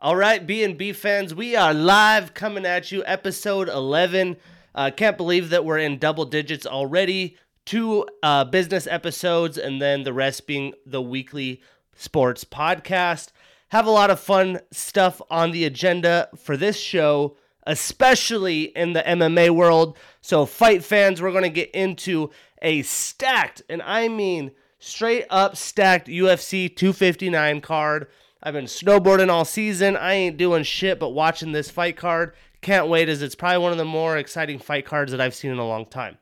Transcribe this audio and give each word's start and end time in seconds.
All 0.00 0.14
right, 0.14 0.46
B&B 0.46 0.92
fans, 0.92 1.34
we 1.34 1.56
are 1.56 1.74
live 1.74 2.32
coming 2.32 2.64
at 2.64 2.92
you, 2.92 3.02
episode 3.04 3.68
11. 3.68 4.36
Uh, 4.72 4.92
can't 4.96 5.16
believe 5.16 5.50
that 5.50 5.64
we're 5.64 5.78
in 5.78 5.98
double 5.98 6.24
digits 6.24 6.66
already. 6.66 7.36
Two 7.64 8.06
uh, 8.22 8.44
business 8.44 8.86
episodes, 8.86 9.58
and 9.58 9.82
then 9.82 10.04
the 10.04 10.12
rest 10.12 10.46
being 10.46 10.72
the 10.86 11.02
weekly 11.02 11.60
sports 11.96 12.44
podcast. 12.44 13.32
Have 13.70 13.86
a 13.86 13.90
lot 13.90 14.10
of 14.12 14.20
fun 14.20 14.60
stuff 14.70 15.20
on 15.32 15.50
the 15.50 15.64
agenda 15.64 16.28
for 16.36 16.56
this 16.56 16.78
show, 16.78 17.36
especially 17.66 18.66
in 18.76 18.92
the 18.92 19.02
MMA 19.02 19.50
world. 19.50 19.98
So, 20.20 20.46
fight 20.46 20.84
fans, 20.84 21.20
we're 21.20 21.32
going 21.32 21.42
to 21.42 21.50
get 21.50 21.72
into 21.72 22.30
a 22.62 22.82
stacked, 22.82 23.62
and 23.68 23.82
I 23.82 24.06
mean 24.06 24.52
straight 24.78 25.26
up 25.28 25.56
stacked 25.56 26.06
UFC 26.06 26.68
259 26.68 27.60
card. 27.62 28.06
I've 28.42 28.54
been 28.54 28.66
snowboarding 28.66 29.30
all 29.30 29.44
season. 29.44 29.96
I 29.96 30.14
ain't 30.14 30.36
doing 30.36 30.62
shit 30.62 31.00
but 31.00 31.10
watching 31.10 31.52
this 31.52 31.70
fight 31.70 31.96
card. 31.96 32.34
Can't 32.60 32.88
wait, 32.88 33.08
as 33.08 33.22
it's 33.22 33.34
probably 33.34 33.58
one 33.58 33.72
of 33.72 33.78
the 33.78 33.84
more 33.84 34.16
exciting 34.16 34.58
fight 34.58 34.84
cards 34.84 35.12
that 35.12 35.20
I've 35.20 35.34
seen 35.34 35.50
in 35.50 35.58
a 35.58 35.66
long 35.66 35.86
time. 35.86 36.18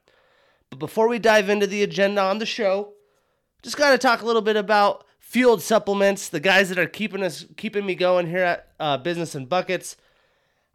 But 0.71 0.79
before 0.79 1.09
we 1.09 1.19
dive 1.19 1.49
into 1.49 1.67
the 1.67 1.83
agenda 1.83 2.23
on 2.23 2.39
the 2.39 2.47
show, 2.47 2.95
just 3.63 3.77
got 3.77 3.91
to 3.91 3.99
talk 3.99 4.23
a 4.23 4.27
little 4.27 4.43
bit 4.43 4.57
about 4.57 5.05
Fueled 5.19 5.63
Supplements, 5.63 6.29
the 6.29 6.41
guys 6.41 6.69
that 6.69 6.79
are 6.79 6.87
keeping 6.87 7.23
us 7.23 7.47
keeping 7.57 7.85
me 7.85 7.95
going 7.95 8.29
here 8.29 8.45
at 8.45 8.69
uh, 8.79 8.97
Business 8.99 9.35
and 9.35 9.49
Buckets. 9.49 9.97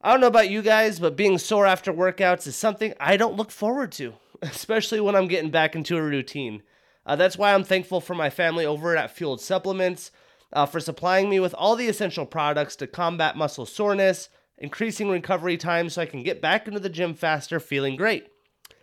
I 0.01 0.11
don't 0.11 0.21
know 0.21 0.27
about 0.27 0.49
you 0.49 0.61
guys, 0.61 0.99
but 0.99 1.15
being 1.15 1.37
sore 1.37 1.65
after 1.65 1.93
workouts 1.93 2.47
is 2.47 2.55
something 2.55 2.93
I 2.99 3.17
don't 3.17 3.37
look 3.37 3.51
forward 3.51 3.91
to, 3.93 4.13
especially 4.41 4.99
when 4.99 5.15
I'm 5.15 5.27
getting 5.27 5.51
back 5.51 5.75
into 5.75 5.97
a 5.97 6.01
routine. 6.01 6.63
Uh, 7.05 7.15
that's 7.15 7.37
why 7.37 7.53
I'm 7.53 7.63
thankful 7.63 8.01
for 8.01 8.13
my 8.13 8.29
family 8.29 8.65
over 8.65 8.95
at 8.95 9.15
Fueled 9.15 9.41
Supplements 9.41 10.11
uh, 10.53 10.65
for 10.65 10.79
supplying 10.79 11.29
me 11.29 11.39
with 11.39 11.53
all 11.53 11.75
the 11.75 11.87
essential 11.87 12.25
products 12.25 12.75
to 12.77 12.87
combat 12.87 13.37
muscle 13.37 13.65
soreness, 13.65 14.29
increasing 14.57 15.09
recovery 15.09 15.57
time 15.57 15.89
so 15.89 16.01
I 16.01 16.05
can 16.05 16.23
get 16.23 16.41
back 16.41 16.67
into 16.67 16.79
the 16.79 16.89
gym 16.89 17.13
faster 17.13 17.59
feeling 17.59 17.95
great. 17.95 18.27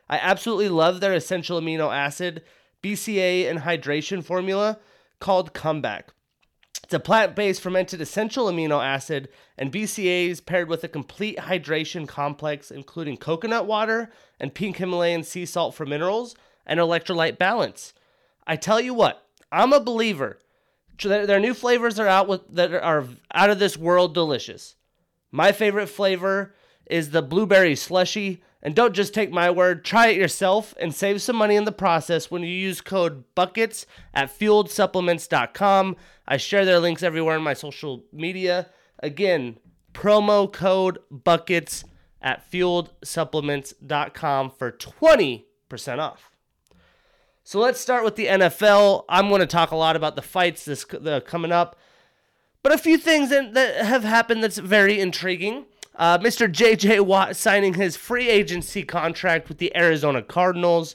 I 0.08 0.18
absolutely 0.18 0.68
love 0.68 1.00
their 1.00 1.12
essential 1.12 1.60
amino 1.60 1.94
acid, 1.94 2.42
BCA, 2.82 3.48
and 3.48 3.60
hydration 3.60 4.24
formula 4.24 4.78
called 5.20 5.52
Comeback. 5.52 6.08
It's 6.84 6.94
a 6.94 7.00
plant 7.00 7.36
based 7.36 7.60
fermented 7.60 8.00
essential 8.00 8.46
amino 8.46 8.82
acid 8.82 9.28
and 9.58 9.70
BCAs 9.70 10.46
paired 10.46 10.70
with 10.70 10.82
a 10.84 10.88
complete 10.88 11.36
hydration 11.36 12.08
complex, 12.08 12.70
including 12.70 13.18
coconut 13.18 13.66
water 13.66 14.10
and 14.40 14.54
pink 14.54 14.78
Himalayan 14.78 15.22
sea 15.22 15.44
salt 15.44 15.74
for 15.74 15.84
minerals 15.84 16.34
and 16.64 16.80
electrolyte 16.80 17.36
balance. 17.36 17.92
I 18.46 18.56
tell 18.56 18.80
you 18.80 18.94
what, 18.94 19.26
I'm 19.52 19.74
a 19.74 19.80
believer 19.80 20.38
their 20.98 21.40
new 21.40 21.54
flavors 21.54 21.98
are 21.98 22.08
out 22.08 22.28
with 22.28 22.42
that 22.54 22.74
are 22.74 23.06
out 23.32 23.50
of 23.50 23.58
this 23.58 23.76
world 23.76 24.14
delicious. 24.14 24.76
My 25.30 25.52
favorite 25.52 25.88
flavor 25.88 26.54
is 26.86 27.10
the 27.10 27.22
blueberry 27.22 27.76
slushy. 27.76 28.42
And 28.60 28.74
don't 28.74 28.94
just 28.94 29.14
take 29.14 29.30
my 29.30 29.50
word, 29.50 29.84
try 29.84 30.08
it 30.08 30.16
yourself 30.16 30.74
and 30.80 30.92
save 30.92 31.22
some 31.22 31.36
money 31.36 31.54
in 31.54 31.64
the 31.64 31.70
process 31.70 32.28
when 32.28 32.42
you 32.42 32.48
use 32.48 32.80
code 32.80 33.22
BUCKETS 33.36 33.86
at 34.12 34.36
fueledsupplements.com. 34.36 35.96
I 36.26 36.36
share 36.38 36.64
their 36.64 36.80
links 36.80 37.04
everywhere 37.04 37.36
in 37.36 37.42
my 37.42 37.54
social 37.54 38.02
media. 38.12 38.68
Again, 38.98 39.58
promo 39.94 40.52
code 40.52 40.98
BUCKETS 41.12 41.84
at 42.20 42.50
fueledsupplements.com 42.50 44.50
for 44.50 44.72
20% 44.72 45.44
off. 46.00 46.32
So 47.48 47.60
let's 47.60 47.80
start 47.80 48.04
with 48.04 48.16
the 48.16 48.26
NFL. 48.26 49.06
I'm 49.08 49.30
going 49.30 49.40
to 49.40 49.46
talk 49.46 49.70
a 49.70 49.76
lot 49.76 49.96
about 49.96 50.16
the 50.16 50.20
fights 50.20 50.66
this 50.66 50.84
the, 50.84 51.22
coming 51.22 51.50
up, 51.50 51.76
but 52.62 52.74
a 52.74 52.76
few 52.76 52.98
things 52.98 53.30
that, 53.30 53.54
that 53.54 53.86
have 53.86 54.04
happened 54.04 54.42
that's 54.42 54.58
very 54.58 55.00
intriguing. 55.00 55.64
Uh, 55.94 56.18
Mr. 56.18 56.52
J.J. 56.52 57.00
Watt 57.00 57.36
signing 57.36 57.72
his 57.72 57.96
free 57.96 58.28
agency 58.28 58.82
contract 58.82 59.48
with 59.48 59.56
the 59.56 59.74
Arizona 59.74 60.20
Cardinals. 60.20 60.94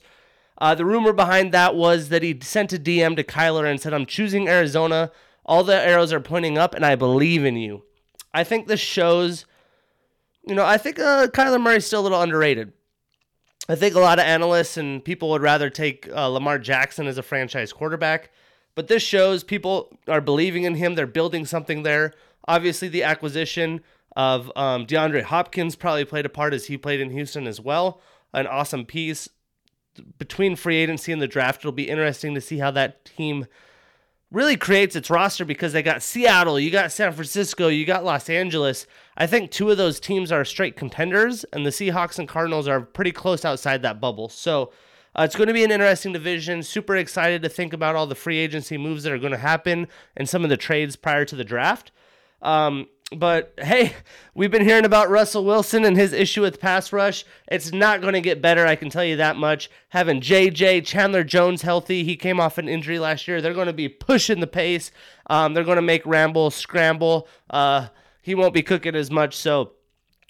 Uh, 0.60 0.76
the 0.76 0.86
rumor 0.86 1.12
behind 1.12 1.56
that 1.56 1.74
was 1.74 2.10
that 2.10 2.22
he 2.22 2.38
sent 2.44 2.72
a 2.72 2.78
DM 2.78 3.16
to 3.16 3.24
Kyler 3.24 3.68
and 3.68 3.82
said, 3.82 3.92
I'm 3.92 4.06
choosing 4.06 4.48
Arizona. 4.48 5.12
All 5.48 5.64
the 5.64 5.76
arrows 5.76 6.14
are 6.14 6.20
pointing 6.20 6.60
up, 6.60 6.76
and 6.76 6.86
I 6.86 6.94
believe 6.94 7.44
in 7.44 7.56
you. 7.56 7.82
I 8.32 8.44
think 8.44 8.68
this 8.68 8.80
shows, 8.80 9.48
you 10.48 10.54
know, 10.54 10.66
I 10.66 10.78
think 10.78 11.00
uh, 11.00 11.30
Kyler 11.30 11.60
Murray's 11.60 11.88
still 11.88 12.02
a 12.02 12.04
little 12.04 12.22
underrated. 12.22 12.74
I 13.70 13.76
think 13.76 13.96
a 13.96 14.00
lot 14.00 14.20
of 14.20 14.26
analysts 14.26 14.76
and 14.76 15.04
people 15.04 15.30
would 15.30 15.42
rather 15.42 15.70
take 15.70 16.10
uh, 16.14 16.28
Lamar 16.28 16.60
Jackson 16.60 17.08
as 17.08 17.18
a 17.18 17.24
franchise 17.24 17.72
quarterback, 17.72 18.32
but 18.76 18.88
this 18.88 19.02
shows 19.04 19.44
people 19.44 19.98
are 20.08 20.22
believing 20.22 20.64
in 20.64 20.76
him. 20.76 20.96
They're 20.96 21.08
building 21.08 21.46
something 21.46 21.84
there. 21.84 22.14
Obviously, 22.46 22.90
the 22.90 23.04
acquisition 23.04 23.82
of 24.16 24.52
um, 24.56 24.86
DeAndre 24.86 25.24
Hopkins 25.24 25.76
probably 25.76 26.06
played 26.06 26.26
a 26.26 26.30
part 26.30 26.54
as 26.54 26.66
he 26.66 26.78
played 26.78 27.00
in 27.00 27.12
Houston 27.12 27.48
as 27.48 27.62
well. 27.62 28.02
An 28.34 28.48
awesome 28.48 28.86
piece 28.86 29.30
between 30.18 30.56
free 30.56 30.78
agency 30.78 31.12
and 31.12 31.22
the 31.22 31.28
draft. 31.28 31.62
It'll 31.62 31.72
be 31.72 31.90
interesting 31.90 32.36
to 32.36 32.42
see 32.42 32.58
how 32.58 32.72
that 32.72 33.06
team 33.06 33.46
really 34.34 34.58
creates 34.58 34.96
its 34.96 35.12
roster 35.12 35.46
because 35.46 35.72
they 35.72 35.84
got 35.84 36.02
Seattle, 36.02 36.60
you 36.60 36.72
got 36.72 36.92
San 36.92 37.14
Francisco, 37.14 37.68
you 37.68 37.86
got 37.86 38.04
Los 38.04 38.30
Angeles. 38.30 38.88
I 39.16 39.28
think 39.28 39.52
two 39.52 39.70
of 39.70 39.78
those 39.78 40.00
teams 40.00 40.32
are 40.32 40.44
straight 40.44 40.76
contenders, 40.76 41.46
and 41.54 41.66
the 41.66 41.70
Seahawks 41.70 42.18
and 42.18 42.28
Cardinals 42.28 42.68
are 42.68 42.82
pretty 42.82 43.12
close 43.12 43.46
outside 43.46 43.84
that 43.84 44.02
bubble. 44.02 44.28
So 44.30 44.74
uh, 45.16 45.22
it's 45.22 45.36
going 45.36 45.48
to 45.48 45.54
be 45.54 45.64
an 45.64 45.72
interesting 45.72 46.14
division. 46.14 46.64
Super 46.64 46.96
excited 46.96 47.44
to 47.44 47.50
think 47.50 47.74
about 47.74 47.96
all 47.96 48.08
the 48.08 48.16
free 48.16 48.40
agency 48.40 48.78
moves 48.78 49.04
that 49.04 49.14
are 49.14 49.20
going 49.20 49.32
to 49.32 49.38
happen 49.38 49.88
and 50.18 50.28
some 50.28 50.44
of 50.44 50.50
the 50.50 50.58
trades 50.58 50.96
prior 50.96 51.26
to 51.26 51.36
the 51.36 51.44
draft. 51.44 51.92
Um, 52.42 52.88
but 53.20 53.54
hey, 53.58 53.94
we've 54.34 54.52
been 54.52 54.66
hearing 54.66 54.86
about 54.86 55.10
Russell 55.10 55.46
Wilson 55.46 55.86
and 55.86 55.98
his 55.98 56.14
issue 56.14 56.42
with 56.42 56.60
pass 56.60 56.94
rush. 56.94 57.26
It's 57.48 57.72
not 57.72 58.02
going 58.02 58.14
to 58.14 58.22
get 58.22 58.42
better, 58.42 58.66
I 58.66 58.76
can 58.76 58.90
tell 58.90 59.04
you 59.04 59.18
that 59.18 59.36
much. 59.36 59.70
Having 59.90 60.22
JJ 60.22 60.86
Chandler 60.86 61.24
Jones 61.24 61.62
healthy, 61.62 62.04
he 62.04 62.16
came 62.16 62.40
off 62.40 62.58
an 62.58 62.70
injury 62.70 63.00
last 63.00 63.28
year. 63.28 63.42
They're 63.42 63.54
going 63.54 63.68
to 63.68 63.74
be 63.74 63.90
pushing 63.90 64.40
the 64.40 64.48
pace. 64.48 64.92
Um, 65.28 65.54
they're 65.54 65.64
going 65.64 65.78
to 65.78 65.82
make 65.82 66.06
Rambo 66.06 66.50
scramble. 66.50 67.28
Uh, 67.50 67.88
he 68.22 68.36
won't 68.36 68.54
be 68.54 68.64
cooking 68.64 68.96
as 68.96 69.12
much, 69.12 69.36
so 69.36 69.74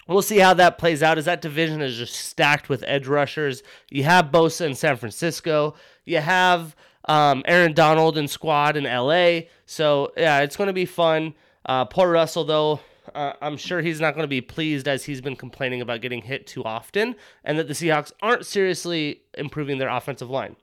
we'll 0.08 0.22
see 0.22 0.38
how 0.38 0.54
that 0.54 0.78
plays 0.78 1.02
out. 1.02 1.18
As 1.18 1.24
that 1.24 1.42
division 1.42 1.80
is 1.80 1.96
just 1.96 2.14
stacked 2.14 2.68
with 2.68 2.84
edge 2.86 3.06
rushers. 3.06 3.62
You 3.90 4.04
have 4.04 4.26
Bosa 4.26 4.66
in 4.66 4.74
San 4.74 4.96
Francisco. 4.96 5.74
You 6.04 6.18
have 6.18 6.76
um, 7.06 7.42
Aaron 7.46 7.72
Donald 7.72 8.18
and 8.18 8.28
squad 8.28 8.76
in 8.76 8.84
LA. 8.84 9.48
So 9.66 10.12
yeah, 10.16 10.40
it's 10.40 10.56
going 10.56 10.68
to 10.68 10.72
be 10.74 10.86
fun. 10.86 11.34
Uh, 11.64 11.84
poor 11.84 12.10
Russell, 12.10 12.44
though, 12.44 12.80
uh, 13.14 13.32
I'm 13.40 13.56
sure 13.56 13.80
he's 13.80 14.00
not 14.00 14.14
going 14.14 14.24
to 14.24 14.28
be 14.28 14.40
pleased 14.40 14.88
as 14.88 15.04
he's 15.04 15.20
been 15.20 15.36
complaining 15.36 15.80
about 15.80 16.00
getting 16.00 16.22
hit 16.22 16.46
too 16.46 16.64
often 16.64 17.16
and 17.44 17.58
that 17.58 17.68
the 17.68 17.74
Seahawks 17.74 18.12
aren't 18.22 18.46
seriously 18.46 19.22
improving 19.36 19.78
their 19.78 19.88
offensive 19.88 20.30
line. 20.30 20.56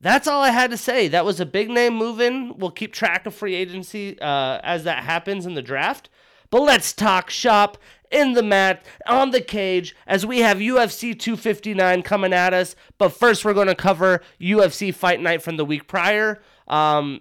That's 0.00 0.28
all 0.28 0.42
I 0.42 0.50
had 0.50 0.70
to 0.70 0.76
say. 0.76 1.08
That 1.08 1.24
was 1.24 1.40
a 1.40 1.46
big 1.46 1.70
name 1.70 1.94
move 1.94 2.20
in. 2.20 2.56
We'll 2.58 2.70
keep 2.70 2.92
track 2.92 3.26
of 3.26 3.34
free 3.34 3.54
agency 3.54 4.18
uh, 4.20 4.60
as 4.62 4.84
that 4.84 5.04
happens 5.04 5.46
in 5.46 5.54
the 5.54 5.62
draft. 5.62 6.10
But 6.50 6.62
let's 6.62 6.92
talk 6.92 7.30
shop 7.30 7.78
in 8.10 8.34
the 8.34 8.42
mat, 8.42 8.84
on 9.06 9.30
the 9.30 9.40
cage, 9.40 9.96
as 10.06 10.24
we 10.24 10.40
have 10.40 10.58
UFC 10.58 11.18
259 11.18 12.02
coming 12.02 12.32
at 12.32 12.54
us. 12.54 12.76
But 12.98 13.08
first, 13.10 13.44
we're 13.44 13.54
going 13.54 13.66
to 13.66 13.74
cover 13.74 14.22
UFC 14.40 14.94
Fight 14.94 15.20
Night 15.20 15.42
from 15.42 15.56
the 15.56 15.64
week 15.64 15.88
prior. 15.88 16.40
Um, 16.68 17.20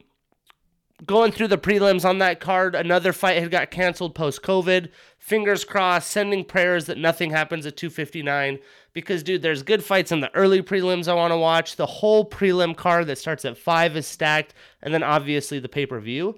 going 1.06 1.32
through 1.32 1.50
the 1.50 1.58
prelims 1.58 2.08
on 2.08 2.20
that 2.20 2.40
card, 2.40 2.76
another 2.76 3.12
fight 3.12 3.42
had 3.42 3.52
got 3.52 3.72
canceled 3.72 4.16
post 4.16 4.42
COVID. 4.42 4.90
Fingers 5.18 5.66
crossed, 5.66 6.10
sending 6.10 6.46
prayers 6.46 6.86
that 6.86 6.98
nothing 6.98 7.32
happens 7.32 7.66
at 7.66 7.76
259. 7.76 8.60
Because, 8.94 9.24
dude, 9.24 9.42
there's 9.42 9.64
good 9.64 9.84
fights 9.84 10.12
in 10.12 10.22
the 10.22 10.34
early 10.34 10.62
prelims 10.62 11.08
I 11.08 11.14
want 11.14 11.34
to 11.34 11.38
watch. 11.38 11.76
The 11.76 11.86
whole 11.86 12.30
prelim 12.30 12.78
card 12.78 13.08
that 13.08 13.18
starts 13.18 13.44
at 13.44 13.58
5 13.58 13.98
is 13.98 14.08
stacked. 14.08 14.54
And 14.82 14.94
then 14.94 15.04
obviously 15.04 15.60
the 15.60 15.68
pay 15.68 15.86
per 15.86 16.00
view. 16.00 16.38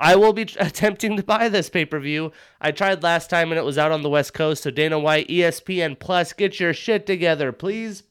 I 0.00 0.16
will 0.16 0.32
be 0.32 0.42
attempting 0.58 1.16
to 1.16 1.22
buy 1.22 1.48
this 1.48 1.70
pay 1.70 1.86
per 1.86 1.98
view. 1.98 2.32
I 2.60 2.72
tried 2.72 3.02
last 3.02 3.30
time 3.30 3.50
and 3.50 3.58
it 3.58 3.64
was 3.64 3.78
out 3.78 3.92
on 3.92 4.02
the 4.02 4.10
West 4.10 4.34
Coast. 4.34 4.64
So, 4.64 4.70
Dana 4.70 4.98
White, 4.98 5.28
ESPN 5.28 5.98
Plus, 5.98 6.34
get 6.34 6.60
your 6.60 6.74
shit 6.74 7.06
together, 7.06 7.52
please. 7.52 8.02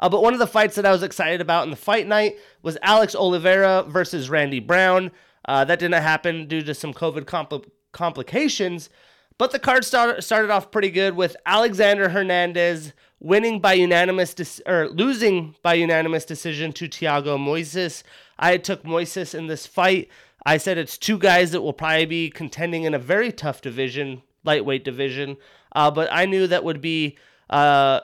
Uh, 0.00 0.08
but 0.08 0.22
one 0.22 0.32
of 0.32 0.38
the 0.38 0.46
fights 0.46 0.76
that 0.76 0.86
I 0.86 0.92
was 0.92 1.02
excited 1.02 1.40
about 1.40 1.64
in 1.64 1.70
the 1.70 1.76
fight 1.76 2.06
night 2.06 2.36
was 2.62 2.78
Alex 2.82 3.14
Oliveira 3.14 3.84
versus 3.84 4.28
Randy 4.30 4.60
Brown. 4.60 5.10
Uh, 5.44 5.64
that 5.64 5.78
didn't 5.78 6.02
happen 6.02 6.46
due 6.46 6.62
to 6.62 6.74
some 6.74 6.92
COVID 6.92 7.24
compl- 7.24 7.68
complications, 7.92 8.90
but 9.38 9.52
the 9.52 9.58
card 9.58 9.84
start- 9.84 10.22
started 10.24 10.50
off 10.50 10.70
pretty 10.70 10.90
good 10.90 11.14
with 11.14 11.36
Alexander 11.46 12.08
Hernandez 12.08 12.92
winning 13.20 13.60
by 13.60 13.72
unanimous 13.72 14.34
de- 14.34 14.70
or 14.70 14.88
losing 14.88 15.54
by 15.62 15.74
unanimous 15.74 16.24
decision 16.24 16.72
to 16.72 16.88
Thiago 16.88 17.38
Moises. 17.38 18.02
I 18.38 18.56
took 18.58 18.82
Moises 18.82 19.34
in 19.34 19.46
this 19.46 19.66
fight. 19.66 20.08
I 20.44 20.58
said 20.58 20.78
it's 20.78 20.98
two 20.98 21.18
guys 21.18 21.50
that 21.52 21.62
will 21.62 21.72
probably 21.72 22.06
be 22.06 22.30
contending 22.30 22.84
in 22.84 22.94
a 22.94 22.98
very 22.98 23.32
tough 23.32 23.60
division, 23.60 24.22
lightweight 24.44 24.84
division. 24.84 25.38
Uh, 25.72 25.90
but 25.90 26.08
I 26.12 26.26
knew 26.26 26.46
that 26.46 26.64
would 26.64 26.80
be 26.80 27.16
uh, 27.50 28.00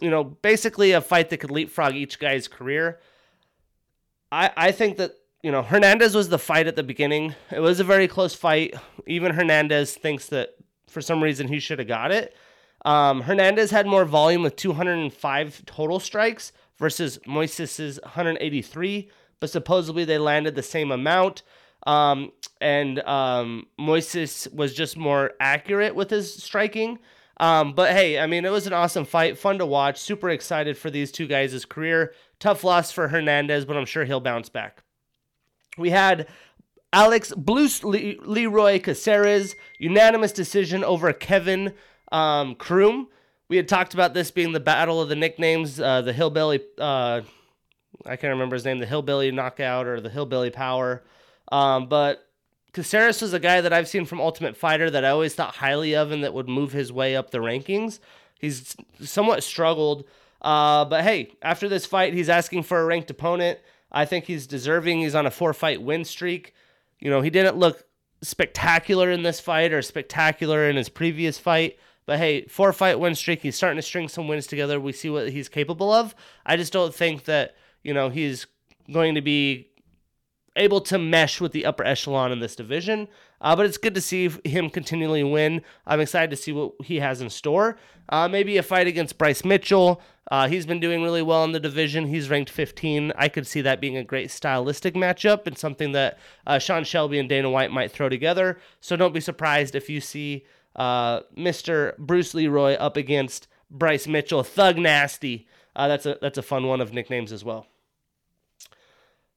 you 0.00 0.10
know, 0.10 0.24
basically 0.24 0.92
a 0.92 1.00
fight 1.00 1.30
that 1.30 1.38
could 1.38 1.50
leapfrog 1.50 1.94
each 1.94 2.18
guy's 2.18 2.48
career. 2.48 3.00
I, 4.30 4.50
I 4.56 4.72
think 4.72 4.96
that 4.98 5.14
you 5.42 5.52
know, 5.52 5.62
Hernandez 5.62 6.14
was 6.14 6.28
the 6.28 6.38
fight 6.38 6.66
at 6.66 6.74
the 6.74 6.82
beginning. 6.82 7.34
It 7.50 7.60
was 7.60 7.78
a 7.78 7.84
very 7.84 8.08
close 8.08 8.34
fight. 8.34 8.74
Even 9.06 9.34
Hernandez 9.34 9.94
thinks 9.94 10.26
that 10.26 10.50
for 10.88 11.00
some 11.00 11.22
reason 11.22 11.48
he 11.48 11.60
should 11.60 11.78
have 11.78 11.88
got 11.88 12.10
it. 12.10 12.34
Um, 12.84 13.22
Hernandez 13.22 13.70
had 13.70 13.86
more 13.86 14.04
volume 14.04 14.42
with 14.42 14.56
205 14.56 15.62
total 15.66 16.00
strikes 16.00 16.52
versus 16.78 17.18
Moises' 17.26 18.02
183, 18.02 19.10
but 19.40 19.50
supposedly 19.50 20.04
they 20.04 20.18
landed 20.18 20.54
the 20.54 20.62
same 20.62 20.90
amount. 20.90 21.42
Um, 21.86 22.32
and 22.60 23.00
um, 23.00 23.66
Moises 23.78 24.52
was 24.52 24.74
just 24.74 24.96
more 24.96 25.32
accurate 25.40 25.94
with 25.94 26.10
his 26.10 26.34
striking. 26.34 26.98
Um, 27.40 27.72
but 27.72 27.92
hey, 27.92 28.18
I 28.18 28.26
mean, 28.26 28.44
it 28.44 28.52
was 28.52 28.66
an 28.66 28.72
awesome 28.72 29.04
fight, 29.04 29.38
fun 29.38 29.58
to 29.58 29.66
watch. 29.66 29.98
Super 29.98 30.30
excited 30.30 30.76
for 30.76 30.90
these 30.90 31.12
two 31.12 31.26
guys' 31.26 31.64
career. 31.64 32.12
Tough 32.40 32.64
loss 32.64 32.90
for 32.90 33.08
Hernandez, 33.08 33.64
but 33.64 33.76
I'm 33.76 33.86
sure 33.86 34.04
he'll 34.04 34.20
bounce 34.20 34.48
back. 34.48 34.82
We 35.76 35.90
had 35.90 36.26
Alex 36.92 37.32
Bruce 37.36 37.84
Le- 37.84 38.20
Leroy 38.22 38.80
Caceres 38.80 39.54
unanimous 39.78 40.32
decision 40.32 40.82
over 40.82 41.12
Kevin 41.12 41.74
um, 42.10 42.54
Croom. 42.54 43.08
We 43.48 43.56
had 43.56 43.68
talked 43.68 43.94
about 43.94 44.14
this 44.14 44.30
being 44.30 44.52
the 44.52 44.60
battle 44.60 45.00
of 45.00 45.08
the 45.08 45.16
nicknames, 45.16 45.80
uh, 45.80 46.02
the 46.02 46.12
hillbilly. 46.12 46.60
Uh, 46.76 47.22
I 48.04 48.16
can't 48.16 48.32
remember 48.32 48.56
his 48.56 48.64
name, 48.64 48.78
the 48.78 48.86
hillbilly 48.86 49.30
knockout 49.30 49.86
or 49.86 50.00
the 50.00 50.10
hillbilly 50.10 50.50
power. 50.50 51.02
Um, 51.50 51.88
but 51.88 52.27
Caceres 52.78 53.20
was 53.20 53.32
a 53.32 53.40
guy 53.40 53.60
that 53.60 53.72
I've 53.72 53.88
seen 53.88 54.04
from 54.04 54.20
Ultimate 54.20 54.56
Fighter 54.56 54.88
that 54.88 55.04
I 55.04 55.08
always 55.08 55.34
thought 55.34 55.56
highly 55.56 55.96
of 55.96 56.12
and 56.12 56.22
that 56.22 56.32
would 56.32 56.48
move 56.48 56.70
his 56.70 56.92
way 56.92 57.16
up 57.16 57.30
the 57.30 57.38
rankings. 57.38 57.98
He's 58.38 58.76
somewhat 59.00 59.42
struggled. 59.42 60.04
Uh, 60.40 60.84
but 60.84 61.02
hey, 61.02 61.32
after 61.42 61.68
this 61.68 61.86
fight, 61.86 62.14
he's 62.14 62.28
asking 62.28 62.62
for 62.62 62.80
a 62.80 62.84
ranked 62.84 63.10
opponent. 63.10 63.58
I 63.90 64.04
think 64.04 64.26
he's 64.26 64.46
deserving. 64.46 65.00
He's 65.00 65.16
on 65.16 65.26
a 65.26 65.30
four 65.30 65.52
fight 65.52 65.82
win 65.82 66.04
streak. 66.04 66.54
You 67.00 67.10
know, 67.10 67.20
he 67.20 67.30
didn't 67.30 67.56
look 67.56 67.82
spectacular 68.22 69.10
in 69.10 69.24
this 69.24 69.40
fight 69.40 69.72
or 69.72 69.82
spectacular 69.82 70.70
in 70.70 70.76
his 70.76 70.88
previous 70.88 71.36
fight. 71.36 71.80
But 72.06 72.18
hey, 72.18 72.46
four 72.46 72.72
fight 72.72 73.00
win 73.00 73.16
streak. 73.16 73.42
He's 73.42 73.56
starting 73.56 73.78
to 73.78 73.82
string 73.82 74.08
some 74.08 74.28
wins 74.28 74.46
together. 74.46 74.78
We 74.78 74.92
see 74.92 75.10
what 75.10 75.30
he's 75.30 75.48
capable 75.48 75.92
of. 75.92 76.14
I 76.46 76.56
just 76.56 76.72
don't 76.72 76.94
think 76.94 77.24
that, 77.24 77.56
you 77.82 77.92
know, 77.92 78.08
he's 78.08 78.46
going 78.92 79.16
to 79.16 79.20
be 79.20 79.68
able 80.58 80.80
to 80.82 80.98
mesh 80.98 81.40
with 81.40 81.52
the 81.52 81.64
upper 81.64 81.84
echelon 81.84 82.32
in 82.32 82.40
this 82.40 82.56
division. 82.56 83.08
Uh, 83.40 83.54
but 83.54 83.64
it's 83.64 83.78
good 83.78 83.94
to 83.94 84.00
see 84.00 84.28
him 84.44 84.68
continually 84.68 85.22
win. 85.22 85.62
I'm 85.86 86.00
excited 86.00 86.30
to 86.30 86.36
see 86.36 86.52
what 86.52 86.72
he 86.84 87.00
has 87.00 87.20
in 87.20 87.30
store. 87.30 87.78
Uh, 88.08 88.28
maybe 88.28 88.56
a 88.56 88.62
fight 88.62 88.86
against 88.86 89.18
Bryce 89.18 89.44
Mitchell. 89.44 90.02
Uh, 90.30 90.48
he's 90.48 90.66
been 90.66 90.80
doing 90.80 91.02
really 91.02 91.22
well 91.22 91.44
in 91.44 91.52
the 91.52 91.60
division. 91.60 92.06
He's 92.06 92.28
ranked 92.28 92.50
15. 92.50 93.12
I 93.16 93.28
could 93.28 93.46
see 93.46 93.60
that 93.62 93.80
being 93.80 93.96
a 93.96 94.04
great 94.04 94.30
stylistic 94.30 94.94
matchup 94.94 95.46
and 95.46 95.56
something 95.56 95.92
that 95.92 96.18
uh, 96.46 96.58
Sean 96.58 96.84
Shelby 96.84 97.18
and 97.18 97.28
Dana 97.28 97.48
White 97.50 97.70
might 97.70 97.92
throw 97.92 98.08
together. 98.08 98.58
So 98.80 98.96
don't 98.96 99.14
be 99.14 99.20
surprised 99.20 99.74
if 99.74 99.88
you 99.88 100.00
see 100.00 100.44
uh, 100.76 101.20
Mr. 101.36 101.96
Bruce 101.96 102.34
Leroy 102.34 102.74
up 102.74 102.96
against 102.96 103.48
Bryce 103.70 104.06
Mitchell. 104.06 104.42
Thug 104.42 104.76
Nasty. 104.76 105.46
Uh, 105.74 105.88
that's 105.88 106.06
a 106.06 106.18
that's 106.20 106.38
a 106.38 106.42
fun 106.42 106.66
one 106.66 106.80
of 106.80 106.92
nicknames 106.92 107.32
as 107.32 107.44
well. 107.44 107.66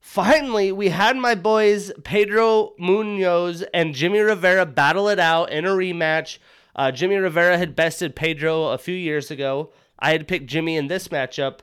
Finally, 0.02 0.72
we 0.72 0.90
had 0.90 1.16
my 1.16 1.36
boys 1.36 1.92
Pedro 2.04 2.74
Munhoz 2.82 3.64
and 3.72 3.94
Jimmy 3.94 4.20
Rivera 4.20 4.66
battle 4.66 5.08
it 5.08 5.20
out 5.20 5.52
in 5.52 5.64
a 5.64 5.70
rematch. 5.70 6.40
Uh, 6.76 6.92
Jimmy 6.92 7.18
Rivera 7.18 7.58
had 7.58 7.76
bested 7.76 8.16
Pedro 8.16 8.70
a 8.70 8.80
few 8.80 8.96
years 8.96 9.30
ago. 9.30 9.72
I 10.00 10.12
had 10.12 10.28
picked 10.28 10.48
Jimmy 10.48 10.76
in 10.76 10.88
this 10.88 11.10
matchup. 11.10 11.60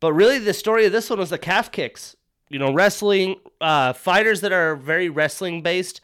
But 0.00 0.12
really, 0.12 0.38
the 0.40 0.52
story 0.52 0.86
of 0.86 0.92
this 0.92 1.08
one 1.08 1.20
was 1.20 1.30
the 1.30 1.38
calf 1.38 1.70
kicks. 1.70 2.16
You 2.48 2.58
know, 2.58 2.72
wrestling, 2.72 3.36
uh, 3.60 3.92
fighters 3.92 4.40
that 4.40 4.52
are 4.52 4.74
very 4.74 5.08
wrestling 5.08 5.62
based. 5.62 6.00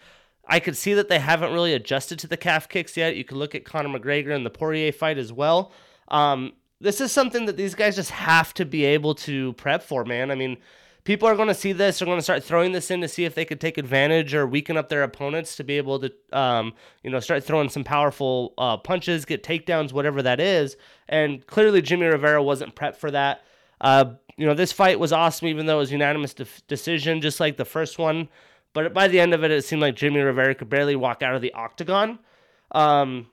I 0.46 0.60
could 0.60 0.76
see 0.76 0.94
that 0.94 1.08
they 1.08 1.18
haven't 1.18 1.52
really 1.52 1.74
adjusted 1.74 2.18
to 2.20 2.28
the 2.28 2.36
calf 2.36 2.68
kicks 2.68 2.96
yet. 2.96 3.16
You 3.16 3.24
could 3.24 3.36
look 3.36 3.54
at 3.54 3.64
Conor 3.64 3.98
McGregor 3.98 4.34
and 4.34 4.46
the 4.46 4.50
Poirier 4.50 4.92
fight 4.92 5.18
as 5.18 5.32
well. 5.32 5.72
Um, 6.08 6.52
this 6.80 7.00
is 7.00 7.10
something 7.10 7.46
that 7.46 7.56
these 7.56 7.74
guys 7.74 7.96
just 7.96 8.10
have 8.10 8.54
to 8.54 8.64
be 8.64 8.84
able 8.84 9.14
to 9.16 9.54
prep 9.54 9.82
for, 9.82 10.04
man. 10.04 10.30
I 10.30 10.34
mean, 10.36 10.58
people 11.04 11.28
are 11.28 11.36
going 11.36 11.48
to 11.48 11.54
see 11.54 11.72
this. 11.72 11.98
They're 11.98 12.06
going 12.06 12.18
to 12.18 12.22
start 12.22 12.42
throwing 12.42 12.72
this 12.72 12.90
in 12.90 13.00
to 13.02 13.08
see 13.08 13.24
if 13.24 13.34
they 13.34 13.44
could 13.44 13.60
take 13.60 13.78
advantage 13.78 14.34
or 14.34 14.46
weaken 14.46 14.76
up 14.76 14.88
their 14.88 15.02
opponents 15.02 15.56
to 15.56 15.64
be 15.64 15.76
able 15.76 16.00
to, 16.00 16.12
um, 16.32 16.72
you 17.02 17.10
know, 17.10 17.20
start 17.20 17.44
throwing 17.44 17.68
some 17.68 17.84
powerful 17.84 18.54
uh, 18.58 18.76
punches, 18.78 19.24
get 19.24 19.42
takedowns, 19.42 19.92
whatever 19.92 20.22
that 20.22 20.40
is. 20.40 20.76
And 21.08 21.46
clearly, 21.46 21.82
Jimmy 21.82 22.06
Rivera 22.06 22.42
wasn't 22.42 22.74
prepped 22.74 22.96
for 22.96 23.10
that. 23.10 23.44
Uh, 23.80 24.14
you 24.36 24.46
know, 24.46 24.54
this 24.54 24.72
fight 24.72 24.98
was 24.98 25.12
awesome, 25.12 25.48
even 25.48 25.66
though 25.66 25.76
it 25.76 25.80
was 25.80 25.92
unanimous 25.92 26.34
de- 26.34 26.46
decision, 26.66 27.20
just 27.20 27.38
like 27.38 27.56
the 27.56 27.64
first 27.64 27.98
one. 27.98 28.28
But 28.72 28.92
by 28.92 29.06
the 29.06 29.20
end 29.20 29.34
of 29.34 29.44
it, 29.44 29.50
it 29.50 29.64
seemed 29.64 29.82
like 29.82 29.94
Jimmy 29.94 30.20
Rivera 30.20 30.54
could 30.54 30.68
barely 30.68 30.96
walk 30.96 31.22
out 31.22 31.34
of 31.34 31.42
the 31.42 31.52
octagon. 31.52 32.18
Um, 32.72 33.28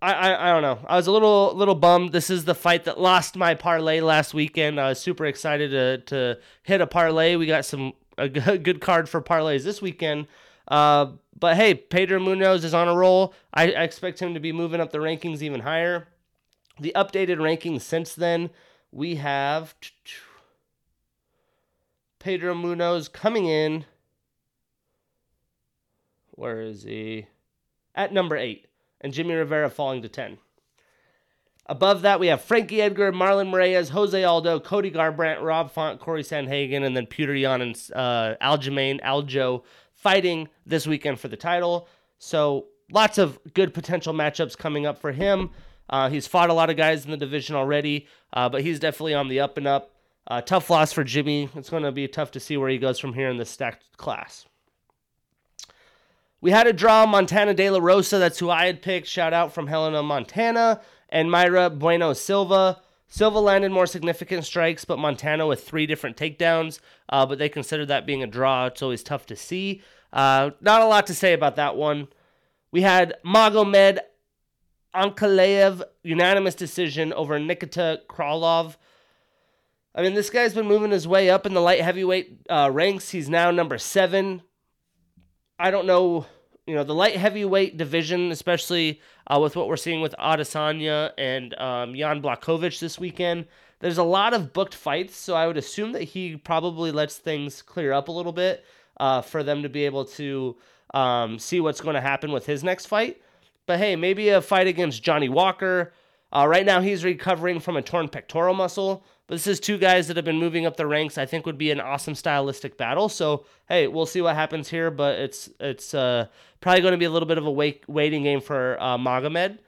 I, 0.00 0.12
I, 0.12 0.48
I 0.48 0.52
don't 0.52 0.62
know. 0.62 0.78
I 0.86 0.96
was 0.96 1.06
a 1.06 1.12
little 1.12 1.54
little 1.54 1.74
bummed. 1.74 2.12
This 2.12 2.30
is 2.30 2.44
the 2.44 2.54
fight 2.54 2.84
that 2.84 3.00
lost 3.00 3.36
my 3.36 3.54
parlay 3.54 4.00
last 4.00 4.32
weekend. 4.32 4.80
I 4.80 4.90
was 4.90 5.00
super 5.00 5.26
excited 5.26 5.70
to 5.70 5.98
to 5.98 6.40
hit 6.62 6.80
a 6.80 6.86
parlay. 6.86 7.36
We 7.36 7.46
got 7.46 7.64
some 7.64 7.92
a 8.16 8.28
good 8.28 8.80
card 8.80 9.08
for 9.08 9.20
parlays 9.20 9.64
this 9.64 9.82
weekend. 9.82 10.26
Uh, 10.68 11.12
but 11.38 11.56
hey, 11.56 11.74
Pedro 11.74 12.20
Munhoz 12.20 12.64
is 12.64 12.74
on 12.74 12.88
a 12.88 12.94
roll. 12.94 13.34
I, 13.52 13.72
I 13.72 13.82
expect 13.82 14.20
him 14.20 14.34
to 14.34 14.40
be 14.40 14.52
moving 14.52 14.80
up 14.80 14.92
the 14.92 14.98
rankings 14.98 15.42
even 15.42 15.60
higher. 15.60 16.08
The 16.78 16.92
updated 16.94 17.38
rankings 17.38 17.82
since 17.82 18.14
then, 18.14 18.50
we 18.92 19.16
have 19.16 19.74
Pedro 22.20 22.54
Munhoz 22.54 23.12
coming 23.12 23.46
in. 23.46 23.84
Where 26.32 26.60
is 26.60 26.84
he? 26.84 27.26
At 27.94 28.12
number 28.12 28.36
eight 28.36 28.68
and 29.00 29.12
Jimmy 29.12 29.34
Rivera 29.34 29.70
falling 29.70 30.02
to 30.02 30.08
10. 30.08 30.38
Above 31.66 32.00
that, 32.02 32.18
we 32.18 32.28
have 32.28 32.40
Frankie 32.40 32.80
Edgar, 32.80 33.12
Marlon 33.12 33.50
Moraes, 33.50 33.90
Jose 33.90 34.24
Aldo, 34.24 34.58
Cody 34.60 34.90
Garbrandt, 34.90 35.42
Rob 35.42 35.70
Font, 35.70 36.00
Corey 36.00 36.22
Sandhagen, 36.22 36.82
and 36.82 36.96
then 36.96 37.06
Petr 37.06 37.38
Yan 37.38 37.60
and 37.60 37.76
uh, 37.94 38.34
Aljamain 38.40 39.02
Aljo 39.02 39.64
fighting 39.92 40.48
this 40.64 40.86
weekend 40.86 41.20
for 41.20 41.28
the 41.28 41.36
title. 41.36 41.86
So 42.18 42.68
lots 42.90 43.18
of 43.18 43.38
good 43.52 43.74
potential 43.74 44.14
matchups 44.14 44.56
coming 44.56 44.86
up 44.86 44.98
for 44.98 45.12
him. 45.12 45.50
Uh, 45.90 46.08
he's 46.08 46.26
fought 46.26 46.48
a 46.48 46.54
lot 46.54 46.70
of 46.70 46.76
guys 46.76 47.04
in 47.04 47.10
the 47.10 47.16
division 47.18 47.54
already, 47.54 48.06
uh, 48.32 48.48
but 48.48 48.62
he's 48.62 48.80
definitely 48.80 49.14
on 49.14 49.28
the 49.28 49.40
up 49.40 49.58
and 49.58 49.66
up. 49.66 49.94
Uh, 50.26 50.40
tough 50.40 50.68
loss 50.70 50.92
for 50.92 51.04
Jimmy. 51.04 51.48
It's 51.54 51.70
going 51.70 51.82
to 51.82 51.92
be 51.92 52.06
tough 52.08 52.30
to 52.32 52.40
see 52.40 52.56
where 52.56 52.68
he 52.68 52.78
goes 52.78 52.98
from 52.98 53.14
here 53.14 53.28
in 53.28 53.36
this 53.36 53.50
stacked 53.50 53.96
class. 53.96 54.46
We 56.40 56.52
had 56.52 56.66
a 56.66 56.72
draw 56.72 57.04
Montana 57.04 57.52
De 57.52 57.68
La 57.68 57.78
Rosa. 57.80 58.18
That's 58.18 58.38
who 58.38 58.50
I 58.50 58.66
had 58.66 58.82
picked. 58.82 59.08
Shout 59.08 59.32
out 59.32 59.52
from 59.52 59.66
Helena, 59.66 60.02
Montana. 60.02 60.80
And 61.08 61.28
Mayra 61.28 61.76
Bueno 61.76 62.12
Silva. 62.12 62.80
Silva 63.08 63.38
landed 63.40 63.72
more 63.72 63.86
significant 63.86 64.44
strikes, 64.44 64.84
but 64.84 64.98
Montana 64.98 65.46
with 65.46 65.66
three 65.66 65.86
different 65.86 66.16
takedowns. 66.16 66.78
Uh, 67.08 67.24
but 67.26 67.38
they 67.38 67.48
considered 67.48 67.88
that 67.88 68.06
being 68.06 68.22
a 68.22 68.26
draw. 68.26 68.66
It's 68.66 68.82
always 68.82 69.02
tough 69.02 69.26
to 69.26 69.36
see. 69.36 69.82
Uh, 70.12 70.50
not 70.60 70.82
a 70.82 70.86
lot 70.86 71.06
to 71.06 71.14
say 71.14 71.32
about 71.32 71.56
that 71.56 71.76
one. 71.76 72.08
We 72.70 72.82
had 72.82 73.14
Magomed 73.24 73.98
Ankalaev 74.94 75.82
unanimous 76.02 76.54
decision 76.54 77.12
over 77.12 77.38
Nikita 77.38 78.02
Krylov. 78.08 78.76
I 79.94 80.02
mean, 80.02 80.14
this 80.14 80.30
guy's 80.30 80.54
been 80.54 80.66
moving 80.66 80.90
his 80.90 81.08
way 81.08 81.30
up 81.30 81.46
in 81.46 81.54
the 81.54 81.60
light 81.60 81.80
heavyweight 81.80 82.46
uh, 82.48 82.70
ranks. 82.72 83.10
He's 83.10 83.28
now 83.28 83.50
number 83.50 83.78
seven. 83.78 84.42
I 85.58 85.70
don't 85.72 85.86
know, 85.86 86.24
you 86.66 86.74
know, 86.74 86.84
the 86.84 86.94
light 86.94 87.16
heavyweight 87.16 87.76
division, 87.76 88.30
especially 88.30 89.00
uh, 89.26 89.40
with 89.40 89.56
what 89.56 89.68
we're 89.68 89.76
seeing 89.76 90.00
with 90.00 90.14
Adesanya 90.18 91.12
and 91.18 91.52
um, 91.58 91.94
Jan 91.96 92.22
Blachowicz 92.22 92.78
this 92.78 92.98
weekend. 92.98 93.46
There's 93.80 93.98
a 93.98 94.04
lot 94.04 94.34
of 94.34 94.52
booked 94.52 94.74
fights, 94.74 95.16
so 95.16 95.34
I 95.34 95.46
would 95.46 95.56
assume 95.56 95.92
that 95.92 96.02
he 96.02 96.36
probably 96.36 96.92
lets 96.92 97.16
things 97.16 97.62
clear 97.62 97.92
up 97.92 98.08
a 98.08 98.12
little 98.12 98.32
bit 98.32 98.64
uh, 98.98 99.20
for 99.22 99.42
them 99.42 99.62
to 99.62 99.68
be 99.68 99.84
able 99.84 100.04
to 100.04 100.56
um, 100.94 101.38
see 101.38 101.60
what's 101.60 101.80
going 101.80 101.94
to 101.94 102.00
happen 102.00 102.30
with 102.30 102.46
his 102.46 102.62
next 102.62 102.86
fight. 102.86 103.20
But 103.66 103.78
hey, 103.78 103.96
maybe 103.96 104.28
a 104.28 104.40
fight 104.40 104.66
against 104.66 105.02
Johnny 105.02 105.28
Walker. 105.28 105.92
Uh, 106.32 106.46
right 106.48 106.64
now, 106.64 106.80
he's 106.80 107.04
recovering 107.04 107.58
from 107.58 107.76
a 107.76 107.82
torn 107.82 108.08
pectoral 108.08 108.54
muscle. 108.54 109.04
But 109.28 109.34
this 109.34 109.46
is 109.46 109.60
two 109.60 109.76
guys 109.76 110.08
that 110.08 110.16
have 110.16 110.24
been 110.24 110.38
moving 110.38 110.64
up 110.64 110.78
the 110.78 110.86
ranks. 110.86 111.18
I 111.18 111.26
think 111.26 111.44
would 111.44 111.58
be 111.58 111.70
an 111.70 111.80
awesome 111.80 112.14
stylistic 112.14 112.78
battle. 112.78 113.10
So 113.10 113.44
hey, 113.68 113.86
we'll 113.86 114.06
see 114.06 114.22
what 114.22 114.34
happens 114.34 114.70
here. 114.70 114.90
But 114.90 115.18
it's 115.18 115.50
it's 115.60 115.92
uh, 115.92 116.26
probably 116.62 116.80
going 116.80 116.92
to 116.92 116.98
be 116.98 117.04
a 117.04 117.10
little 117.10 117.28
bit 117.28 117.36
of 117.36 117.46
a 117.46 117.50
wait, 117.50 117.86
waiting 117.88 118.22
game 118.22 118.40
for 118.40 118.78
uh, 118.80 118.96
Magomed, 118.96 119.58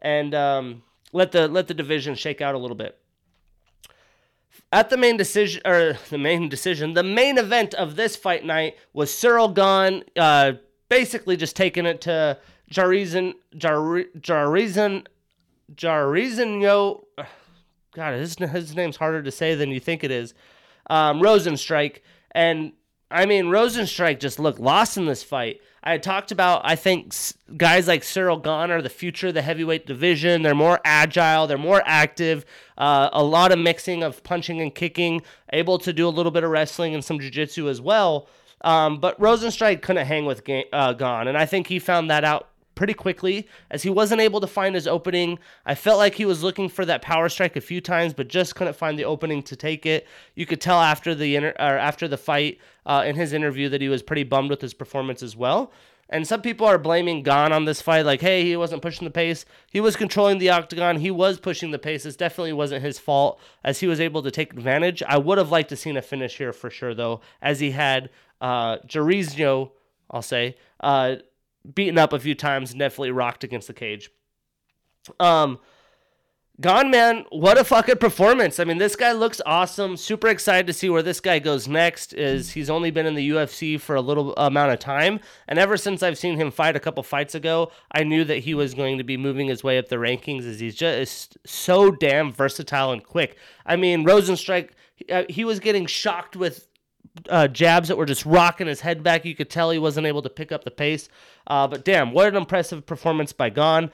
and 0.00 0.34
um, 0.34 0.82
let 1.12 1.32
the 1.32 1.48
let 1.48 1.66
the 1.66 1.72
division 1.72 2.14
shake 2.14 2.42
out 2.42 2.54
a 2.54 2.58
little 2.58 2.76
bit. 2.76 2.98
At 4.70 4.90
the 4.90 4.98
main 4.98 5.16
decision, 5.16 5.62
or 5.64 5.96
the 6.10 6.18
main 6.18 6.50
decision, 6.50 6.92
the 6.92 7.02
main 7.02 7.38
event 7.38 7.72
of 7.72 7.96
this 7.96 8.16
fight 8.16 8.44
night 8.44 8.76
was 8.92 9.12
Cyril 9.12 9.48
Gane, 9.48 10.04
uh, 10.16 10.52
basically 10.90 11.38
just 11.38 11.56
taking 11.56 11.86
it 11.86 12.02
to 12.02 12.38
Jarizan, 12.70 13.32
Jarizan, 13.54 15.06
Jarizan, 15.74 16.60
Yo. 16.60 17.06
God, 17.96 18.12
his, 18.14 18.36
his 18.52 18.76
name's 18.76 18.96
harder 18.96 19.22
to 19.22 19.30
say 19.32 19.54
than 19.54 19.70
you 19.70 19.80
think 19.80 20.04
it 20.04 20.10
is. 20.10 20.34
Um, 20.88 21.20
Rozenstruik. 21.20 22.00
And 22.32 22.72
I 23.10 23.24
mean, 23.24 23.46
Rozenstruik 23.46 24.20
just 24.20 24.38
looked 24.38 24.60
lost 24.60 24.98
in 24.98 25.06
this 25.06 25.22
fight. 25.22 25.60
I 25.82 25.92
had 25.92 26.02
talked 26.02 26.30
about, 26.32 26.62
I 26.64 26.76
think, 26.76 27.14
guys 27.56 27.88
like 27.88 28.02
Cyril 28.04 28.38
Gane 28.38 28.70
are 28.70 28.82
the 28.82 28.88
future 28.90 29.28
of 29.28 29.34
the 29.34 29.42
heavyweight 29.42 29.86
division. 29.86 30.42
They're 30.42 30.54
more 30.54 30.80
agile, 30.84 31.46
they're 31.46 31.56
more 31.56 31.82
active, 31.86 32.44
uh, 32.76 33.08
a 33.12 33.22
lot 33.22 33.52
of 33.52 33.60
mixing 33.60 34.02
of 34.02 34.22
punching 34.24 34.60
and 34.60 34.74
kicking, 34.74 35.22
able 35.52 35.78
to 35.78 35.92
do 35.92 36.06
a 36.06 36.10
little 36.10 36.32
bit 36.32 36.42
of 36.44 36.50
wrestling 36.50 36.92
and 36.92 37.04
some 37.04 37.20
jiu-jitsu 37.20 37.68
as 37.68 37.80
well. 37.80 38.28
Um, 38.62 38.98
but 38.98 39.18
Rozenstruik 39.20 39.80
couldn't 39.80 40.06
hang 40.06 40.26
with 40.26 40.42
uh, 40.72 40.92
Gane, 40.94 41.28
and 41.28 41.38
I 41.38 41.46
think 41.46 41.68
he 41.68 41.78
found 41.78 42.10
that 42.10 42.24
out 42.24 42.48
pretty 42.76 42.94
quickly 42.94 43.48
as 43.70 43.82
he 43.82 43.90
wasn't 43.90 44.20
able 44.20 44.40
to 44.40 44.46
find 44.46 44.76
his 44.76 44.86
opening. 44.86 45.40
I 45.64 45.74
felt 45.74 45.98
like 45.98 46.14
he 46.14 46.24
was 46.24 46.44
looking 46.44 46.68
for 46.68 46.84
that 46.84 47.02
power 47.02 47.28
strike 47.28 47.56
a 47.56 47.60
few 47.60 47.80
times, 47.80 48.14
but 48.14 48.28
just 48.28 48.54
couldn't 48.54 48.76
find 48.76 48.96
the 48.96 49.04
opening 49.04 49.42
to 49.44 49.56
take 49.56 49.84
it. 49.84 50.06
You 50.36 50.46
could 50.46 50.60
tell 50.60 50.80
after 50.80 51.14
the 51.14 51.34
inter- 51.34 51.56
or 51.58 51.76
after 51.78 52.06
the 52.06 52.16
fight 52.16 52.60
uh, 52.84 53.02
in 53.04 53.16
his 53.16 53.32
interview 53.32 53.68
that 53.70 53.80
he 53.80 53.88
was 53.88 54.04
pretty 54.04 54.22
bummed 54.22 54.50
with 54.50 54.60
his 54.60 54.74
performance 54.74 55.24
as 55.24 55.34
well. 55.34 55.72
And 56.08 56.24
some 56.24 56.40
people 56.40 56.68
are 56.68 56.78
blaming 56.78 57.24
Gane 57.24 57.50
on 57.50 57.64
this 57.64 57.82
fight, 57.82 58.06
like, 58.06 58.20
hey, 58.20 58.44
he 58.44 58.56
wasn't 58.56 58.82
pushing 58.82 59.04
the 59.04 59.10
pace. 59.10 59.44
He 59.72 59.80
was 59.80 59.96
controlling 59.96 60.38
the 60.38 60.50
octagon. 60.50 61.00
He 61.00 61.10
was 61.10 61.40
pushing 61.40 61.72
the 61.72 61.80
pace. 61.80 62.04
This 62.04 62.14
definitely 62.14 62.52
wasn't 62.52 62.84
his 62.84 63.00
fault, 63.00 63.40
as 63.64 63.80
he 63.80 63.88
was 63.88 63.98
able 63.98 64.22
to 64.22 64.30
take 64.30 64.52
advantage. 64.52 65.02
I 65.02 65.18
would 65.18 65.38
have 65.38 65.50
liked 65.50 65.70
to 65.70 65.76
seen 65.76 65.96
a 65.96 66.02
finish 66.02 66.38
here 66.38 66.52
for 66.52 66.70
sure, 66.70 66.94
though, 66.94 67.22
as 67.42 67.58
he 67.58 67.72
had 67.72 68.10
uh, 68.40 68.76
I'll 70.08 70.22
say, 70.22 70.56
uh, 70.78 71.16
beaten 71.74 71.98
up 71.98 72.12
a 72.12 72.18
few 72.18 72.34
times 72.34 72.70
and 72.70 72.78
definitely 72.78 73.10
rocked 73.10 73.44
against 73.44 73.68
the 73.68 73.74
cage. 73.74 74.10
Um, 75.20 75.58
Gane 76.58 76.90
man, 76.90 77.26
what 77.28 77.58
a 77.58 77.64
fucking 77.64 77.98
performance! 77.98 78.58
I 78.58 78.64
mean, 78.64 78.78
this 78.78 78.96
guy 78.96 79.12
looks 79.12 79.42
awesome. 79.44 79.94
Super 79.98 80.28
excited 80.28 80.66
to 80.68 80.72
see 80.72 80.88
where 80.88 81.02
this 81.02 81.20
guy 81.20 81.38
goes 81.38 81.68
next. 81.68 82.14
Is 82.14 82.52
he's 82.52 82.70
only 82.70 82.90
been 82.90 83.04
in 83.04 83.14
the 83.14 83.28
UFC 83.28 83.78
for 83.78 83.94
a 83.94 84.00
little 84.00 84.34
amount 84.36 84.72
of 84.72 84.78
time, 84.78 85.20
and 85.46 85.58
ever 85.58 85.76
since 85.76 86.02
I've 86.02 86.16
seen 86.16 86.40
him 86.40 86.50
fight 86.50 86.74
a 86.74 86.80
couple 86.80 87.02
fights 87.02 87.34
ago, 87.34 87.72
I 87.92 88.04
knew 88.04 88.24
that 88.24 88.38
he 88.38 88.54
was 88.54 88.72
going 88.72 88.96
to 88.96 89.04
be 89.04 89.18
moving 89.18 89.48
his 89.48 89.62
way 89.62 89.76
up 89.76 89.88
the 89.88 89.96
rankings. 89.96 90.48
As 90.48 90.58
he's 90.58 90.74
just 90.74 91.36
so 91.44 91.90
damn 91.90 92.32
versatile 92.32 92.90
and 92.90 93.04
quick. 93.04 93.36
I 93.66 93.76
mean, 93.76 94.06
Rozenstruik, 94.06 94.70
uh, 95.12 95.24
he 95.28 95.44
was 95.44 95.60
getting 95.60 95.84
shocked 95.84 96.36
with 96.36 96.65
uh, 97.28 97.48
jabs 97.48 97.88
that 97.88 97.96
were 97.96 98.06
just 98.06 98.26
rocking 98.26 98.66
his 98.66 98.80
head 98.80 99.02
back. 99.02 99.24
You 99.24 99.34
could 99.34 99.50
tell 99.50 99.70
he 99.70 99.78
wasn't 99.78 100.06
able 100.06 100.22
to 100.22 100.30
pick 100.30 100.52
up 100.52 100.64
the 100.64 100.70
pace. 100.70 101.08
Uh, 101.46 101.66
but 101.66 101.84
damn, 101.84 102.12
what 102.12 102.28
an 102.28 102.36
impressive 102.36 102.86
performance 102.86 103.32
by 103.32 103.50
Gane. 103.50 103.90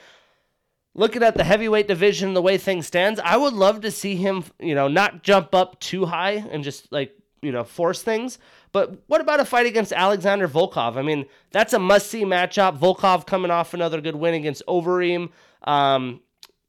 Looking 0.94 1.22
at 1.22 1.36
the 1.36 1.44
heavyweight 1.44 1.88
division, 1.88 2.34
the 2.34 2.42
way 2.42 2.58
things 2.58 2.86
stands, 2.86 3.18
I 3.20 3.36
would 3.38 3.54
love 3.54 3.80
to 3.80 3.90
see 3.90 4.16
him, 4.16 4.44
you 4.60 4.74
know, 4.74 4.88
not 4.88 5.22
jump 5.22 5.54
up 5.54 5.80
too 5.80 6.04
high 6.04 6.32
and 6.32 6.62
just 6.62 6.92
like, 6.92 7.16
you 7.40 7.50
know, 7.50 7.64
force 7.64 8.02
things. 8.02 8.38
But 8.72 9.02
what 9.06 9.20
about 9.20 9.40
a 9.40 9.44
fight 9.44 9.66
against 9.66 9.92
Alexander 9.92 10.46
Volkov? 10.46 10.96
I 10.96 11.02
mean, 11.02 11.26
that's 11.50 11.72
a 11.72 11.78
must-see 11.78 12.24
matchup. 12.24 12.78
Volkov 12.78 13.26
coming 13.26 13.50
off 13.50 13.74
another 13.74 14.00
good 14.00 14.16
win 14.16 14.34
against 14.34 14.62
Overeem. 14.68 15.30
Um, 15.64 16.20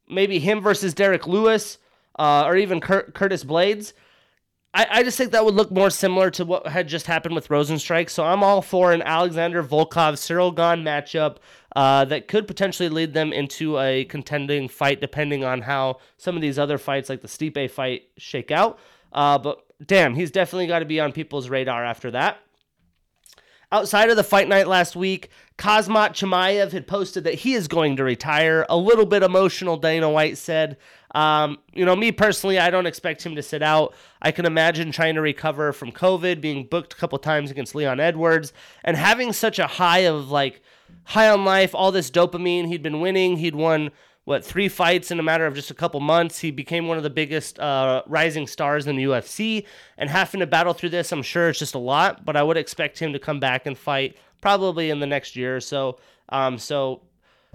maybe 0.08 0.38
him 0.38 0.60
versus 0.60 0.94
Derrick 0.94 1.26
Lewis, 1.26 1.78
uh, 2.18 2.44
or 2.46 2.56
even 2.56 2.80
Cur- 2.80 3.10
Curtis 3.12 3.44
Blaydes. 3.44 3.92
I, 4.74 4.86
I 4.90 5.02
just 5.04 5.16
think 5.16 5.30
that 5.30 5.44
would 5.44 5.54
look 5.54 5.70
more 5.70 5.88
similar 5.88 6.30
to 6.32 6.44
what 6.44 6.66
had 6.66 6.88
just 6.88 7.06
happened 7.06 7.36
with 7.36 7.48
Rozenstruik. 7.48 8.10
So 8.10 8.24
I'm 8.24 8.42
all 8.42 8.60
for 8.60 8.92
an 8.92 9.02
Alexander 9.02 9.62
Volkov 9.62 10.18
Cyril 10.18 10.50
Gane 10.50 10.82
matchup 10.82 11.36
uh, 11.76 12.04
that 12.06 12.26
could 12.26 12.48
potentially 12.48 12.88
lead 12.88 13.14
them 13.14 13.32
into 13.32 13.78
a 13.78 14.04
contending 14.06 14.68
fight, 14.68 15.00
depending 15.00 15.44
on 15.44 15.62
how 15.62 15.98
some 16.16 16.34
of 16.34 16.42
these 16.42 16.58
other 16.58 16.76
fights, 16.76 17.08
like 17.08 17.22
the 17.22 17.28
Stipe 17.28 17.70
fight, 17.70 18.08
shake 18.18 18.50
out. 18.50 18.78
Uh, 19.12 19.38
but 19.38 19.64
damn, 19.86 20.16
he's 20.16 20.32
definitely 20.32 20.66
got 20.66 20.80
to 20.80 20.84
be 20.84 20.98
on 20.98 21.12
people's 21.12 21.48
radar 21.48 21.84
after 21.84 22.10
that. 22.10 22.38
Outside 23.70 24.10
of 24.10 24.16
the 24.16 24.22
fight 24.24 24.48
night 24.48 24.68
last 24.68 24.94
week, 24.94 25.30
Khamzat 25.58 26.10
Chimaev 26.10 26.72
had 26.72 26.86
posted 26.86 27.24
that 27.24 27.34
he 27.34 27.54
is 27.54 27.66
going 27.66 27.96
to 27.96 28.04
retire. 28.04 28.66
A 28.68 28.76
little 28.76 29.06
bit 29.06 29.22
emotional, 29.22 29.76
Dana 29.76 30.08
White 30.10 30.38
said. 30.38 30.76
Um, 31.14 31.58
you 31.72 31.84
know, 31.84 31.94
me 31.94 32.12
personally, 32.12 32.58
I 32.58 32.70
don't 32.70 32.86
expect 32.86 33.24
him 33.24 33.36
to 33.36 33.42
sit 33.42 33.62
out. 33.62 33.94
I 34.20 34.32
can 34.32 34.46
imagine 34.46 34.90
trying 34.90 35.14
to 35.14 35.20
recover 35.20 35.72
from 35.72 35.92
COVID, 35.92 36.40
being 36.40 36.66
booked 36.66 36.92
a 36.92 36.96
couple 36.96 37.18
times 37.18 37.50
against 37.50 37.74
Leon 37.74 38.00
Edwards, 38.00 38.52
and 38.82 38.96
having 38.96 39.32
such 39.32 39.58
a 39.58 39.66
high 39.66 40.00
of 40.00 40.30
like 40.30 40.60
high 41.04 41.28
on 41.28 41.44
life, 41.44 41.74
all 41.74 41.92
this 41.92 42.10
dopamine. 42.10 42.66
He'd 42.66 42.82
been 42.82 43.00
winning. 43.00 43.36
He'd 43.36 43.54
won 43.54 43.90
what 44.24 44.44
three 44.44 44.68
fights 44.68 45.10
in 45.10 45.20
a 45.20 45.22
matter 45.22 45.46
of 45.46 45.54
just 45.54 45.70
a 45.70 45.74
couple 45.74 46.00
months. 46.00 46.38
He 46.38 46.50
became 46.50 46.88
one 46.88 46.96
of 46.96 47.02
the 47.02 47.10
biggest 47.10 47.58
uh, 47.60 48.02
rising 48.06 48.46
stars 48.46 48.86
in 48.86 48.96
the 48.96 49.04
UFC, 49.04 49.66
and 49.96 50.10
having 50.10 50.40
to 50.40 50.46
battle 50.46 50.72
through 50.72 50.90
this, 50.90 51.12
I'm 51.12 51.22
sure 51.22 51.48
it's 51.48 51.58
just 51.58 51.74
a 51.74 51.78
lot. 51.78 52.24
But 52.24 52.36
I 52.36 52.42
would 52.42 52.56
expect 52.56 52.98
him 52.98 53.12
to 53.12 53.18
come 53.18 53.38
back 53.38 53.66
and 53.66 53.78
fight 53.78 54.16
probably 54.40 54.90
in 54.90 54.98
the 54.98 55.06
next 55.06 55.36
year 55.36 55.56
or 55.56 55.60
so. 55.60 55.98
Um, 56.30 56.58
so 56.58 57.02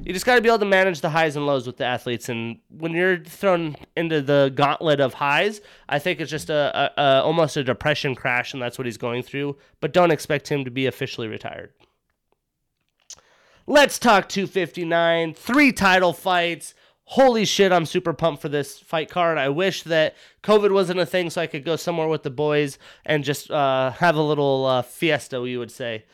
you 0.03 0.13
just 0.13 0.25
got 0.25 0.35
to 0.35 0.41
be 0.41 0.49
able 0.49 0.59
to 0.59 0.65
manage 0.65 1.01
the 1.01 1.09
highs 1.09 1.35
and 1.35 1.45
lows 1.45 1.67
with 1.67 1.77
the 1.77 1.85
athletes. 1.85 2.29
And 2.29 2.59
when 2.69 2.93
you're 2.93 3.23
thrown 3.23 3.75
into 3.95 4.21
the 4.21 4.51
gauntlet 4.55 4.99
of 4.99 5.15
highs, 5.15 5.61
I 5.87 5.99
think 5.99 6.19
it's 6.19 6.31
just 6.31 6.49
a, 6.49 6.91
a, 6.97 7.01
a, 7.01 7.21
almost 7.23 7.57
a 7.57 7.63
depression 7.63 8.15
crash, 8.15 8.53
and 8.53 8.61
that's 8.61 8.77
what 8.77 8.85
he's 8.85 8.97
going 8.97 9.23
through. 9.23 9.57
But 9.81 9.93
don't 9.93 10.11
expect 10.11 10.49
him 10.49 10.65
to 10.65 10.71
be 10.71 10.85
officially 10.85 11.27
retired. 11.27 11.73
Let's 13.67 13.99
talk 13.99 14.29
259. 14.29 15.33
Three 15.35 15.71
title 15.71 16.13
fights. 16.13 16.73
Holy 17.03 17.45
shit, 17.45 17.71
I'm 17.71 17.85
super 17.85 18.13
pumped 18.13 18.41
for 18.41 18.49
this 18.49 18.79
fight 18.79 19.09
card. 19.09 19.37
I 19.37 19.49
wish 19.49 19.83
that 19.83 20.15
COVID 20.43 20.71
wasn't 20.71 20.99
a 20.99 21.05
thing 21.05 21.29
so 21.29 21.41
I 21.41 21.47
could 21.47 21.65
go 21.65 21.75
somewhere 21.75 22.07
with 22.07 22.23
the 22.23 22.29
boys 22.29 22.77
and 23.05 23.23
just 23.23 23.49
uh, 23.49 23.91
have 23.91 24.15
a 24.15 24.21
little 24.21 24.65
uh, 24.65 24.81
fiesta, 24.83 25.43
you 25.47 25.59
would 25.59 25.71
say. 25.71 26.05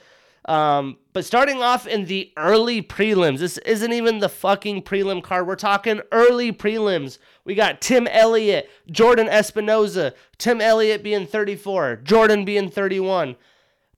Um, 0.45 0.97
but 1.11 1.25
starting 1.25 1.63
off 1.63 1.87
in 1.87 2.05
the 2.05 2.31
early 2.37 2.81
prelims, 2.81 3.39
this 3.39 3.57
isn't 3.59 3.93
even 3.93 4.19
the 4.19 4.29
fucking 4.29 4.83
prelim 4.83 5.23
card. 5.23 5.47
We're 5.47 5.55
talking 5.55 6.01
early 6.11 6.51
prelims. 6.51 7.17
We 7.43 7.55
got 7.55 7.81
Tim 7.81 8.07
Elliott, 8.07 8.69
Jordan 8.89 9.27
Espinoza, 9.27 10.13
Tim 10.37 10.61
Elliott 10.61 11.03
being 11.03 11.25
34, 11.25 11.97
Jordan 11.97 12.45
being 12.45 12.69
31. 12.69 13.35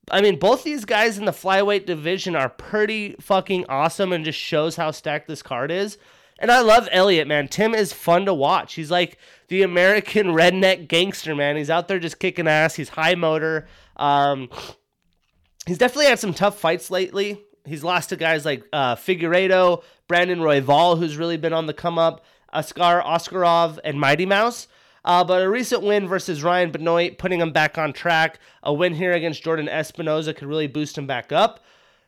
I 0.09 0.21
mean, 0.21 0.39
both 0.39 0.63
these 0.63 0.85
guys 0.85 1.17
in 1.17 1.25
the 1.25 1.31
flyweight 1.33 1.85
division 1.85 2.33
are 2.35 2.49
pretty 2.49 3.15
fucking 3.19 3.65
awesome 3.67 4.13
and 4.13 4.23
just 4.23 4.39
shows 4.39 4.77
how 4.77 4.91
stacked 4.91 5.27
this 5.27 5.43
card 5.43 5.69
is. 5.69 5.97
And 6.39 6.51
I 6.51 6.61
love 6.61 6.87
Elliott, 6.91 7.27
man. 7.27 7.47
Tim 7.47 7.73
is 7.73 7.91
fun 7.91 8.25
to 8.25 8.33
watch. 8.33 8.75
He's 8.75 8.91
like 8.91 9.17
the 9.49 9.63
American 9.63 10.27
redneck 10.35 10.87
gangster, 10.87 11.35
man. 11.35 11.57
He's 11.57 11.69
out 11.69 11.89
there 11.89 11.99
just 11.99 12.19
kicking 12.19 12.47
ass. 12.47 12.75
He's 12.75 12.89
high 12.89 13.15
motor. 13.15 13.67
Um, 13.97 14.49
he's 15.67 15.77
definitely 15.77 16.07
had 16.07 16.19
some 16.19 16.33
tough 16.33 16.59
fights 16.59 16.89
lately. 16.89 17.43
He's 17.65 17.83
lost 17.83 18.09
to 18.09 18.15
guys 18.15 18.45
like 18.45 18.63
uh, 18.71 18.95
Figueiredo, 18.95 19.83
Brandon 20.07 20.39
Royval, 20.39 20.97
who's 20.97 21.17
really 21.17 21.37
been 21.37 21.53
on 21.53 21.65
the 21.65 21.73
come 21.73 21.99
up, 21.99 22.23
Askar 22.53 23.03
Askarov, 23.03 23.77
and 23.83 23.99
Mighty 23.99 24.25
Mouse. 24.25 24.67
Uh, 25.03 25.23
but 25.23 25.41
a 25.41 25.49
recent 25.49 25.83
win 25.83 26.07
versus 26.07 26.43
Ryan 26.43 26.71
Benoit, 26.71 27.17
putting 27.17 27.39
him 27.39 27.51
back 27.51 27.77
on 27.77 27.93
track. 27.93 28.39
A 28.63 28.73
win 28.73 28.93
here 28.93 29.13
against 29.13 29.43
Jordan 29.43 29.67
Espinoza 29.67 30.35
could 30.35 30.47
really 30.47 30.67
boost 30.67 30.97
him 30.97 31.07
back 31.07 31.31
up. 31.31 31.63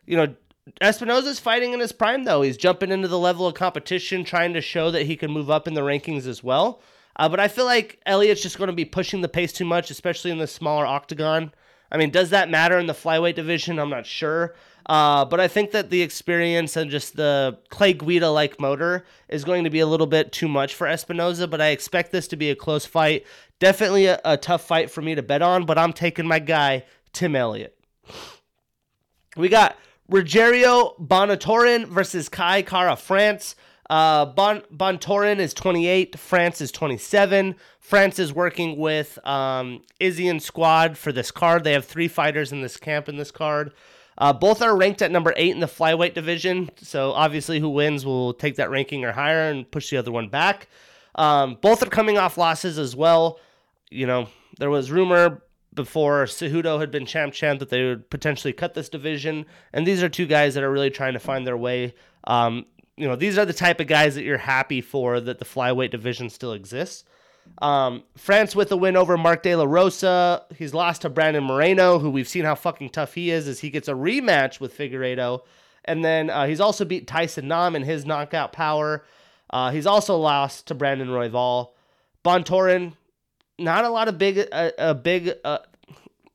You 0.06 0.18
know, 0.18 0.36
Espinoza's 0.82 1.40
fighting 1.40 1.74
in 1.74 1.80
his 1.80 1.92
prime, 1.92 2.24
though. 2.24 2.42
He's 2.42 2.58
jumping 2.58 2.92
into 2.92 3.08
the 3.08 3.20
level 3.20 3.48
of 3.48 3.54
competition, 3.54 4.24
trying 4.24 4.54
to 4.54 4.62
show 4.62 4.92
that 4.92 5.06
he 5.06 5.16
can 5.16 5.32
move 5.32 5.50
up 5.50 5.68
in 5.68 5.74
the 5.74 5.82
rankings 5.82 6.28
as 6.28 6.44
well. 6.44 6.82
Uh, 7.16 7.28
but 7.28 7.40
I 7.40 7.48
feel 7.48 7.66
like 7.66 8.00
Elliott's 8.06 8.42
just 8.42 8.58
going 8.58 8.70
to 8.70 8.74
be 8.74 8.86
pushing 8.86 9.22
the 9.22 9.28
pace 9.28 9.52
too 9.52 9.66
much, 9.66 9.92
especially 9.92 10.32
in 10.32 10.38
the 10.38 10.48
smaller 10.48 10.86
octagon. 10.86 11.54
I 11.92 11.98
mean, 11.98 12.10
does 12.12 12.30
that 12.30 12.50
matter 12.50 12.78
in 12.78 12.86
the 12.86 12.94
flyweight 12.94 13.36
division? 13.36 13.80
I'm 13.80 13.90
not 13.90 14.06
sure. 14.06 14.56
Uh, 14.86 15.24
but 15.24 15.40
I 15.40 15.48
think 15.48 15.72
that 15.72 15.92
the 15.92 16.02
experience 16.02 16.76
and 16.76 16.90
just 16.90 17.16
the 17.16 17.60
Clay 17.70 17.94
Guida 17.94 18.30
like 18.30 18.60
motor 18.60 19.06
is 19.28 19.44
going 19.44 19.64
to 19.64 19.70
be 19.70 19.80
a 19.80 19.86
little 19.86 20.08
bit 20.08 20.32
too 20.32 20.48
much 20.48 20.74
for 20.74 20.88
Espinoza. 20.88 21.50
But 21.50 21.62
I 21.62 21.68
expect 21.68 22.12
this 22.12 22.28
to 22.30 22.36
be 22.36 22.50
a 22.50 22.56
close 22.56 22.86
fight. 22.86 23.26
Definitely 23.60 24.08
a, 24.08 24.20
a 24.26 24.38
tough 24.38 24.64
fight 24.64 24.90
for 24.90 25.02
me 25.02 25.16
to 25.16 25.22
bet 25.22 25.42
on, 25.42 25.66
but 25.66 25.78
I'm 25.78 25.94
taking 25.94 26.28
my 26.28 26.40
guy, 26.40 26.86
Tim 27.14 27.36
Elliott. 27.36 27.78
We 29.38 29.48
got 29.48 29.78
Rogerio 30.10 31.00
Bontorin 31.00 31.86
versus 31.86 32.30
Kai 32.30 32.64
Kara 32.64 32.96
France. 32.96 33.56
Uh, 33.90 34.26
bon 34.26 34.62
Bontorin 34.72 35.40
is 35.40 35.54
28. 35.54 36.20
France 36.20 36.62
is 36.62 36.72
27. 36.72 37.56
France 37.80 38.20
is 38.20 38.32
working 38.32 38.78
with 38.78 39.18
um, 39.26 39.82
Izzy 40.00 40.38
Squad 40.40 40.98
for 40.98 41.12
this 41.12 41.32
card. 41.32 41.64
They 41.64 41.74
have 41.74 41.86
three 41.86 42.08
fighters 42.08 42.52
in 42.52 42.62
this 42.62 42.78
camp 42.78 43.10
in 43.10 43.18
this 43.18 43.32
card. 43.32 43.74
Uh, 44.20 44.34
both 44.34 44.62
are 44.62 44.78
ranked 44.78 45.02
at 45.02 45.12
number 45.12 45.34
eight 45.38 45.52
in 45.52 45.60
the 45.60 45.66
flyweight 45.66 46.14
division. 46.14 46.70
So 46.78 47.14
obviously, 47.14 47.60
who 47.60 47.70
wins 47.70 48.06
will 48.06 48.34
take 48.34 48.58
that 48.58 48.70
ranking 48.70 49.06
or 49.06 49.14
higher 49.14 49.50
and 49.50 49.70
push 49.70 49.90
the 49.90 49.98
other 49.98 50.12
one 50.12 50.28
back. 50.28 50.68
Um, 51.16 51.58
both 51.60 51.82
are 51.82 51.90
coming 51.90 52.18
off 52.18 52.38
losses 52.38 52.78
as 52.78 52.96
well. 52.96 53.40
You 53.90 54.06
know, 54.06 54.28
there 54.60 54.70
was 54.70 54.92
rumor 54.92 55.42
before 55.74 56.26
Cejudo 56.26 56.80
had 56.80 56.92
been 56.92 57.06
champ 57.06 57.34
champ 57.34 57.60
that 57.60 57.70
they 57.70 57.86
would 57.86 58.10
potentially 58.10 58.54
cut 58.54 58.74
this 58.74 58.90
division, 58.90 59.46
and 59.74 59.88
these 59.88 60.04
are 60.04 60.10
two 60.10 60.28
guys 60.28 60.54
that 60.54 60.64
are 60.64 60.72
really 60.72 60.90
trying 60.90 61.14
to 61.14 61.20
find 61.20 61.48
their 61.48 61.58
way. 61.58 61.96
Um, 62.26 62.66
you 63.00 63.08
know, 63.08 63.16
these 63.16 63.38
are 63.38 63.46
the 63.46 63.54
type 63.54 63.80
of 63.80 63.88
guys 63.88 64.16
that 64.16 64.24
you're 64.24 64.38
happy 64.38 64.82
for 64.82 65.22
that 65.22 65.40
the 65.40 65.46
flyweight 65.46 65.92
division 65.92 66.30
still 66.30 66.52
exists. 66.52 67.06
Um, 67.62 68.04
France 68.18 68.58
with 68.58 68.72
a 68.74 68.78
win 68.78 68.98
over 68.98 69.18
Mark 69.18 69.42
De 69.42 69.56
La 69.56 69.64
Rosa. 69.64 70.44
He's 70.58 70.74
lost 70.74 71.04
to 71.04 71.10
Brandon 71.10 71.44
Moreno, 71.44 72.00
who 72.00 72.10
we've 72.10 72.28
seen 72.28 72.44
how 72.44 72.56
fucking 72.56 72.90
tough 72.90 73.14
he 73.14 73.32
is, 73.32 73.48
as 73.48 73.62
he 73.62 73.70
gets 73.70 73.88
a 73.88 73.94
rematch 73.94 74.60
with 74.60 74.78
Figueiredo. 74.78 75.42
And 75.86 76.04
then 76.04 76.30
uh, 76.30 76.46
he's 76.46 76.60
also 76.60 76.84
beat 76.84 77.08
Tyson 77.08 77.48
Nam 77.48 77.74
in 77.74 77.84
his 77.84 78.06
knockout 78.06 78.52
power. 78.52 79.06
Uh, 79.50 79.72
he's 79.72 79.88
also 79.88 80.18
lost 80.18 80.68
to 80.68 80.76
Brandon 80.76 81.08
Royval. 81.08 81.70
Bontorin, 82.24 82.94
not 83.58 83.86
a 83.86 83.90
lot 83.90 84.10
of 84.10 84.18
big, 84.18 84.46
uh, 84.52 84.72
a 84.78 84.94
big. 84.94 85.32
Uh, 85.46 85.60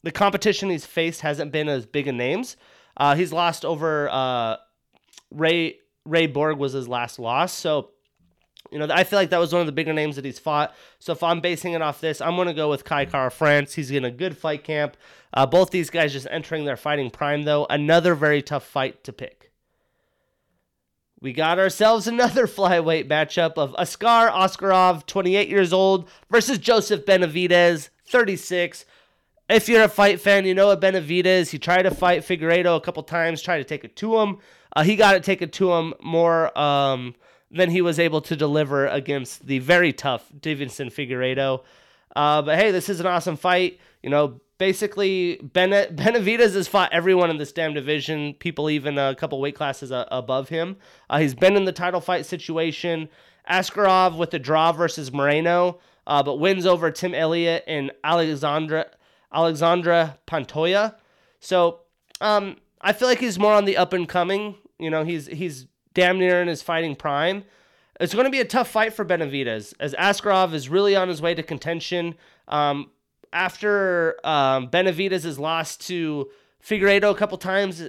the 0.03 0.11
competition 0.11 0.71
he's 0.71 0.87
faced 0.87 1.21
hasn't 1.21 1.53
been 1.53 1.69
as 1.69 1.85
big 1.85 2.09
of 2.09 2.15
names. 2.15 2.57
Uh, 2.97 3.15
he's 3.15 3.35
lost 3.35 3.67
over 3.67 4.59
Ray 5.31 5.79
Ray 6.05 6.27
Borg 6.27 6.59
was 6.59 6.73
his 6.73 6.89
last 6.89 7.19
loss. 7.19 7.53
So, 7.53 7.91
you 8.71 8.79
know, 8.79 8.89
I 8.91 9.05
feel 9.05 9.19
like 9.19 9.31
that 9.31 9.39
was 9.39 9.53
one 9.53 9.61
of 9.61 9.67
the 9.67 9.73
bigger 9.73 9.93
names 9.93 10.17
that 10.17 10.25
he's 10.25 10.39
fought. 10.39 10.75
So 10.99 11.13
if 11.13 11.23
I'm 11.23 11.41
basing 11.41 11.73
it 11.73 11.83
off 11.83 12.01
this, 12.01 12.21
I'm 12.21 12.37
going 12.37 12.49
to 12.49 12.55
go 12.55 12.71
with 12.71 12.85
Kai 12.85 13.07
Kara 13.07 13.31
France. 13.31 13.75
He's 13.75 13.91
in 13.91 14.05
a 14.05 14.11
good 14.11 14.37
fight 14.37 14.65
camp. 14.65 14.97
Uh, 15.33 15.47
both 15.47 15.71
these 15.71 15.91
guys 15.91 16.13
just 16.13 16.27
entering 16.31 16.65
their 16.65 16.77
fighting 16.77 17.11
prime, 17.11 17.43
though. 17.43 17.67
Another 17.69 18.15
very 18.15 18.43
tough 18.43 18.65
fight 18.65 19.03
to 19.05 19.13
pick. 19.13 19.53
We 21.21 21.33
got 21.33 21.59
ourselves 21.59 22.07
another 22.07 22.47
flyweight 22.47 23.09
matchup 23.09 23.55
of 23.55 23.75
Askar 23.79 24.31
Askarov, 24.31 25.07
28 25.07 25.49
years 25.49 25.73
old, 25.73 26.09
versus 26.31 26.59
Joseph 26.59 27.07
Benavidez, 27.07 27.89
36. 28.07 28.85
If 29.49 29.69
you're 29.69 29.85
a 29.85 29.89
fight 29.89 30.21
fan, 30.21 30.47
you 30.47 30.55
know 30.55 30.67
what 30.69 30.81
Benavidez. 30.81 31.51
He 31.51 31.59
tried 31.59 31.83
to 31.83 31.91
fight 31.91 32.23
Figueiredo 32.23 32.77
a 32.77 32.81
couple 32.81 33.03
times, 33.03 33.43
tried 33.43 33.59
to 33.59 33.65
take 33.65 33.85
it 33.85 33.97
to 33.97 34.19
him. 34.19 34.39
Uh, 34.75 34.83
he 34.83 34.97
got 34.97 35.15
it 35.15 35.23
taken 35.23 35.51
to 35.51 35.73
him 35.73 35.95
more 36.03 36.57
um, 36.59 37.15
than 37.51 37.71
he 37.71 37.81
was 37.81 37.99
able 37.99 38.21
to 38.21 38.37
deliver 38.37 38.87
against 38.87 39.47
the 39.47 39.59
very 39.61 39.93
tough 39.93 40.25
Deiveson 40.39 40.93
Figueiredo. 40.93 41.63
Uh, 42.17 42.43
but 42.43 42.59
hey, 42.59 42.71
this 42.71 42.89
is 42.89 43.01
an 43.01 43.07
awesome 43.07 43.37
fight. 43.37 43.79
You 44.03 44.11
know, 44.11 44.41
basically, 44.59 45.37
Bene- 45.37 45.89
Benavidez 45.95 46.55
has 46.55 46.69
fought 46.69 46.93
everyone 46.93 47.31
in 47.31 47.39
this 47.39 47.53
damn 47.53 47.75
division, 47.75 48.35
people 48.35 48.71
even 48.71 48.99
a 48.99 49.15
couple 49.15 49.41
weight 49.41 49.55
classes 49.55 49.93
uh, 49.93 50.07
above 50.11 50.49
him. 50.49 50.77
Uh, 51.09 51.19
he's 51.19 51.35
been 51.35 51.57
in 51.57 51.65
the 51.65 51.73
title 51.73 52.01
fight 52.01 52.27
situation. 52.27 53.09
Askarov 53.49 54.17
with 54.17 54.31
the 54.31 54.39
draw 54.39 54.73
versus 54.73 55.13
Moreno, 55.13 55.79
uh, 56.07 56.23
but 56.23 56.37
wins 56.37 56.65
over 56.65 56.91
Tim 56.91 57.15
Elliott 57.15 57.65
and 57.67 57.93
Alexandra 58.03 58.87
Alexandra 59.33 60.19
Pantoja. 60.27 60.95
So 61.41 61.81
um, 62.21 62.57
I 62.81 62.93
feel 62.93 63.09
like 63.09 63.19
he's 63.19 63.39
more 63.39 63.53
on 63.53 63.65
the 63.65 63.77
up 63.77 63.93
and 63.93 64.09
coming. 64.09 64.55
You 64.85 64.91
know, 64.91 65.05
he's 65.05 65.27
he's 65.27 65.67
damn 65.95 66.19
near 66.19 66.43
in 66.43 66.49
his 66.49 66.63
fighting 66.63 66.95
prime. 66.95 67.45
It's 68.01 68.13
going 68.13 68.25
to 68.25 68.31
be 68.31 68.41
a 68.41 68.45
tough 68.45 68.69
fight 68.69 68.93
for 68.93 69.05
Benavidez 69.05 69.73
as 69.79 69.95
Askarov 69.95 70.53
is 70.53 70.69
really 70.69 70.97
on 70.97 71.09
his 71.09 71.23
way 71.23 71.35
to 71.35 71.43
contention. 71.43 72.17
Um, 72.49 72.91
after 73.33 74.17
um, 74.25 74.69
Benavidez 74.69 75.25
has 75.25 75.39
lost 75.39 75.87
to 75.87 76.29
Figueiredo 76.63 77.11
a 77.11 77.15
couple 77.15 77.39
times, 77.39 77.89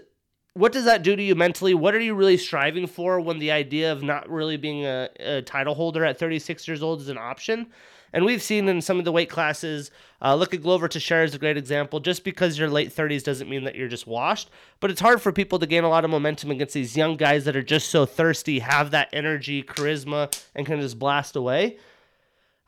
what 0.53 0.71
does 0.71 0.85
that 0.85 1.03
do 1.03 1.15
to 1.15 1.23
you 1.23 1.35
mentally? 1.35 1.73
What 1.73 1.95
are 1.95 1.99
you 1.99 2.13
really 2.13 2.37
striving 2.37 2.87
for 2.87 3.19
when 3.19 3.39
the 3.39 3.51
idea 3.51 3.91
of 3.91 4.03
not 4.03 4.29
really 4.29 4.57
being 4.57 4.85
a, 4.85 5.09
a 5.19 5.41
title 5.41 5.75
holder 5.75 6.05
at 6.05 6.17
36 6.17 6.67
years 6.67 6.81
old 6.81 7.01
is 7.01 7.09
an 7.09 7.17
option? 7.17 7.67
And 8.15 8.23
we've 8.23 8.41
seen 8.41 8.69
in 8.69 8.81
some 8.81 8.97
of 8.97 9.03
the 9.03 9.11
weight 9.11 9.29
classes, 9.29 9.91
uh, 10.21 10.35
look 10.35 10.53
at 10.53 10.61
Glover 10.61 10.87
Teixeira 10.87 11.25
is 11.25 11.35
a 11.35 11.37
great 11.37 11.57
example. 11.57 11.99
Just 11.99 12.23
because 12.23 12.57
you're 12.57 12.69
late 12.69 12.95
30s 12.95 13.25
doesn't 13.25 13.49
mean 13.49 13.65
that 13.65 13.75
you're 13.75 13.89
just 13.89 14.07
washed. 14.07 14.49
But 14.79 14.89
it's 14.89 15.01
hard 15.01 15.21
for 15.21 15.33
people 15.33 15.59
to 15.59 15.67
gain 15.67 15.83
a 15.83 15.89
lot 15.89 16.05
of 16.05 16.09
momentum 16.09 16.49
against 16.49 16.73
these 16.73 16.95
young 16.95 17.17
guys 17.17 17.43
that 17.43 17.57
are 17.57 17.61
just 17.61 17.89
so 17.89 18.05
thirsty, 18.05 18.59
have 18.59 18.91
that 18.91 19.09
energy, 19.11 19.61
charisma, 19.63 20.33
and 20.55 20.65
can 20.65 20.79
just 20.79 20.97
blast 20.97 21.35
away. 21.35 21.77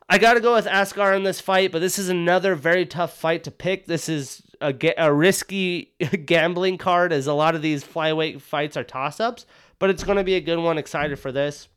I 0.06 0.18
got 0.18 0.34
to 0.34 0.40
go 0.40 0.52
with 0.52 0.66
Askar 0.66 1.14
in 1.14 1.22
this 1.22 1.40
fight, 1.40 1.72
but 1.72 1.78
this 1.78 1.98
is 1.98 2.10
another 2.10 2.54
very 2.54 2.84
tough 2.84 3.16
fight 3.16 3.44
to 3.44 3.50
pick. 3.50 3.86
This 3.86 4.10
is 4.10 4.42
a, 4.60 4.74
a 4.98 5.10
risky 5.10 5.94
gambling 6.26 6.76
card, 6.76 7.10
as 7.10 7.26
a 7.26 7.32
lot 7.32 7.54
of 7.54 7.62
these 7.62 7.82
flyweight 7.82 8.42
fights 8.42 8.76
are 8.76 8.84
toss 8.84 9.18
ups, 9.18 9.46
but 9.78 9.88
it's 9.88 10.04
going 10.04 10.18
to 10.18 10.24
be 10.24 10.34
a 10.34 10.42
good 10.42 10.58
one. 10.58 10.76
Excited 10.76 11.18
for 11.18 11.32
this. 11.32 11.68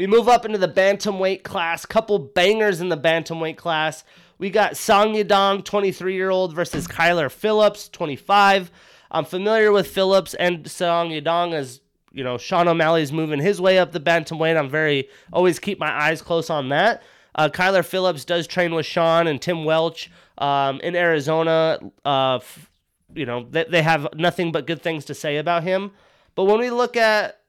We 0.00 0.06
move 0.06 0.30
up 0.30 0.46
into 0.46 0.56
the 0.56 0.66
bantamweight 0.66 1.42
class. 1.42 1.84
Couple 1.84 2.18
bangers 2.18 2.80
in 2.80 2.88
the 2.88 2.96
bantamweight 2.96 3.58
class. 3.58 4.02
We 4.38 4.48
got 4.48 4.78
Song 4.78 5.12
Yadong, 5.12 5.62
23 5.62 6.14
year 6.14 6.30
old, 6.30 6.54
versus 6.54 6.88
Kyler 6.88 7.30
Phillips, 7.30 7.86
25. 7.90 8.70
I'm 9.10 9.26
familiar 9.26 9.70
with 9.72 9.88
Phillips 9.88 10.32
and 10.32 10.66
Song 10.70 11.10
Yadong 11.10 11.52
as 11.52 11.82
you 12.12 12.24
know 12.24 12.38
Sean 12.38 12.66
O'Malley's 12.66 13.12
moving 13.12 13.40
his 13.40 13.60
way 13.60 13.78
up 13.78 13.92
the 13.92 14.00
bantamweight. 14.00 14.56
I'm 14.56 14.70
very 14.70 15.06
always 15.34 15.58
keep 15.58 15.78
my 15.78 15.92
eyes 15.92 16.22
close 16.22 16.48
on 16.48 16.70
that. 16.70 17.02
Uh, 17.34 17.50
Kyler 17.50 17.84
Phillips 17.84 18.24
does 18.24 18.46
train 18.46 18.74
with 18.74 18.86
Sean 18.86 19.26
and 19.26 19.38
Tim 19.42 19.66
Welch 19.66 20.10
um, 20.38 20.80
in 20.80 20.96
Arizona. 20.96 21.78
Uh, 22.06 22.36
f- 22.36 22.70
you 23.14 23.26
know 23.26 23.46
they, 23.50 23.66
they 23.68 23.82
have 23.82 24.08
nothing 24.14 24.50
but 24.50 24.66
good 24.66 24.80
things 24.80 25.04
to 25.04 25.14
say 25.14 25.36
about 25.36 25.62
him. 25.62 25.90
But 26.34 26.44
when 26.44 26.58
we 26.58 26.70
look 26.70 26.96
at 26.96 27.39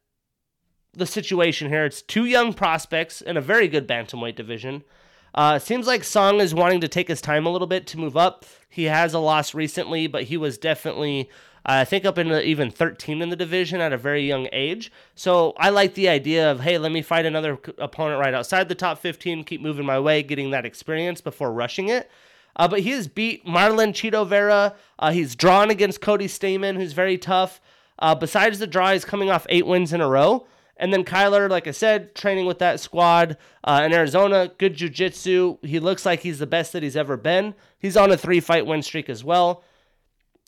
the 0.93 1.05
situation 1.05 1.69
here. 1.69 1.85
It's 1.85 2.01
two 2.01 2.25
young 2.25 2.53
prospects 2.53 3.21
in 3.21 3.37
a 3.37 3.41
very 3.41 3.67
good 3.67 3.87
bantamweight 3.87 4.35
division. 4.35 4.83
Uh, 5.33 5.57
seems 5.59 5.87
like 5.87 6.03
Song 6.03 6.41
is 6.41 6.53
wanting 6.53 6.81
to 6.81 6.89
take 6.89 7.07
his 7.07 7.21
time 7.21 7.45
a 7.45 7.49
little 7.49 7.67
bit 7.67 7.87
to 7.87 7.97
move 7.97 8.17
up. 8.17 8.43
He 8.69 8.85
has 8.85 9.13
a 9.13 9.19
loss 9.19 9.53
recently, 9.53 10.07
but 10.07 10.23
he 10.23 10.35
was 10.35 10.57
definitely, 10.57 11.29
uh, 11.65 11.79
I 11.81 11.85
think, 11.85 12.03
up 12.03 12.17
in 12.17 12.27
the, 12.27 12.43
even 12.43 12.69
13 12.69 13.21
in 13.21 13.29
the 13.29 13.37
division 13.37 13.79
at 13.79 13.93
a 13.93 13.97
very 13.97 14.27
young 14.27 14.49
age. 14.51 14.91
So 15.15 15.53
I 15.57 15.69
like 15.69 15.93
the 15.93 16.09
idea 16.09 16.51
of, 16.51 16.59
hey, 16.59 16.77
let 16.77 16.91
me 16.91 17.01
fight 17.01 17.25
another 17.25 17.57
opponent 17.77 18.19
right 18.19 18.33
outside 18.33 18.67
the 18.67 18.75
top 18.75 18.99
15, 18.99 19.45
keep 19.45 19.61
moving 19.61 19.85
my 19.85 19.99
way, 19.99 20.21
getting 20.21 20.51
that 20.51 20.65
experience 20.65 21.21
before 21.21 21.53
rushing 21.53 21.87
it. 21.87 22.11
Uh, 22.57 22.67
but 22.67 22.81
he 22.81 22.89
has 22.91 23.07
beat 23.07 23.45
Marlon 23.45 23.93
Chito 23.93 24.27
Vera. 24.27 24.75
Uh, 24.99 25.11
he's 25.11 25.35
drawn 25.35 25.69
against 25.69 26.01
Cody 26.01 26.27
Stamann, 26.27 26.75
who's 26.75 26.91
very 26.91 27.17
tough. 27.17 27.61
Uh, 27.99 28.15
besides 28.15 28.59
the 28.59 28.67
draw, 28.67 28.91
he's 28.91 29.05
coming 29.05 29.29
off 29.29 29.45
eight 29.47 29.65
wins 29.65 29.93
in 29.93 30.01
a 30.01 30.09
row. 30.09 30.45
And 30.81 30.91
then 30.91 31.05
Kyler, 31.05 31.47
like 31.47 31.67
I 31.67 31.71
said, 31.71 32.15
training 32.15 32.47
with 32.47 32.57
that 32.57 32.79
squad 32.79 33.37
uh, 33.63 33.83
in 33.85 33.93
Arizona, 33.93 34.51
good 34.57 34.75
jujitsu. 34.75 35.63
He 35.63 35.79
looks 35.79 36.07
like 36.07 36.21
he's 36.21 36.39
the 36.39 36.47
best 36.47 36.73
that 36.73 36.81
he's 36.81 36.97
ever 36.97 37.17
been. 37.17 37.53
He's 37.77 37.95
on 37.95 38.09
a 38.09 38.17
three 38.17 38.39
fight 38.39 38.65
win 38.65 38.81
streak 38.81 39.07
as 39.07 39.23
well. 39.23 39.63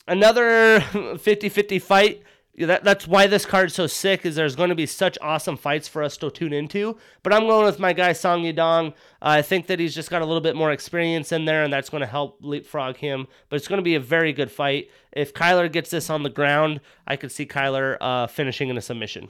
Another 0.08 0.80
50 1.18 1.48
50 1.48 1.78
fight. 1.78 2.22
That, 2.56 2.84
that's 2.84 3.06
why 3.06 3.26
this 3.26 3.46
card's 3.46 3.74
so 3.74 3.86
sick 3.86 4.24
is 4.24 4.36
there's 4.36 4.54
going 4.54 4.68
to 4.68 4.76
be 4.76 4.86
such 4.86 5.18
awesome 5.20 5.56
fights 5.56 5.88
for 5.88 6.04
us 6.04 6.16
to 6.18 6.30
tune 6.30 6.52
into 6.52 6.96
but 7.24 7.32
i'm 7.32 7.48
going 7.48 7.66
with 7.66 7.80
my 7.80 7.92
guy 7.92 8.12
song 8.12 8.44
yadong 8.44 8.90
uh, 8.90 8.92
i 9.22 9.42
think 9.42 9.66
that 9.66 9.80
he's 9.80 9.92
just 9.92 10.08
got 10.08 10.22
a 10.22 10.24
little 10.24 10.40
bit 10.40 10.54
more 10.54 10.70
experience 10.70 11.32
in 11.32 11.46
there 11.46 11.64
and 11.64 11.72
that's 11.72 11.90
going 11.90 12.00
to 12.00 12.06
help 12.06 12.38
leapfrog 12.42 12.96
him 12.98 13.26
but 13.48 13.56
it's 13.56 13.66
going 13.66 13.80
to 13.80 13.82
be 13.82 13.96
a 13.96 14.00
very 14.00 14.32
good 14.32 14.52
fight 14.52 14.88
if 15.10 15.34
kyler 15.34 15.72
gets 15.72 15.90
this 15.90 16.08
on 16.08 16.22
the 16.22 16.30
ground 16.30 16.80
i 17.08 17.16
could 17.16 17.32
see 17.32 17.44
kyler 17.44 17.96
uh, 18.00 18.28
finishing 18.28 18.68
in 18.68 18.78
a 18.78 18.80
submission 18.80 19.28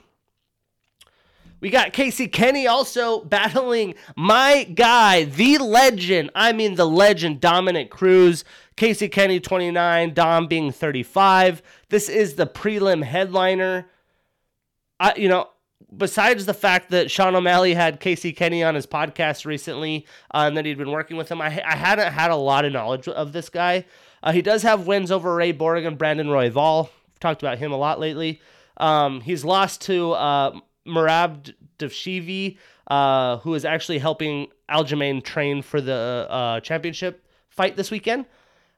we 1.65 1.71
got 1.71 1.93
Casey 1.93 2.27
Kenny 2.27 2.67
also 2.67 3.21
battling 3.25 3.95
my 4.15 4.65
guy, 4.65 5.23
the 5.23 5.57
legend. 5.57 6.29
I 6.35 6.51
mean, 6.51 6.75
the 6.75 6.85
legend, 6.85 7.41
Dominick 7.41 7.89
Cruz. 7.89 8.45
Casey 8.75 9.09
Kenny, 9.09 9.39
29, 9.39 10.13
Dom 10.13 10.45
being 10.45 10.71
35. 10.71 11.63
This 11.89 12.07
is 12.07 12.35
the 12.35 12.45
prelim 12.45 13.01
headliner. 13.01 13.87
I, 14.99 15.15
you 15.15 15.27
know, 15.27 15.49
besides 15.97 16.45
the 16.45 16.53
fact 16.53 16.91
that 16.91 17.09
Sean 17.09 17.33
O'Malley 17.33 17.73
had 17.73 17.99
Casey 17.99 18.31
Kenny 18.31 18.63
on 18.63 18.75
his 18.75 18.85
podcast 18.85 19.47
recently 19.47 20.05
uh, 20.35 20.43
and 20.45 20.57
that 20.57 20.65
he'd 20.67 20.77
been 20.77 20.91
working 20.91 21.17
with 21.17 21.29
him, 21.29 21.41
I, 21.41 21.47
I 21.47 21.75
hadn't 21.75 22.13
had 22.13 22.29
a 22.29 22.35
lot 22.35 22.65
of 22.65 22.73
knowledge 22.73 23.07
of 23.07 23.33
this 23.33 23.49
guy. 23.49 23.85
Uh, 24.21 24.33
he 24.33 24.43
does 24.43 24.61
have 24.61 24.85
wins 24.85 25.09
over 25.09 25.33
Ray 25.33 25.51
Borg 25.51 25.83
and 25.83 25.97
Brandon 25.97 26.27
Royval. 26.27 26.89
We've 27.07 27.19
talked 27.19 27.41
about 27.41 27.57
him 27.57 27.71
a 27.71 27.77
lot 27.77 27.99
lately. 27.99 28.39
Um, 28.77 29.21
he's 29.21 29.43
lost 29.43 29.81
to 29.81 30.11
uh, 30.11 30.59
Merab 30.87 31.53
Dvalishvili, 31.79 32.57
uh, 32.87 33.37
who 33.37 33.53
is 33.53 33.65
actually 33.65 33.99
helping 33.99 34.47
Aljamain 34.69 35.23
train 35.23 35.61
for 35.61 35.81
the 35.81 36.27
uh, 36.29 36.59
championship 36.59 37.25
fight 37.49 37.75
this 37.75 37.91
weekend. 37.91 38.25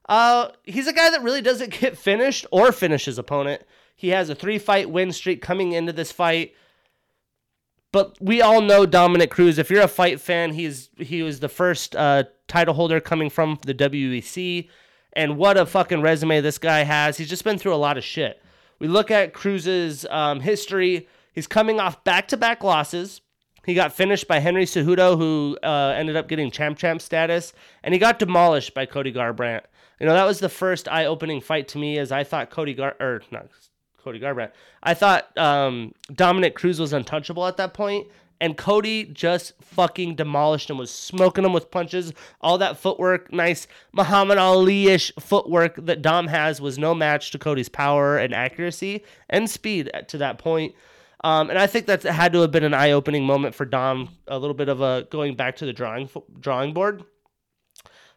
Uh, 0.08 0.50
he's 0.64 0.88
a 0.88 0.94
guy 0.94 1.10
that 1.10 1.24
really 1.24 1.42
doesn't 1.42 1.72
get 1.80 1.98
finished 1.98 2.46
or 2.52 2.72
finish 2.72 3.06
his 3.06 3.18
opponent. 3.18 3.62
He 3.96 4.10
has 4.10 4.30
a 4.30 4.36
three 4.36 4.60
fight 4.60 4.90
win 4.90 5.12
streak 5.12 5.42
coming 5.42 5.72
into 5.72 5.92
this 5.92 6.12
fight. 6.12 6.54
But 7.92 8.18
we 8.22 8.42
all 8.42 8.62
know 8.62 8.86
Dominick 8.86 9.32
Cruz. 9.32 9.58
If 9.58 9.70
you're 9.72 9.82
a 9.82 9.88
fight 9.88 10.20
fan, 10.20 10.54
he's 10.54 10.90
he 10.98 11.24
was 11.24 11.40
the 11.40 11.50
first 11.50 11.96
uh, 11.96 12.26
title 12.48 12.74
holder 12.74 13.00
coming 13.00 13.30
from 13.30 13.58
the 13.66 13.74
WEC. 13.74 14.70
And 15.14 15.38
what 15.38 15.58
a 15.58 15.66
fucking 15.66 16.02
resume 16.02 16.42
this 16.42 16.60
guy 16.60 16.84
has. 16.84 17.18
He's 17.18 17.30
just 17.30 17.44
been 17.44 17.58
through 17.58 17.74
a 17.74 17.78
lot 17.78 17.98
of 17.98 18.04
shit. 18.04 18.42
We 18.80 18.88
look 18.88 19.10
at 19.10 19.34
Cruz's 19.34 20.06
um, 20.12 20.42
history. 20.42 21.08
He's 21.38 21.46
coming 21.46 21.80
off 21.80 22.04
back 22.04 22.30
to 22.30 22.36
back 22.36 22.64
losses. 22.64 23.22
He 23.64 23.76
got 23.76 23.94
finished 23.94 24.28
by 24.28 24.40
Henry 24.40 24.66
Cejudo, 24.66 25.20
who 25.20 25.56
uh, 25.62 25.94
ended 25.96 26.16
up 26.16 26.28
getting 26.28 26.50
champ 26.50 26.80
champ 26.80 27.00
status, 27.00 27.54
and 27.84 27.94
he 27.94 28.00
got 28.00 28.18
demolished 28.18 28.74
by 28.74 28.88
Cody 28.88 29.14
Garbrandt. 29.14 29.62
You 30.00 30.08
know, 30.08 30.16
that 30.16 30.26
was 30.26 30.40
the 30.40 30.50
first 30.50 30.88
eye 30.88 31.06
opening 31.06 31.40
fight 31.40 31.68
to 31.68 31.78
me, 31.78 32.00
as 32.00 32.12
I 32.12 32.24
thought 32.24 32.50
Cody 32.50 32.74
Gar 32.74 32.96
or 33.00 33.22
not 33.30 33.50
Cody 34.00 34.20
Garbrandt. 34.20 34.50
I 34.82 34.96
thought 34.96 35.38
um, 35.38 35.94
Dominick 36.12 36.56
Cruz 36.56 36.80
was 36.80 36.92
untouchable 36.92 37.46
at 37.46 37.58
that 37.58 37.76
point, 37.76 38.08
and 38.42 38.58
Cody 38.58 39.04
just 39.04 39.54
fucking 39.62 40.16
demolished 40.16 40.72
him, 40.72 40.80
was 40.80 40.90
smoking 40.90 41.46
him 41.46 41.54
with 41.54 41.70
punches. 41.70 42.14
All 42.42 42.58
that 42.58 42.80
footwork, 42.80 43.32
nice 43.32 43.68
Muhammad 43.94 44.40
Ali 44.40 44.88
ish 44.88 45.12
footwork 45.20 45.86
that 45.86 46.02
Dom 46.02 46.26
has 46.30 46.60
was 46.60 46.80
no 46.80 46.96
match 46.96 47.30
to 47.30 47.38
Cody's 47.38 47.70
power 47.70 48.18
and 48.18 48.34
accuracy 48.34 49.04
and 49.30 49.48
speed 49.48 49.92
to 50.08 50.18
that 50.18 50.40
point. 50.40 50.74
Um, 51.24 51.50
and 51.50 51.58
I 51.58 51.68
think 51.68 51.88
that 51.88 52.04
had 52.04 52.34
to 52.34 52.42
have 52.42 52.52
been 52.52 52.64
an 52.64 52.74
eye 52.74 52.92
opening 52.92 53.26
moment 53.26 53.56
for 53.56 53.66
Dom, 53.66 54.10
a 54.28 54.38
little 54.38 54.54
bit 54.54 54.70
of 54.70 54.82
a 54.82 55.08
going 55.10 55.36
back 55.36 55.56
to 55.58 55.66
the 55.66 55.74
drawing 55.74 56.10
drawing 56.40 56.74
board. 56.74 57.04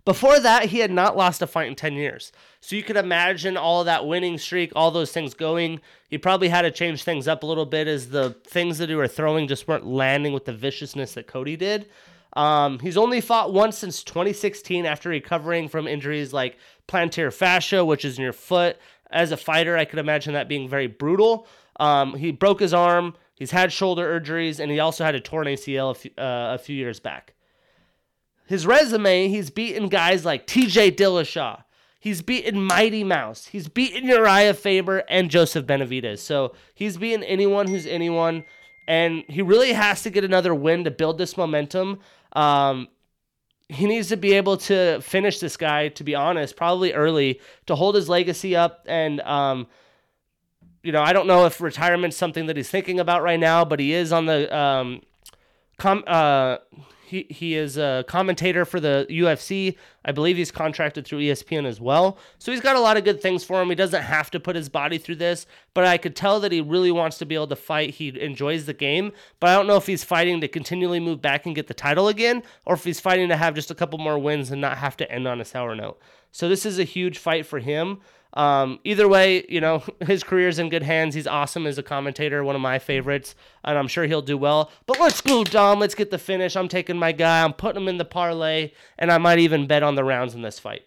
Before 0.05 0.41
that, 0.41 0.67
he 0.67 0.79
had 0.79 0.91
not 0.91 1.17
lost 1.17 1.43
a 1.43 1.47
fight 1.47 1.69
in 1.69 1.75
10 1.75 1.95
years. 1.95 2.33
So 2.61 2.75
you 2.75 2.83
could 2.83 2.97
imagine 2.97 3.57
all 3.57 3.85
that 3.85 4.07
winning 4.07 4.39
streak, 4.39 4.73
all 4.75 4.91
those 4.91 5.13
things 5.13 5.35
going. 5.35 5.81
He 6.09 6.17
probably 6.17 6.49
had 6.49 6.63
to 6.63 6.71
change 6.71 7.05
things 7.05 7.29
up 7.29 7.43
a 7.43 7.47
little 7.47 7.67
bit 7.67 7.87
as 7.87 8.09
the 8.09 8.37
things 8.47 8.79
that 8.79 8.89
he 8.89 8.95
were 8.95 9.09
throwing 9.09 9.47
just 9.47 9.69
weren't 9.69 9.87
landing 9.87 10.33
with 10.33 10.47
the 10.47 10.55
viciousness 10.55 11.15
that 11.15 11.27
Cody 11.27 11.57
did. 11.57 11.91
Um, 12.35 12.79
he's 12.79 12.97
only 12.97 13.21
fought 13.21 13.53
once 13.53 13.77
since 13.77 14.03
2016 14.05 14.87
after 14.87 15.09
recovering 15.09 15.69
from 15.69 15.87
injuries 15.87 16.33
like 16.33 16.59
plantar 16.89 17.33
fascia, 17.33 17.85
which 17.85 18.05
is 18.05 18.17
in 18.17 18.25
your 18.25 18.33
foot. 18.33 18.79
As 19.11 19.33
a 19.33 19.37
fighter, 19.37 19.77
I 19.77 19.85
could 19.85 19.99
imagine 19.99 20.35
that 20.35 20.49
being 20.49 20.69
very 20.69 20.87
brutal. 20.87 21.47
Um, 21.81 22.15
he 22.15 22.31
broke 22.31 22.61
his 22.61 22.73
arm. 22.73 23.15
He's 23.35 23.51
had 23.51 23.73
shoulder 23.73 24.17
injuries, 24.17 24.61
and 24.61 24.71
he 24.71 24.79
also 24.79 25.03
had 25.03 25.15
a 25.17 25.21
torn 25.21 25.49
ACL 25.49 25.91
a 25.91 25.95
few, 25.95 26.11
uh, 26.17 26.55
a 26.55 26.59
few 26.59 26.77
years 26.77 27.01
back 27.01 27.35
his 28.51 28.67
resume, 28.67 29.29
he's 29.29 29.49
beaten 29.49 29.89
guys 29.89 30.25
like 30.25 30.45
TJ 30.45 30.97
Dillashaw. 30.97 31.63
He's 32.01 32.21
beaten 32.21 32.61
Mighty 32.61 33.05
Mouse. 33.05 33.47
He's 33.47 33.69
beaten 33.69 34.09
Urijah 34.09 34.57
Faber 34.57 35.05
and 35.09 35.31
Joseph 35.31 35.67
Benavidez. 35.67 36.19
So 36.19 36.55
he's 36.75 36.97
beaten 36.97 37.23
anyone 37.23 37.69
who's 37.69 37.87
anyone. 37.87 38.45
And 38.89 39.23
he 39.29 39.41
really 39.41 39.73
has 39.73 40.03
to 40.03 40.11
get 40.11 40.25
another 40.25 40.53
win 40.53 40.83
to 40.83 40.91
build 40.91 41.17
this 41.17 41.37
momentum. 41.37 42.01
Um, 42.33 42.89
he 43.69 43.87
needs 43.87 44.09
to 44.09 44.17
be 44.17 44.33
able 44.33 44.57
to 44.57 45.01
finish 45.01 45.39
this 45.39 45.57
guy, 45.57 45.87
to 45.91 46.03
be 46.03 46.17
honest, 46.17 46.57
probably 46.57 46.93
early 46.93 47.41
to 47.67 47.77
hold 47.77 47.95
his 47.95 48.09
legacy 48.09 48.57
up. 48.57 48.85
And, 48.89 49.21
um, 49.21 49.69
you 50.83 50.93
know, 50.93 51.03
I 51.03 51.13
don't 51.13 51.27
know 51.27 51.47
if 51.47 51.61
retirement's 51.61 52.17
something 52.17 52.47
that 52.47 52.57
he's 52.57 52.71
thinking 52.71 53.01
about 53.01 53.23
right 53.23 53.41
now, 53.41 53.65
but 53.65 53.81
he 53.81 53.93
is 53.93 54.13
on 54.13 54.27
the 54.27 54.57
um, 54.57 55.03
com- 55.79 56.05
uh, 56.07 56.59
he, 57.11 57.27
he 57.29 57.57
is 57.57 57.77
a 57.77 58.05
commentator 58.07 58.65
for 58.65 58.79
the 58.79 59.05
UFC. 59.11 59.77
I 60.05 60.13
believe 60.13 60.37
he's 60.37 60.53
contracted 60.53 61.05
through 61.05 61.19
ESPN 61.19 61.67
as 61.67 61.81
well. 61.81 62.19
So 62.39 62.53
he's 62.53 62.61
got 62.61 62.77
a 62.77 62.81
lot 62.81 62.97
of 62.97 63.03
good 63.03 63.21
things 63.21 63.43
for 63.43 63.61
him. 63.61 63.69
He 63.69 63.75
doesn't 63.75 64.03
have 64.03 64.31
to 64.31 64.39
put 64.39 64.55
his 64.55 64.69
body 64.69 64.97
through 64.97 65.17
this, 65.17 65.45
but 65.75 65.85
I 65.85 65.99
could 65.99 66.15
tell 66.15 66.39
that 66.39 66.53
he 66.53 66.61
really 66.61 66.93
wants 66.93 67.19
to 67.19 67.27
be 67.27 67.35
able 67.35 67.49
to 67.49 67.57
fight. 67.57 67.95
He 67.95 68.19
enjoys 68.21 68.67
the 68.67 68.75
game, 68.75 69.11
but 69.41 69.51
I 69.51 69.57
don't 69.57 69.67
know 69.67 69.77
if 69.77 69.89
he's 69.89 70.05
fighting 70.05 70.41
to 70.41 70.47
continually 70.47 71.01
move 71.01 71.21
back 71.21 71.47
and 71.47 71.55
get 71.55 71.67
the 71.67 71.75
title 71.75 72.07
again, 72.07 72.45
or 72.65 72.75
if 72.75 72.85
he's 72.85 73.01
fighting 73.01 73.29
to 73.31 73.37
have 73.37 73.57
just 73.57 73.73
a 73.73 73.75
couple 73.75 73.99
more 73.99 74.19
wins 74.19 74.53
and 74.53 74.61
not 74.61 74.79
have 74.79 74.97
to 74.99 75.11
end 75.11 75.27
on 75.27 75.41
a 75.41 75.45
sour 75.45 75.75
note. 75.75 75.99
So 76.31 76.49
this 76.49 76.65
is 76.65 76.79
a 76.79 76.85
huge 76.85 77.19
fight 77.19 77.45
for 77.45 77.59
him. 77.59 77.99
Um, 78.35 78.79
either 78.85 79.09
way, 79.09 79.45
you 79.49 79.61
know, 79.61 79.83
his 80.07 80.23
career's 80.23 80.59
in 80.59 80.69
good 80.69 80.83
hands. 80.83 81.15
He's 81.15 81.27
awesome 81.27 81.67
as 81.67 81.79
a 81.79 81.83
commentator, 81.83 82.45
one 82.45 82.55
of 82.55 82.63
my 82.63 82.79
favorites, 82.79 83.35
and 83.65 83.77
I'm 83.77 83.89
sure 83.89 84.05
he'll 84.05 84.23
do 84.23 84.39
well. 84.39 84.71
But 84.87 85.01
let's 85.01 85.21
go, 85.21 85.45
Dom. 85.45 85.81
Let's 85.81 85.95
get 85.95 86.11
the 86.11 86.19
finish. 86.19 86.57
I'm 86.57 86.69
taking 86.69 86.99
my 86.99 87.13
guy. 87.13 87.43
I'm 87.43 87.53
putting 87.53 87.83
him 87.83 87.89
in 87.89 87.99
the 87.99 88.05
parlay, 88.05 88.73
and 88.99 89.11
I 89.11 89.19
might 89.19 89.39
even 89.39 89.67
bet 89.67 89.83
on 89.83 89.95
the 89.95 90.05
rounds 90.05 90.35
in 90.35 90.43
this 90.43 90.59
fight. 90.59 90.83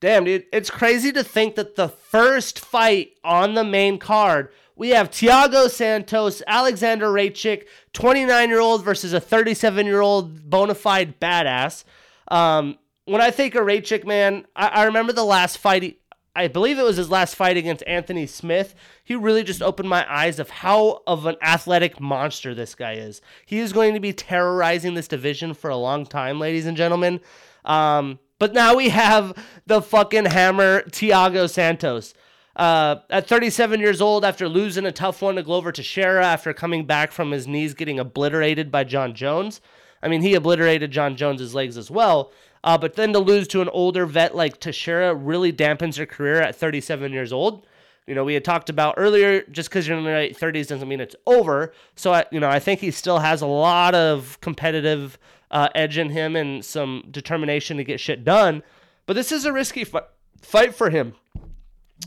Damn, 0.00 0.24
dude. 0.24 0.44
It's 0.52 0.70
crazy 0.70 1.10
to 1.12 1.24
think 1.24 1.54
that 1.54 1.76
the 1.76 1.88
first 1.88 2.58
fight 2.60 3.12
on 3.24 3.54
the 3.54 3.64
main 3.64 3.98
card, 3.98 4.50
we 4.74 4.90
have 4.90 5.10
Thiago 5.10 5.70
Santos, 5.70 6.42
Alexander 6.46 7.06
Rakic, 7.06 7.66
29 7.94 8.48
year 8.50 8.60
old 8.60 8.84
versus 8.84 9.14
a 9.14 9.20
37 9.20 9.86
year 9.86 10.02
old 10.02 10.50
bona 10.50 10.74
fide 10.74 11.18
badass. 11.18 11.84
Um, 12.28 12.76
when 13.06 13.20
I 13.20 13.30
think 13.30 13.54
of 13.54 13.64
Rakic, 13.64 14.04
man, 14.04 14.46
I, 14.54 14.68
I 14.68 14.84
remember 14.84 15.12
the 15.12 15.24
last 15.24 15.58
fight. 15.58 15.82
He, 15.82 15.98
I 16.34 16.48
believe 16.48 16.78
it 16.78 16.82
was 16.82 16.98
his 16.98 17.10
last 17.10 17.34
fight 17.34 17.56
against 17.56 17.82
Anthony 17.86 18.26
Smith. 18.26 18.74
He 19.02 19.16
really 19.16 19.42
just 19.42 19.62
opened 19.62 19.88
my 19.88 20.06
eyes 20.12 20.38
of 20.38 20.50
how 20.50 21.02
of 21.06 21.24
an 21.24 21.36
athletic 21.40 21.98
monster 21.98 22.54
this 22.54 22.74
guy 22.74 22.94
is. 22.94 23.22
He 23.46 23.58
is 23.58 23.72
going 23.72 23.94
to 23.94 24.00
be 24.00 24.12
terrorizing 24.12 24.94
this 24.94 25.08
division 25.08 25.54
for 25.54 25.70
a 25.70 25.76
long 25.76 26.04
time, 26.04 26.38
ladies 26.38 26.66
and 26.66 26.76
gentlemen. 26.76 27.20
Um, 27.64 28.18
but 28.38 28.52
now 28.52 28.74
we 28.74 28.90
have 28.90 29.32
the 29.66 29.80
fucking 29.80 30.26
hammer, 30.26 30.82
Thiago 30.82 31.48
Santos. 31.48 32.12
Uh, 32.54 32.96
at 33.10 33.28
37 33.28 33.80
years 33.80 34.00
old, 34.00 34.24
after 34.24 34.48
losing 34.48 34.86
a 34.86 34.92
tough 34.92 35.22
one 35.22 35.36
to 35.36 35.42
Glover 35.42 35.72
Teixeira, 35.72 36.24
after 36.24 36.52
coming 36.52 36.86
back 36.86 37.12
from 37.12 37.30
his 37.30 37.46
knees 37.46 37.74
getting 37.74 37.98
obliterated 37.98 38.70
by 38.70 38.84
Jon 38.84 39.14
Jones. 39.14 39.60
I 40.02 40.08
mean, 40.08 40.22
he 40.22 40.34
obliterated 40.34 40.90
Jon 40.90 41.16
Jones's 41.16 41.54
legs 41.54 41.76
as 41.76 41.90
well. 41.90 42.30
Uh, 42.64 42.76
but 42.76 42.94
then 42.94 43.12
to 43.12 43.18
lose 43.18 43.46
to 43.48 43.62
an 43.62 43.68
older 43.68 44.06
vet 44.06 44.34
like 44.34 44.58
Teixeira 44.58 45.14
really 45.14 45.52
dampens 45.52 45.96
your 45.96 46.06
career 46.06 46.40
at 46.40 46.56
37 46.56 47.12
years 47.12 47.32
old. 47.32 47.66
You 48.06 48.14
know, 48.14 48.24
we 48.24 48.34
had 48.34 48.44
talked 48.44 48.70
about 48.70 48.94
earlier, 48.96 49.42
just 49.42 49.68
because 49.68 49.86
you're 49.86 49.98
in 49.98 50.04
the 50.04 50.10
late 50.10 50.38
30s 50.38 50.68
doesn't 50.68 50.88
mean 50.88 51.00
it's 51.00 51.16
over. 51.26 51.72
So, 51.96 52.12
I, 52.12 52.24
you 52.30 52.38
know, 52.38 52.48
I 52.48 52.60
think 52.60 52.80
he 52.80 52.90
still 52.90 53.18
has 53.18 53.42
a 53.42 53.46
lot 53.46 53.94
of 53.94 54.40
competitive 54.40 55.18
uh, 55.50 55.68
edge 55.74 55.98
in 55.98 56.10
him 56.10 56.36
and 56.36 56.64
some 56.64 57.04
determination 57.10 57.76
to 57.76 57.84
get 57.84 58.00
shit 58.00 58.24
done. 58.24 58.62
But 59.06 59.14
this 59.14 59.32
is 59.32 59.44
a 59.44 59.52
risky 59.52 59.82
f- 59.82 60.04
fight 60.40 60.74
for 60.74 60.90
him. 60.90 61.14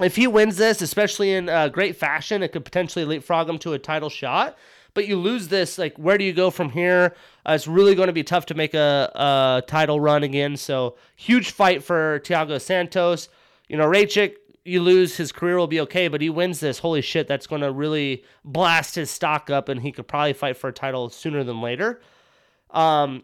If 0.01 0.15
he 0.15 0.27
wins 0.27 0.57
this, 0.57 0.81
especially 0.81 1.33
in 1.33 1.49
uh, 1.49 1.67
great 1.69 1.95
fashion, 1.95 2.43
it 2.43 2.51
could 2.53 2.63
potentially 2.63 3.05
leapfrog 3.05 3.49
him 3.49 3.57
to 3.59 3.73
a 3.73 3.79
title 3.79 4.09
shot 4.09 4.57
but 4.99 5.07
you 5.07 5.15
lose 5.15 5.47
this, 5.47 5.77
like, 5.77 5.95
where 5.95 6.17
do 6.17 6.25
you 6.25 6.33
go 6.33 6.49
from 6.49 6.71
here? 6.71 7.15
Uh, 7.47 7.53
it's 7.53 7.67
really 7.67 7.95
going 7.95 8.07
to 8.07 8.13
be 8.13 8.21
tough 8.21 8.45
to 8.47 8.53
make 8.53 8.73
a, 8.73 9.09
a 9.15 9.63
title 9.65 9.97
run 9.97 10.23
again. 10.23 10.57
So, 10.57 10.97
huge 11.15 11.51
fight 11.51 11.81
for 11.81 12.19
Thiago 12.25 12.59
Santos. 12.59 13.29
You 13.69 13.77
know, 13.77 13.85
Rakic, 13.85 14.33
you 14.65 14.81
lose, 14.81 15.15
his 15.15 15.31
career 15.31 15.57
will 15.57 15.67
be 15.67 15.79
okay, 15.79 16.09
but 16.09 16.19
he 16.19 16.29
wins 16.29 16.59
this. 16.59 16.79
Holy 16.79 16.99
shit, 16.99 17.29
that's 17.29 17.47
going 17.47 17.61
to 17.61 17.71
really 17.71 18.25
blast 18.43 18.95
his 18.95 19.09
stock 19.09 19.49
up, 19.49 19.69
and 19.69 19.81
he 19.83 19.93
could 19.93 20.05
probably 20.05 20.33
fight 20.33 20.57
for 20.57 20.67
a 20.67 20.73
title 20.73 21.07
sooner 21.07 21.45
than 21.45 21.61
later. 21.61 22.01
Um, 22.71 23.23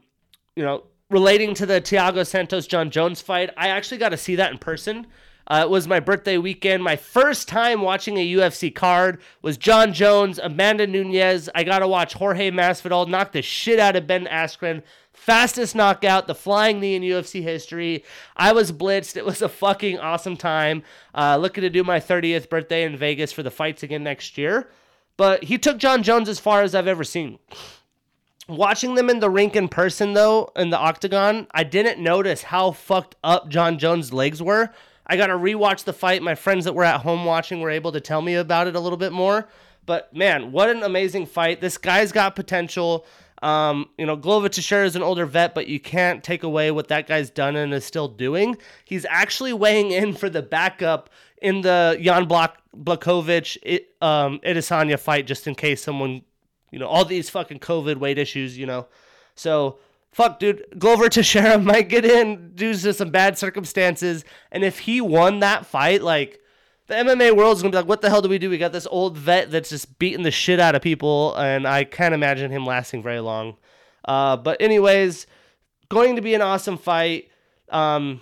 you 0.56 0.64
know, 0.64 0.86
relating 1.10 1.56
to 1.56 1.66
the 1.66 1.82
Thiago 1.82 2.26
Santos 2.26 2.68
Jon 2.68 2.90
Jones 2.90 3.20
fight, 3.20 3.50
I 3.58 3.68
actually 3.68 3.98
got 3.98 4.10
to 4.10 4.18
see 4.18 4.38
that 4.38 4.50
in 4.50 4.60
person. 4.60 5.08
Uh, 5.48 5.62
it 5.64 5.70
was 5.70 5.88
my 5.88 6.00
birthday 6.00 6.38
weekend. 6.38 6.84
My 6.84 6.96
first 6.96 7.48
time 7.48 7.82
watching 7.82 8.18
a 8.18 8.34
UFC 8.34 8.74
card 8.74 9.22
was 9.42 9.58
Jon 9.58 9.94
Jones, 9.94 10.40
Amanda 10.40 10.88
Nunes. 10.88 11.50
I 11.54 11.64
got 11.64 11.80
to 11.80 11.88
watch 11.88 12.14
Jorge 12.14 12.50
Masvidal 12.50 13.08
knock 13.08 13.32
the 13.32 13.42
shit 13.42 13.80
out 13.80 13.96
of 13.96 14.08
Ben 14.08 14.26
Askren. 14.26 14.82
Fastest 15.14 15.76
knockout, 15.76 16.28
the 16.28 16.36
flying 16.36 16.80
knee 16.80 16.96
in 16.96 17.04
UFC 17.04 17.42
history. 17.42 18.04
I 18.36 18.52
was 18.54 18.72
blitzed. 18.72 19.16
It 19.18 19.26
was 19.26 19.42
a 19.42 19.50
fucking 19.50 20.00
awesome 20.00 20.36
time. 20.36 20.84
Uh, 21.14 21.38
looking 21.38 21.62
to 21.62 21.70
do 21.70 21.84
my 21.84 22.00
30th 22.00 22.50
birthday 22.50 22.84
in 22.84 22.98
Vegas 22.98 23.32
for 23.32 23.44
the 23.44 23.52
fights 23.52 23.84
again 23.84 24.04
next 24.04 24.38
year. 24.38 24.70
But 25.16 25.46
he 25.46 25.58
took 25.58 25.78
Jon 25.78 26.04
Jones 26.04 26.28
as 26.28 26.40
far 26.40 26.64
as 26.64 26.76
I've 26.76 26.88
ever 26.88 27.04
seen. 27.04 27.40
Watching 28.48 28.96
them 28.96 29.10
in 29.10 29.20
the 29.20 29.30
rink 29.30 29.56
in 29.56 29.68
person, 29.68 30.14
though, 30.14 30.52
in 30.56 30.70
the 30.70 30.78
octagon, 30.78 31.48
I 31.52 31.64
didn't 31.64 32.04
notice 32.04 32.44
how 32.44 32.72
fucked 32.72 33.16
up 33.24 33.50
Jon 33.50 33.80
Jones' 33.80 34.14
legs 34.14 34.42
were 34.42 34.72
I 35.08 35.18
got 35.18 35.28
to 35.28 35.34
rewatch 35.34 35.84
the 35.84 35.94
fight. 35.94 36.22
My 36.22 36.36
friends 36.36 36.65
that 36.65 36.74
were 36.74 36.84
at 36.84 37.02
home 37.02 37.26
watching 37.26 37.62
were 37.62 37.70
able 37.70 37.91
to 37.91 38.02
tell 38.02 38.22
me 38.22 38.36
about 38.36 38.68
it 38.68 38.76
a 38.76 38.80
little 38.80 38.98
bit 38.98 39.12
more. 39.12 39.48
But 39.86 40.15
man, 40.15 40.52
what 40.52 40.70
an 40.70 40.84
amazing 40.84 41.28
fight! 41.28 41.62
This 41.62 41.78
guy's 41.78 42.12
got 42.12 42.36
potential. 42.36 43.06
Um, 43.44 43.89
you 43.98 44.06
know, 44.06 44.15
Glover 44.15 44.50
Teixeira 44.50 44.86
is 44.86 44.96
an 44.96 45.04
older 45.04 45.26
vet, 45.26 45.54
but 45.54 45.68
you 45.68 45.80
can't 45.80 46.24
take 46.24 46.41
away 46.41 46.72
what 46.72 46.88
that 46.88 47.08
guy's 47.08 47.30
done 47.30 47.56
and 47.56 47.74
is 47.74 47.86
still 47.86 48.08
doing. 48.08 48.58
He's 48.86 49.06
actually 49.08 49.54
weighing 49.54 49.91
in 49.91 50.13
for 50.13 50.30
the 50.30 50.41
backup 50.41 51.10
in 51.41 51.62
the 51.62 52.00
Jan 52.02 52.26
Block 52.26 52.58
Blachowicz 52.76 53.58
it, 53.62 53.89
um, 54.02 54.39
fight, 54.98 55.28
just 55.28 55.48
in 55.48 55.54
case 55.54 55.84
someone, 55.84 56.24
you 56.72 56.80
know, 56.80 56.88
all 56.88 57.06
these 57.06 57.30
fucking 57.30 57.60
COVID 57.60 57.98
weight 57.98 58.18
issues, 58.18 58.58
you 58.58 58.65
know. 58.65 58.88
So 59.36 59.78
fuck, 60.15 60.39
dude, 60.39 60.65
Glover 60.80 61.10
Teixeira 61.10 61.58
might 61.60 61.89
get 61.89 62.06
in 62.06 62.54
due 62.56 62.73
to 62.73 62.93
some 62.93 63.10
bad 63.10 63.38
circumstances. 63.38 64.23
And 64.49 64.63
if 64.63 64.80
he 64.80 65.01
won 65.01 65.41
that 65.41 65.65
fight, 65.65 66.01
like, 66.01 66.39
the 66.88 66.93
MMA 66.93 67.36
world's 67.36 67.62
gonna 67.62 67.71
be 67.71 67.78
like, 67.78 67.88
what 67.88 68.01
the 68.01 68.10
hell 68.10 68.21
do 68.21 68.30
we 68.30 68.38
do? 68.38 68.49
We 68.49 68.58
got 68.58 68.71
this 68.71 68.88
old 68.89 69.17
vet 69.17 69.51
that's 69.51 69.69
just 69.69 69.99
beating 69.99 70.23
the 70.23 70.32
shit 70.32 70.58
out 70.58 70.73
of 70.73 70.82
people, 70.82 71.36
and 71.36 71.67
I 71.67 71.84
can't 71.84 72.13
imagine 72.13 72.49
him 72.49 72.65
lasting 72.65 73.04
very 73.04 73.19
long. 73.19 73.58
Uh, 74.06 74.38
but 74.38 74.62
anyways, 74.62 75.28
going 75.89 76.15
to 76.15 76.21
be 76.21 76.34
an 76.34 76.41
awesome 76.41 76.78
fight. 76.78 77.30
Um, 77.67 78.21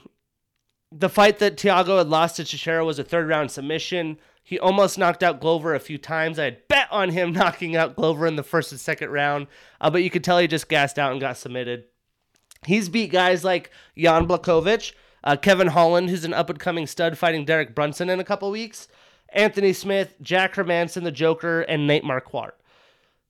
the 0.92 1.10
fight 1.10 1.38
that 1.40 1.58
Thiago 1.58 2.00
had 2.00 2.08
lost 2.08 2.38
to 2.38 2.44
Teixeira 2.44 2.84
was 2.84 2.98
a 2.98 3.04
third 3.04 3.28
round 3.28 3.52
submission. 3.52 4.18
He 4.44 4.60
almost 4.60 4.98
knocked 4.98 5.24
out 5.24 5.40
Glover 5.40 5.74
a 5.74 5.80
few 5.80 5.98
times. 5.98 6.38
I 6.38 6.44
had 6.46 6.68
bet 6.68 6.88
on 6.92 7.10
him 7.10 7.32
knocking 7.34 7.76
out 7.76 7.96
Glover 7.96 8.28
in 8.28 8.36
the 8.36 8.44
first 8.44 8.72
and 8.72 8.80
second 8.80 9.10
round, 9.10 9.48
uh, 9.80 9.90
but 9.90 10.04
you 10.04 10.10
could 10.10 10.24
tell 10.24 10.38
he 10.38 10.48
just 10.48 10.70
gassed 10.70 11.00
out 11.00 11.12
and 11.12 11.22
got 11.22 11.38
submitted. 11.38 11.86
He's 12.66 12.90
beat 12.90 13.12
guys 13.12 13.44
like 13.44 13.72
Jan 13.98 14.28
Blachowicz, 14.28 14.94
uh, 15.24 15.38
Kevin 15.38 15.68
Holland, 15.68 16.10
who's 16.10 16.26
an 16.26 16.34
up 16.34 16.50
and 16.50 16.60
coming 16.60 16.88
stud 16.88 17.18
fighting 17.18 17.46
Derek 17.46 17.74
Brunson 17.74 18.10
in 18.10 18.20
a 18.20 18.26
couple 18.26 18.52
weeks, 18.52 18.88
Anthony 19.30 19.74
Smith, 19.74 20.16
Jack 20.22 20.56
Hermansson, 20.56 21.04
the 21.04 21.12
Joker, 21.12 21.62
and 21.62 21.88
Nate 21.88 22.04
Marquardt. 22.04 22.52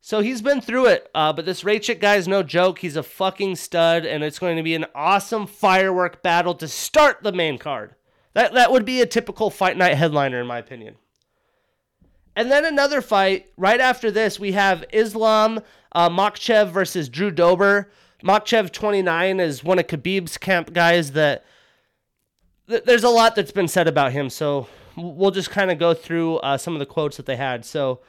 So 0.01 0.19
he's 0.19 0.41
been 0.41 0.59
through 0.59 0.87
it, 0.87 1.09
uh, 1.15 1.31
but 1.31 1.45
this 1.45 1.63
Rakic 1.63 2.01
guy 2.01 2.15
is 2.15 2.27
no 2.27 2.43
joke. 2.43 2.79
He's 2.79 2.97
a 2.97 3.03
fucking 3.03 3.55
stud, 3.55 4.05
and 4.05 4.21
it's 4.21 4.39
going 4.39 4.57
to 4.57 4.63
be 4.63 4.75
an 4.75 4.85
awesome 4.93 5.47
firework 5.47 6.21
battle 6.21 6.55
to 6.55 6.67
start 6.67 7.23
the 7.23 7.31
main 7.31 7.57
card. 7.57 7.95
That 8.33 8.53
that 8.53 8.71
would 8.71 8.83
be 8.83 8.99
a 8.99 9.05
typical 9.05 9.49
fight 9.49 9.77
night 9.77 9.95
headliner, 9.95 10.41
in 10.41 10.47
my 10.47 10.57
opinion. 10.57 10.95
And 12.35 12.51
then 12.51 12.65
another 12.65 13.01
fight 13.01 13.51
right 13.57 13.79
after 13.79 14.09
this, 14.09 14.39
we 14.39 14.53
have 14.53 14.83
Islam 14.91 15.61
uh, 15.91 16.09
versus 16.09 17.09
Drew 17.09 17.31
Dober. 17.31 17.91
Makhachev 18.23 18.71
29 18.71 19.39
is 19.39 19.63
one 19.63 19.79
of 19.79 19.87
Khabib's 19.87 20.37
camp 20.37 20.73
guys 20.73 21.11
that 21.11 21.45
th- 22.67 22.83
there's 22.85 23.03
a 23.03 23.09
lot 23.09 23.35
that's 23.35 23.51
been 23.51 23.67
said 23.67 23.87
about 23.87 24.13
him. 24.13 24.29
So 24.29 24.67
we'll 24.95 25.31
just 25.31 25.51
kind 25.51 25.69
of 25.71 25.77
go 25.77 25.93
through 25.93 26.37
uh, 26.37 26.57
some 26.57 26.73
of 26.73 26.79
the 26.79 26.85
quotes 26.85 27.17
that 27.17 27.25
they 27.25 27.35
had. 27.35 27.65
So 27.65 27.99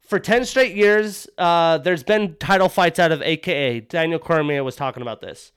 for 0.00 0.18
10 0.18 0.44
straight 0.44 0.74
years, 0.74 1.26
uh, 1.36 1.78
there's 1.78 2.02
been 2.02 2.36
title 2.36 2.68
fights 2.68 2.98
out 2.98 3.12
of 3.12 3.22
AKA. 3.22 3.80
Daniel 3.80 4.18
Cormier 4.18 4.64
was 4.64 4.76
talking 4.76 5.02
about 5.02 5.20
this. 5.20 5.52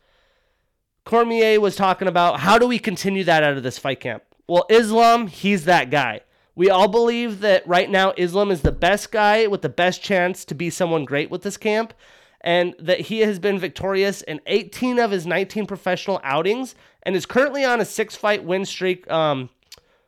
Cormier 1.06 1.60
was 1.60 1.76
talking 1.76 2.08
about 2.08 2.40
how 2.40 2.58
do 2.58 2.68
we 2.68 2.80
continue 2.80 3.24
that 3.26 3.44
out 3.44 3.58
of 3.58 3.64
this 3.64 3.78
fight 3.78 4.00
camp? 4.00 4.24
Well, 4.48 4.66
Islam, 4.70 5.28
he's 5.28 5.66
that 5.66 5.90
guy. 5.90 6.22
We 6.56 6.70
all 6.70 6.88
believe 6.88 7.40
that 7.40 7.68
right 7.68 7.90
now 7.90 8.14
Islam 8.18 8.52
is 8.52 8.62
the 8.62 8.72
best 8.72 9.12
guy 9.12 9.48
with 9.48 9.62
the 9.62 9.70
best 9.70 10.04
chance 10.04 10.46
to 10.46 10.56
be 10.56 10.70
someone 10.70 11.06
great 11.06 11.32
with 11.32 11.42
this 11.42 11.58
camp, 11.58 11.94
and 12.42 12.76
that 12.80 13.02
he 13.02 13.20
has 13.22 13.40
been 13.40 13.58
victorious 13.58 14.22
in 14.22 14.42
18 14.46 15.00
of 15.00 15.12
his 15.12 15.26
19 15.26 15.66
professional 15.66 16.20
outings 16.24 16.76
and 17.04 17.16
is 17.16 17.26
currently 17.26 17.64
on 17.64 17.80
a 17.80 17.86
six 17.86 18.16
fight 18.16 18.44
win 18.44 18.66
streak 18.66 19.10
um, 19.10 19.50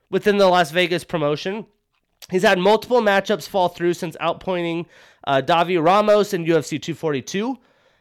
within 0.10 0.38
the 0.38 0.48
Las 0.48 0.72
Vegas 0.72 1.04
promotion. 1.04 1.66
He's 2.30 2.44
had 2.44 2.60
multiple 2.60 3.02
matchups 3.02 3.48
fall 3.48 3.70
through 3.70 3.94
since 3.94 4.18
outpointing 4.18 4.86
uh, 5.26 5.42
Davi 5.46 5.84
Ramos 5.84 6.34
in 6.34 6.46
UFC 6.46 6.82
242. 6.82 7.58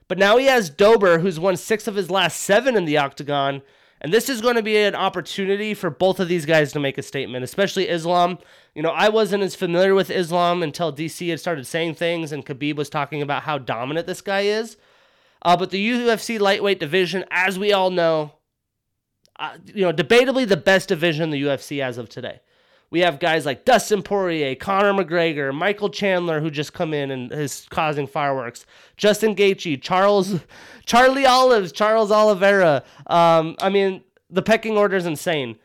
But 0.09 0.19
now 0.19 0.37
he 0.37 0.47
has 0.47 0.71
Dober, 0.71 1.19
who's 1.19 1.41
won 1.41 1.57
six 1.57 1.87
of 1.87 1.95
his 1.95 2.11
last 2.11 2.41
seven 2.41 2.77
in 2.77 2.85
the 2.85 2.99
octagon. 2.99 3.63
And 4.05 4.13
this 4.13 4.29
is 4.29 4.43
going 4.43 4.57
to 4.57 4.63
be 4.63 4.77
an 4.77 4.95
opportunity 4.95 5.73
for 5.73 5.89
both 5.89 6.21
of 6.21 6.29
these 6.29 6.45
guys 6.45 6.75
to 6.75 6.79
make 6.79 6.99
a 6.99 7.03
statement, 7.03 7.43
especially 7.43 7.89
Islam. 7.89 8.37
You 8.75 8.83
know, 8.83 8.91
I 8.91 9.09
wasn't 9.09 9.43
as 9.43 9.55
familiar 9.55 9.95
with 9.95 10.11
Islam 10.11 10.63
until 10.63 10.93
DC 10.93 11.31
had 11.31 11.41
started 11.41 11.67
saying 11.67 11.95
things 11.95 12.31
and 12.31 12.45
Khabib 12.45 12.77
was 12.77 12.91
talking 12.91 13.23
about 13.23 13.45
how 13.45 13.57
dominant 13.57 14.07
this 14.07 14.21
guy 14.21 14.41
is. 14.41 14.77
Uh, 15.41 15.57
but 15.57 15.71
the 15.71 15.91
UFC 15.91 16.39
lightweight 16.39 16.79
division, 16.79 17.25
as 17.31 17.59
we 17.59 17.73
all 17.73 17.89
know, 17.89 18.33
uh, 19.39 19.57
you 19.65 19.81
know, 19.81 19.93
debatably 19.93 20.47
the 20.47 20.59
best 20.59 20.91
division 20.91 21.23
in 21.23 21.31
the 21.31 21.43
UFC 21.43 21.81
as 21.81 21.97
of 21.97 22.11
today. 22.11 22.41
We 22.91 23.01
have 23.01 23.19
guys 23.19 23.45
like 23.45 23.65
Dustin 23.65 24.03
Poirier, 24.03 24.55
Conor 24.55 24.93
McGregor, 24.93 25.53
Michael 25.53 25.91
Chandler, 25.91 26.41
who 26.41 26.51
just 26.51 26.73
come 26.73 26.95
in 26.95 27.11
and 27.11 27.33
is 27.33 27.67
causing 27.71 28.07
fireworks. 28.07 28.67
Justin 28.97 29.35
Gaethje, 29.35 29.83
Charles, 29.83 30.41
Charlie 30.87 31.27
Olives, 31.27 31.73
Charles 31.73 32.13
Oliveira. 32.13 32.85
Um, 33.07 33.57
I 33.61 33.69
mean, 33.69 34.03
the 34.31 34.43
pecking 34.43 34.77
order 34.77 34.97
is 34.97 35.07
insane. 35.07 35.57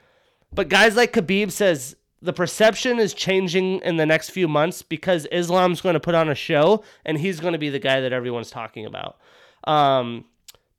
But 0.53 0.69
guys 0.69 0.95
like 0.95 1.13
Khabib 1.13 1.51
says 1.51 1.95
the 2.21 2.34
perception 2.34 2.99
is 2.99 3.13
changing 3.13 3.79
in 3.82 3.97
the 3.97 4.05
next 4.05 4.29
few 4.32 4.47
months 4.47 4.82
because 4.82 5.25
Islam's 5.32 5.82
going 5.82 5.93
to 5.93 5.99
put 5.99 6.15
on 6.15 6.29
a 6.29 6.36
show 6.36 6.84
and 7.05 7.17
he's 7.17 7.39
going 7.39 7.53
to 7.53 7.60
be 7.60 7.69
the 7.69 7.79
guy 7.79 8.01
that 8.01 8.12
everyone's 8.12 8.49
talking 8.49 8.86
about. 8.86 9.17
Um, 9.65 10.25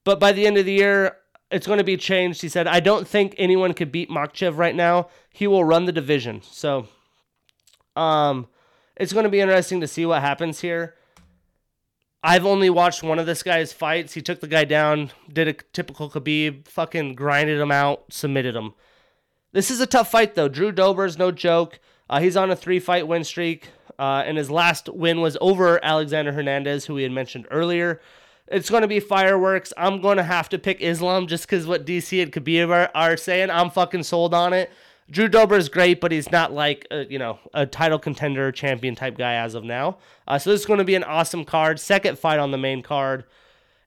but 0.05 0.19
by 0.19 0.33
the 0.33 0.47
end 0.47 0.59
of 0.59 0.67
the 0.67 0.73
year, 0.73 1.17
it's 1.51 1.67
going 1.67 1.79
to 1.79 1.85
be 1.85 1.97
changed. 1.97 2.43
He 2.43 2.49
said, 2.49 2.67
I 2.67 2.81
don't 2.81 3.07
think 3.07 3.35
anyone 3.37 3.75
could 3.75 3.91
beat 3.91 4.11
Makhachev 4.11 4.57
right 4.57 4.75
now. 4.75 5.09
He 5.33 5.47
will 5.47 5.65
run 5.65 5.85
the 5.85 5.93
division. 5.93 6.43
So 6.43 6.89
um, 7.97 8.49
it's 8.97 9.13
going 9.13 9.25
to 9.25 9.31
be 9.31 9.41
interesting 9.41 9.81
to 9.81 9.89
see 9.89 10.07
what 10.07 10.23
happens 10.23 10.61
here. 10.61 10.95
I've 12.23 12.45
only 12.45 12.69
watched 12.69 13.03
one 13.03 13.19
of 13.19 13.27
this 13.27 13.43
guy's 13.43 13.73
fights. 13.73 14.13
He 14.13 14.21
took 14.21 14.41
the 14.41 14.47
guy 14.47 14.65
down, 14.65 15.11
did 15.33 15.49
a 15.49 15.55
typical 15.55 16.11
Khabib, 16.11 16.69
fucking 16.69 17.15
grinded 17.15 17.59
him 17.59 17.73
out, 17.73 18.05
submitted 18.11 18.55
him. 18.55 18.75
This 19.53 19.71
is 19.71 19.81
a 19.81 19.87
tough 19.87 20.11
fight, 20.11 20.35
though. 20.35 20.49
Drew 20.49 20.71
Dober's 20.71 21.19
no 21.19 21.33
joke. 21.33 21.81
Uh, 22.11 22.21
he's 22.21 22.37
on 22.37 22.51
a 22.51 22.57
three 22.57 22.79
fight 22.79 23.09
win 23.09 23.25
streak, 23.25 23.71
uh, 23.99 24.23
and 24.27 24.37
his 24.37 24.51
last 24.51 24.89
win 24.91 25.21
was 25.21 25.39
over 25.41 25.83
Alexander 25.83 26.33
Hernandez, 26.33 26.85
who 26.85 26.95
we 26.95 27.05
had 27.05 27.13
mentioned 27.13 27.47
earlier. 27.51 28.01
It's 28.51 28.69
going 28.69 28.83
to 28.83 28.89
be 28.89 28.99
fireworks. 28.99 29.73
I'm 29.77 30.01
going 30.01 30.17
to 30.17 30.25
have 30.25 30.49
to 30.49 30.59
pick 30.59 30.81
Islam 30.81 31.29
just 31.29 31.47
because 31.47 31.67
what 31.67 31.87
DC 31.87 32.21
and 32.21 32.33
Khabib 32.33 32.69
are, 32.69 32.91
are, 32.95 33.17
saying. 33.17 33.49
I'm 33.49 33.71
fucking 33.71 34.03
sold 34.03 34.35
on 34.35 34.53
it. 34.53 34.71
Drew 35.09 35.29
Dober 35.29 35.57
is 35.57 35.69
great, 35.69 36.01
but 36.01 36.11
he's 36.11 36.31
not 36.31 36.53
like 36.53 36.87
a, 36.91 37.05
you 37.07 37.19
know 37.19 37.39
a 37.55 37.67
title 37.67 37.99
contender, 37.99 38.51
champion 38.53 38.95
type 38.95 39.17
guy 39.17 39.35
as 39.35 39.55
of 39.55 39.65
now. 39.65 39.99
Uh, 40.27 40.39
so 40.39 40.51
this 40.51 40.61
is 40.61 40.67
going 40.67 40.79
to 40.79 40.85
be 40.85 40.95
an 40.95 41.05
awesome 41.05 41.45
card. 41.45 41.79
Second 41.81 42.19
fight 42.19 42.39
on 42.39 42.51
the 42.51 42.59
main 42.59 42.83
card, 42.83 43.25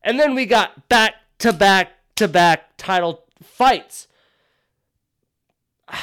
and 0.01 0.19
then 0.19 0.35
we 0.35 0.45
got 0.45 0.89
back 0.89 1.15
to 1.39 1.53
back 1.53 1.91
to 2.15 2.27
back 2.27 2.75
title 2.77 3.25
fights. 3.41 4.07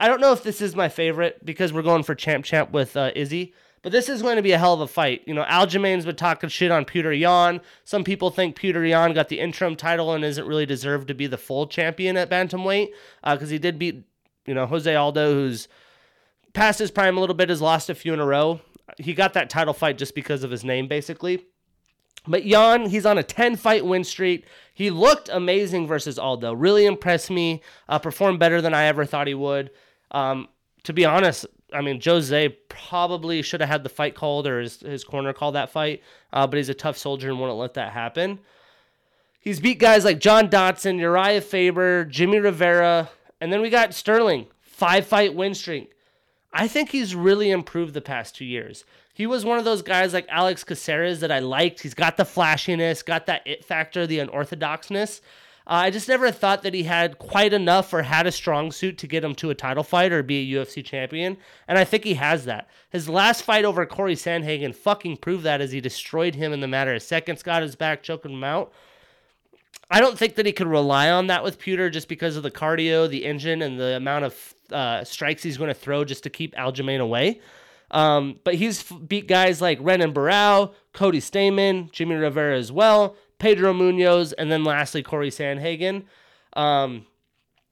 I 0.00 0.08
don't 0.08 0.20
know 0.20 0.32
if 0.32 0.42
this 0.42 0.60
is 0.60 0.74
my 0.74 0.88
favorite 0.88 1.44
because 1.44 1.72
we're 1.72 1.82
going 1.82 2.02
for 2.02 2.14
champ 2.14 2.44
champ 2.44 2.72
with 2.72 2.96
uh, 2.96 3.10
Izzy. 3.14 3.54
But 3.84 3.92
this 3.92 4.08
is 4.08 4.22
going 4.22 4.36
to 4.36 4.42
be 4.42 4.52
a 4.52 4.58
hell 4.58 4.72
of 4.72 4.80
a 4.80 4.86
fight. 4.86 5.22
You 5.26 5.34
know, 5.34 5.44
Aljamain's 5.44 6.06
been 6.06 6.16
talking 6.16 6.48
shit 6.48 6.70
on 6.70 6.86
Peter 6.86 7.12
Yan. 7.12 7.60
Some 7.84 8.02
people 8.02 8.30
think 8.30 8.56
Peter 8.56 8.82
Yan 8.82 9.12
got 9.12 9.28
the 9.28 9.38
interim 9.38 9.76
title 9.76 10.14
and 10.14 10.24
isn't 10.24 10.46
really 10.46 10.64
deserved 10.64 11.06
to 11.08 11.14
be 11.14 11.26
the 11.26 11.36
full 11.36 11.66
champion 11.66 12.16
at 12.16 12.30
bantamweight 12.30 12.88
because 13.22 13.50
uh, 13.50 13.52
he 13.52 13.58
did 13.58 13.78
beat, 13.78 14.02
you 14.46 14.54
know, 14.54 14.64
Jose 14.64 14.92
Aldo, 14.92 15.34
who's 15.34 15.68
past 16.54 16.78
his 16.78 16.90
prime 16.90 17.18
a 17.18 17.20
little 17.20 17.36
bit, 17.36 17.50
has 17.50 17.60
lost 17.60 17.90
a 17.90 17.94
few 17.94 18.14
in 18.14 18.20
a 18.20 18.26
row. 18.26 18.58
He 18.96 19.12
got 19.12 19.34
that 19.34 19.50
title 19.50 19.74
fight 19.74 19.98
just 19.98 20.14
because 20.14 20.44
of 20.44 20.50
his 20.50 20.64
name, 20.64 20.88
basically. 20.88 21.44
But 22.26 22.46
Yan, 22.46 22.88
he's 22.88 23.04
on 23.04 23.18
a 23.18 23.22
10 23.22 23.56
fight 23.56 23.84
win 23.84 24.02
streak. 24.02 24.46
He 24.72 24.88
looked 24.88 25.28
amazing 25.28 25.86
versus 25.86 26.18
Aldo. 26.18 26.54
Really 26.54 26.86
impressed 26.86 27.30
me. 27.30 27.62
Uh, 27.86 27.98
performed 27.98 28.38
better 28.38 28.62
than 28.62 28.72
I 28.72 28.84
ever 28.84 29.04
thought 29.04 29.26
he 29.26 29.34
would. 29.34 29.72
Um, 30.10 30.48
to 30.84 30.94
be 30.94 31.04
honest, 31.04 31.44
I 31.74 31.80
mean, 31.80 32.00
Jose 32.02 32.48
probably 32.68 33.42
should 33.42 33.60
have 33.60 33.68
had 33.68 33.82
the 33.82 33.88
fight 33.88 34.14
called 34.14 34.46
or 34.46 34.60
his, 34.60 34.80
his 34.80 35.04
corner 35.04 35.32
call 35.32 35.52
that 35.52 35.70
fight, 35.70 36.02
uh, 36.32 36.46
but 36.46 36.56
he's 36.56 36.68
a 36.68 36.74
tough 36.74 36.96
soldier 36.96 37.30
and 37.30 37.40
wouldn't 37.40 37.58
let 37.58 37.74
that 37.74 37.92
happen. 37.92 38.38
He's 39.40 39.60
beat 39.60 39.78
guys 39.78 40.04
like 40.04 40.20
John 40.20 40.48
Dodson, 40.48 40.98
Urijah 40.98 41.42
Faber, 41.42 42.04
Jimmy 42.04 42.38
Rivera, 42.38 43.10
and 43.40 43.52
then 43.52 43.60
we 43.60 43.68
got 43.68 43.92
Sterling, 43.92 44.46
five 44.62 45.06
fight 45.06 45.34
win 45.34 45.54
streak. 45.54 45.92
I 46.52 46.68
think 46.68 46.90
he's 46.90 47.14
really 47.14 47.50
improved 47.50 47.94
the 47.94 48.00
past 48.00 48.36
two 48.36 48.44
years. 48.44 48.84
He 49.12 49.26
was 49.26 49.44
one 49.44 49.58
of 49.58 49.64
those 49.64 49.82
guys 49.82 50.12
like 50.12 50.26
Alex 50.28 50.64
Caceres 50.64 51.20
that 51.20 51.30
I 51.30 51.40
liked. 51.40 51.80
He's 51.80 51.94
got 51.94 52.16
the 52.16 52.24
flashiness, 52.24 53.02
got 53.02 53.26
that 53.26 53.42
it 53.46 53.64
factor, 53.64 54.06
the 54.06 54.18
unorthodoxness. 54.20 55.20
Uh, 55.66 55.88
I 55.88 55.90
just 55.90 56.08
never 56.08 56.30
thought 56.30 56.62
that 56.62 56.74
he 56.74 56.82
had 56.82 57.18
quite 57.18 57.54
enough 57.54 57.92
or 57.94 58.02
had 58.02 58.26
a 58.26 58.32
strong 58.32 58.70
suit 58.70 58.98
to 58.98 59.06
get 59.06 59.24
him 59.24 59.34
to 59.36 59.48
a 59.48 59.54
title 59.54 59.82
fight 59.82 60.12
or 60.12 60.22
be 60.22 60.54
a 60.54 60.58
UFC 60.58 60.84
champion. 60.84 61.38
And 61.66 61.78
I 61.78 61.84
think 61.84 62.04
he 62.04 62.14
has 62.14 62.44
that. 62.44 62.68
His 62.90 63.08
last 63.08 63.42
fight 63.42 63.64
over 63.64 63.86
Corey 63.86 64.14
Sandhagen 64.14 64.74
fucking 64.74 65.18
proved 65.18 65.44
that 65.44 65.62
as 65.62 65.72
he 65.72 65.80
destroyed 65.80 66.34
him 66.34 66.52
in 66.52 66.60
the 66.60 66.68
matter 66.68 66.94
of 66.94 67.02
seconds, 67.02 67.42
got 67.42 67.62
his 67.62 67.76
back, 67.76 68.02
choking 68.02 68.32
him 68.32 68.44
out. 68.44 68.72
I 69.90 70.00
don't 70.00 70.18
think 70.18 70.34
that 70.34 70.46
he 70.46 70.52
could 70.52 70.66
rely 70.66 71.10
on 71.10 71.28
that 71.28 71.42
with 71.42 71.58
Petr 71.58 71.90
just 71.90 72.08
because 72.08 72.36
of 72.36 72.42
the 72.42 72.50
cardio, 72.50 73.08
the 73.08 73.24
engine, 73.24 73.62
and 73.62 73.78
the 73.78 73.96
amount 73.96 74.26
of 74.26 74.54
uh, 74.70 75.04
strikes 75.04 75.42
he's 75.42 75.56
going 75.56 75.68
to 75.68 75.74
throw 75.74 76.04
just 76.04 76.24
to 76.24 76.30
keep 76.30 76.54
Aljamain 76.56 77.00
away. 77.00 77.40
Um, 77.90 78.40
but 78.44 78.54
he's 78.54 78.82
beat 78.82 79.28
guys 79.28 79.60
like 79.60 79.78
Renan 79.80 80.12
Barão, 80.12 80.72
Cody 80.92 81.20
Stamann, 81.20 81.90
Jimmy 81.92 82.16
Rivera 82.16 82.58
as 82.58 82.72
well. 82.72 83.16
Pedro 83.38 83.72
Munhoz, 83.72 84.32
and 84.36 84.50
then 84.50 84.64
lastly 84.64 85.02
Corey 85.02 85.30
Sandhagen. 85.30 86.04
Um, 86.54 87.06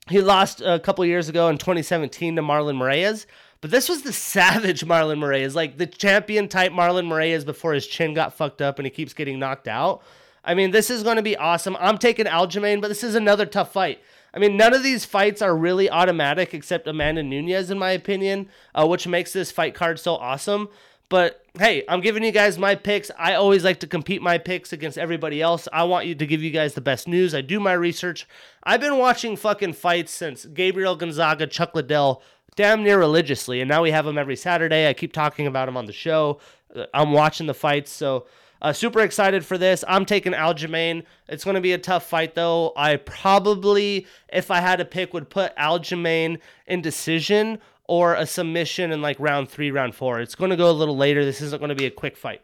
he 0.09 0.20
lost 0.20 0.61
a 0.61 0.81
couple 0.81 1.05
years 1.05 1.29
ago 1.29 1.48
in 1.48 1.59
2017 1.59 2.37
to 2.37 2.42
Marlon 2.42 2.77
Moraes, 2.77 3.27
but 3.61 3.70
this 3.70 3.88
was 3.88 4.03
the 4.03 4.12
savage 4.12 4.85
Marlon 4.85 5.18
Moraes, 5.18 5.55
like 5.55 5.79
the 5.79 5.87
champion 5.87 6.48
type 6.48 6.72
Marlon 6.72 7.07
Moraes 7.07 7.44
before 7.44 7.72
his 7.72 7.87
chin 7.87 8.14
got 8.14 8.35
fucked 8.35 8.61
up 8.61 8.79
and 8.79 8.87
he 8.87 8.90
keeps 8.90 9.14
getting 9.14 9.38
knocked 9.38 9.68
out. 9.68 10.03
I 10.44 10.55
mean, 10.55 10.72
this 10.72 10.90
is 10.90 11.05
going 11.05 11.16
to 11.16 11.22
be 11.22 11.37
awesome. 11.37 11.77
I'm 11.79 11.98
taking 11.98 12.27
Aljamain, 12.27 12.81
but 12.81 12.88
this 12.88 13.05
is 13.05 13.14
another 13.14 13.46
tough 13.46 13.72
fight. 13.72 14.01
I 14.35 14.38
mean, 14.38 14.57
none 14.57 14.75
of 14.75 14.83
these 14.83 15.05
fights 15.05 15.42
are 15.42 15.57
really 15.57 15.90
automatic 15.90 16.55
except 16.55 16.88
Amanda 16.88 17.22
Nunes, 17.22 17.70
in 17.70 17.79
my 17.79 17.90
opinion, 17.90 18.48
uh, 18.75 18.87
which 18.87 19.07
makes 19.07 19.33
this 19.33 19.53
fight 19.53 19.75
card 19.75 20.01
so 20.01 20.16
awesome. 20.16 20.68
But 21.12 21.44
hey, 21.59 21.85
I'm 21.90 22.01
giving 22.01 22.25
you 22.25 22.33
guys 22.33 22.57
my 22.57 22.75
picks. 22.75 23.11
I 23.18 23.35
always 23.35 23.64
like 23.64 23.81
to 23.81 23.87
compete 23.87 24.22
my 24.22 24.38
picks 24.38 24.72
against 24.72 24.96
everybody 24.96 25.42
else. 25.42 25.68
I 25.70 25.85
want 25.85 26.07
you 26.07 26.14
to 26.14 26.27
give 26.27 26.42
you 26.42 26.51
guys 26.51 26.72
the 26.72 26.81
best 26.81 27.07
news. 27.07 27.35
I 27.35 27.42
do 27.42 27.61
my 27.61 27.75
research. 27.75 28.27
I've 28.64 28.81
been 28.81 28.96
watching 28.96 29.37
fucking 29.37 29.75
fights 29.75 30.11
since 30.11 30.46
Gabriel 30.46 30.96
Gonzaga, 30.96 31.46
Chuck 31.46 31.75
Liddell, 31.75 32.22
damn 32.57 32.83
near 32.83 32.98
religiously. 32.98 33.61
And 33.61 33.68
now 33.68 33.83
we 33.83 33.90
have 33.90 34.07
them 34.07 34.16
every 34.16 34.37
Saturday. 34.37 34.88
I 34.88 34.94
keep 34.94 35.12
talking 35.12 35.46
about 35.46 35.66
them 35.66 35.77
on 35.77 35.85
the 35.85 35.92
show. 35.92 36.40
Uh, 36.75 36.87
I'm 36.94 37.12
watching 37.12 37.46
the 37.46 37.53
fights. 37.53 37.92
So 37.92 38.25
uh, 38.62 38.72
super 38.72 39.01
excited 39.01 39.44
for 39.44 39.59
this. 39.59 39.85
I'm 39.87 40.07
taking 40.07 40.33
Aljamain. 40.33 41.05
It's 41.29 41.44
going 41.44 41.57
to 41.57 41.61
be 41.61 41.72
a 41.72 41.79
tough 41.79 42.07
fight, 42.07 42.35
though. 42.35 42.72
I 42.75 42.96
probably, 42.96 44.07
if 44.33 44.51
I 44.51 44.61
had 44.61 44.77
to 44.77 44.87
pick, 44.87 45.12
would 45.12 45.29
put 45.29 45.55
Aljamain 45.57 46.38
in 46.66 46.81
decision 46.81 47.59
or 47.92 48.14
a 48.14 48.24
submission 48.24 48.90
in 48.90 49.02
like 49.02 49.20
round 49.20 49.50
three, 49.50 49.70
round 49.70 49.94
four. 49.94 50.18
It's 50.18 50.35
going 50.35 50.48
to 50.48 50.57
go 50.57 50.70
a 50.70 50.72
little 50.72 50.96
later. 50.96 51.26
This 51.26 51.42
isn't 51.42 51.59
going 51.59 51.68
to 51.68 51.74
be 51.74 51.85
a 51.85 51.90
quick 51.90 52.16
fight. 52.16 52.40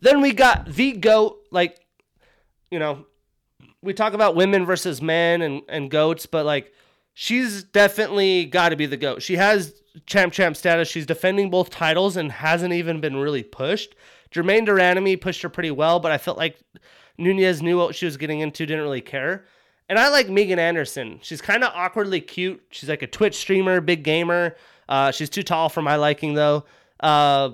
Then 0.00 0.22
we 0.22 0.32
got 0.32 0.64
the 0.64 0.92
GOAT, 0.92 1.36
like, 1.50 1.78
you 2.70 2.78
know, 2.78 3.04
we 3.82 3.92
talk 3.92 4.14
about 4.14 4.36
women 4.36 4.64
versus 4.64 5.02
men 5.02 5.42
and, 5.42 5.60
and 5.68 5.90
goats, 5.90 6.24
but 6.24 6.46
like 6.46 6.72
she's 7.12 7.62
definitely 7.62 8.46
got 8.46 8.70
to 8.70 8.76
be 8.76 8.86
the 8.86 8.96
goat. 8.96 9.20
She 9.20 9.36
has 9.36 9.74
champ 10.06 10.32
champ 10.32 10.56
status. 10.56 10.88
She's 10.88 11.04
defending 11.04 11.50
both 11.50 11.68
titles 11.68 12.16
and 12.16 12.32
hasn't 12.32 12.72
even 12.72 13.02
been 13.02 13.16
really 13.16 13.42
pushed. 13.42 13.96
Germaine 14.30 14.64
de 14.64 14.72
Randamie 14.72 15.20
pushed 15.20 15.42
her 15.42 15.50
pretty 15.50 15.72
well, 15.72 16.00
but 16.00 16.10
I 16.10 16.16
felt 16.16 16.38
like 16.38 16.58
Nunes 17.18 17.60
knew 17.60 17.76
what 17.76 17.94
she 17.94 18.06
was 18.06 18.16
getting 18.16 18.40
into, 18.40 18.64
didn't 18.64 18.82
really 18.82 19.02
care. 19.02 19.44
And 19.90 19.98
I 19.98 20.08
like 20.08 20.28
Megan 20.28 20.60
Anderson. 20.60 21.18
She's 21.20 21.42
kind 21.42 21.64
of 21.64 21.72
awkwardly 21.74 22.20
cute. 22.20 22.62
She's 22.70 22.88
like 22.88 23.02
a 23.02 23.08
Twitch 23.08 23.34
streamer, 23.34 23.80
big 23.80 24.04
gamer. 24.04 24.54
Uh, 24.88 25.10
she's 25.10 25.28
too 25.28 25.42
tall 25.42 25.68
for 25.68 25.82
my 25.82 25.96
liking, 25.96 26.34
though. 26.34 26.64
Uh, 27.00 27.50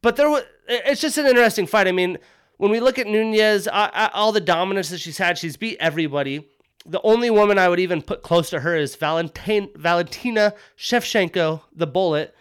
but 0.00 0.16
there 0.16 0.30
was, 0.30 0.44
it's 0.66 1.02
just 1.02 1.18
an 1.18 1.26
interesting 1.26 1.66
fight. 1.66 1.86
I 1.86 1.92
mean, 1.92 2.16
when 2.56 2.70
we 2.70 2.80
look 2.80 2.98
at 2.98 3.06
Nunes, 3.06 3.68
all 3.70 4.32
the 4.32 4.40
dominance 4.40 4.88
that 4.88 4.98
she's 4.98 5.18
had, 5.18 5.36
she's 5.36 5.58
beat 5.58 5.76
everybody. 5.78 6.48
The 6.86 7.02
only 7.02 7.28
woman 7.28 7.58
I 7.58 7.68
would 7.68 7.80
even 7.80 8.00
put 8.00 8.22
close 8.22 8.48
to 8.48 8.60
her 8.60 8.74
is 8.74 8.96
Valentin, 8.96 9.68
Valentina 9.76 10.54
Shevchenko, 10.78 11.60
the 11.74 11.86
bullet. 11.86 12.34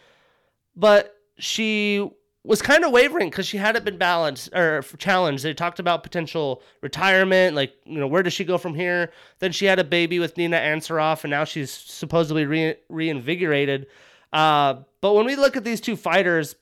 But 0.73 1.17
she 1.37 2.09
was 2.45 2.61
kind 2.61 2.85
of 2.85 2.91
wavering 2.91 3.29
because 3.29 3.47
she 3.47 3.57
hadn't 3.57 3.83
been 3.83 3.97
balanced 3.97 4.53
or 4.53 4.83
challenged. 4.97 5.43
They 5.43 5.53
talked 5.53 5.79
about 5.79 6.03
potential 6.03 6.61
retirement, 6.81 7.55
like 7.55 7.73
you 7.85 7.99
know 7.99 8.07
where 8.07 8.23
does 8.23 8.33
she 8.33 8.45
go 8.45 8.57
from 8.57 8.75
here. 8.75 9.11
Then 9.39 9.51
she 9.51 9.65
had 9.65 9.79
a 9.79 9.83
baby 9.83 10.19
with 10.19 10.37
Nina 10.37 10.57
Ansaroff, 10.57 11.23
and 11.23 11.31
now 11.31 11.43
she's 11.43 11.71
supposedly 11.71 12.45
re- 12.45 12.75
reinvigorated. 12.87 13.87
Uh, 14.31 14.75
but 15.01 15.13
when 15.13 15.25
we 15.25 15.35
look 15.35 15.57
at 15.57 15.63
these 15.63 15.81
two 15.81 15.95
fighters, 15.95 16.55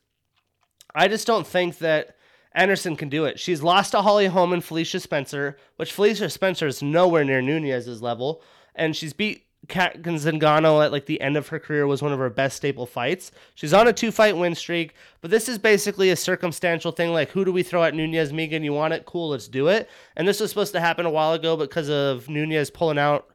I 0.95 1.07
just 1.07 1.27
don't 1.27 1.45
think 1.45 1.79
that 1.79 2.15
Anderson 2.53 2.95
can 2.95 3.09
do 3.09 3.25
it. 3.25 3.39
She's 3.39 3.61
lost 3.61 3.91
to 3.91 4.01
Holly 4.01 4.27
Holm 4.27 4.53
and 4.53 4.63
Felicia 4.63 4.99
Spencer, 4.99 5.57
which 5.75 5.91
Felicia 5.91 6.29
Spencer 6.29 6.67
is 6.67 6.81
nowhere 6.81 7.25
near 7.25 7.41
Nunes's 7.41 8.01
level, 8.01 8.41
and 8.75 8.95
she's 8.95 9.13
beat 9.13 9.42
Cat 9.69 10.01
Zingano 10.01 10.83
at 10.83 10.91
like 10.91 11.05
the 11.05 11.21
end 11.21 11.37
of 11.37 11.47
her 11.47 11.59
career 11.59 11.87
was 11.87 12.01
one 12.01 12.11
of 12.11 12.19
her 12.19 12.29
best 12.29 12.57
staple 12.57 12.85
fights. 12.85 13.31
She's 13.55 13.73
on 13.73 13.87
a 13.87 13.93
two 13.93 14.11
fight 14.11 14.35
win 14.35 14.55
streak, 14.55 14.93
but 15.21 15.31
this 15.31 15.47
is 15.47 15.57
basically 15.57 16.09
a 16.09 16.15
circumstantial 16.15 16.91
thing. 16.91 17.13
Like, 17.13 17.29
who 17.29 17.45
do 17.45 17.51
we 17.51 17.63
throw 17.63 17.83
at 17.83 17.93
Nunes? 17.93 18.33
Megan, 18.33 18.63
you 18.63 18.73
want 18.73 18.93
it? 18.93 19.05
Cool, 19.05 19.29
let's 19.29 19.47
do 19.47 19.67
it. 19.67 19.89
And 20.15 20.27
this 20.27 20.39
was 20.39 20.49
supposed 20.49 20.73
to 20.73 20.79
happen 20.79 21.05
a 21.05 21.09
while 21.09 21.33
ago 21.33 21.55
because 21.55 21.89
of 21.89 22.27
Nunes 22.27 22.69
pulling 22.69 22.97
out. 22.97 23.29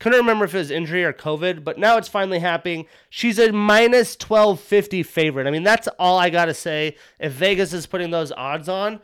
Couldn't 0.00 0.20
remember 0.20 0.44
if 0.44 0.54
it 0.54 0.58
was 0.58 0.70
injury 0.70 1.04
or 1.04 1.12
COVID, 1.12 1.64
but 1.64 1.78
now 1.78 1.96
it's 1.96 2.08
finally 2.08 2.38
happening. 2.38 2.86
She's 3.10 3.38
a 3.38 3.52
minus 3.52 4.14
1250 4.14 5.02
favorite. 5.02 5.46
I 5.46 5.50
mean, 5.50 5.64
that's 5.64 5.88
all 5.98 6.18
I 6.18 6.30
got 6.30 6.44
to 6.44 6.54
say. 6.54 6.96
If 7.18 7.32
Vegas 7.32 7.72
is 7.72 7.86
putting 7.86 8.10
those 8.10 8.30
odds 8.32 8.68
on, 8.68 9.00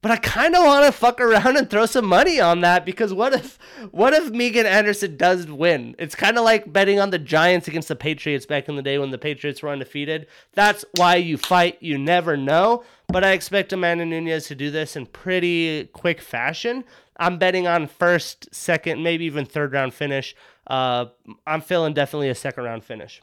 but 0.00 0.12
I 0.12 0.16
kind 0.16 0.54
of 0.54 0.64
want 0.64 0.86
to 0.86 0.92
fuck 0.92 1.20
around 1.20 1.56
and 1.56 1.68
throw 1.68 1.84
some 1.86 2.06
money 2.06 2.40
on 2.40 2.60
that 2.60 2.86
because 2.86 3.12
what 3.12 3.32
if 3.32 3.58
what 3.90 4.14
if 4.14 4.30
Megan 4.30 4.66
Anderson 4.66 5.16
does 5.16 5.46
win? 5.46 5.96
It's 5.98 6.14
kind 6.14 6.38
of 6.38 6.44
like 6.44 6.72
betting 6.72 7.00
on 7.00 7.10
the 7.10 7.18
Giants 7.18 7.66
against 7.66 7.88
the 7.88 7.96
Patriots 7.96 8.46
back 8.46 8.68
in 8.68 8.76
the 8.76 8.82
day 8.82 8.98
when 8.98 9.10
the 9.10 9.18
Patriots 9.18 9.62
were 9.62 9.70
undefeated. 9.70 10.28
That's 10.52 10.84
why 10.96 11.16
you 11.16 11.36
fight. 11.36 11.78
You 11.80 11.98
never 11.98 12.36
know. 12.36 12.84
But 13.08 13.24
I 13.24 13.32
expect 13.32 13.72
Amanda 13.72 14.04
Nunes 14.04 14.46
to 14.46 14.54
do 14.54 14.70
this 14.70 14.94
in 14.94 15.06
pretty 15.06 15.86
quick 15.86 16.20
fashion. 16.20 16.84
I'm 17.16 17.38
betting 17.38 17.66
on 17.66 17.88
first, 17.88 18.54
second, 18.54 19.02
maybe 19.02 19.24
even 19.24 19.46
third 19.46 19.72
round 19.72 19.94
finish. 19.94 20.36
Uh, 20.66 21.06
I'm 21.46 21.60
feeling 21.60 21.94
definitely 21.94 22.28
a 22.28 22.34
second 22.34 22.64
round 22.64 22.84
finish. 22.84 23.20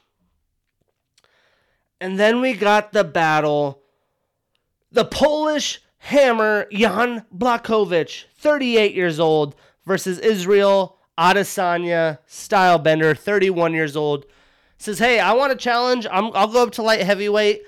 And 2.02 2.20
then 2.20 2.42
we 2.42 2.54
got 2.54 2.92
the 2.92 3.06
battle. 3.06 3.82
The 4.92 5.06
Polish 5.06 5.80
hammer 6.06 6.68
Jan 6.72 7.26
Blachowicz, 7.36 8.26
38 8.38 8.94
years 8.94 9.20
old, 9.20 9.56
versus 9.88 10.20
Israel 10.20 11.00
Adesanya, 11.18 12.20
stylebender, 12.30 13.18
31 13.18 13.74
years 13.74 13.96
old. 13.96 14.26
Says, 14.78 15.00
hey, 15.00 15.20
I 15.20 15.34
want 15.34 15.52
to 15.52 15.58
challenge. 15.58 16.06
i 16.06 16.20
will 16.20 16.32
go 16.32 16.62
up 16.62 16.72
to 16.74 16.84
light 16.84 17.02
heavyweight. 17.02 17.64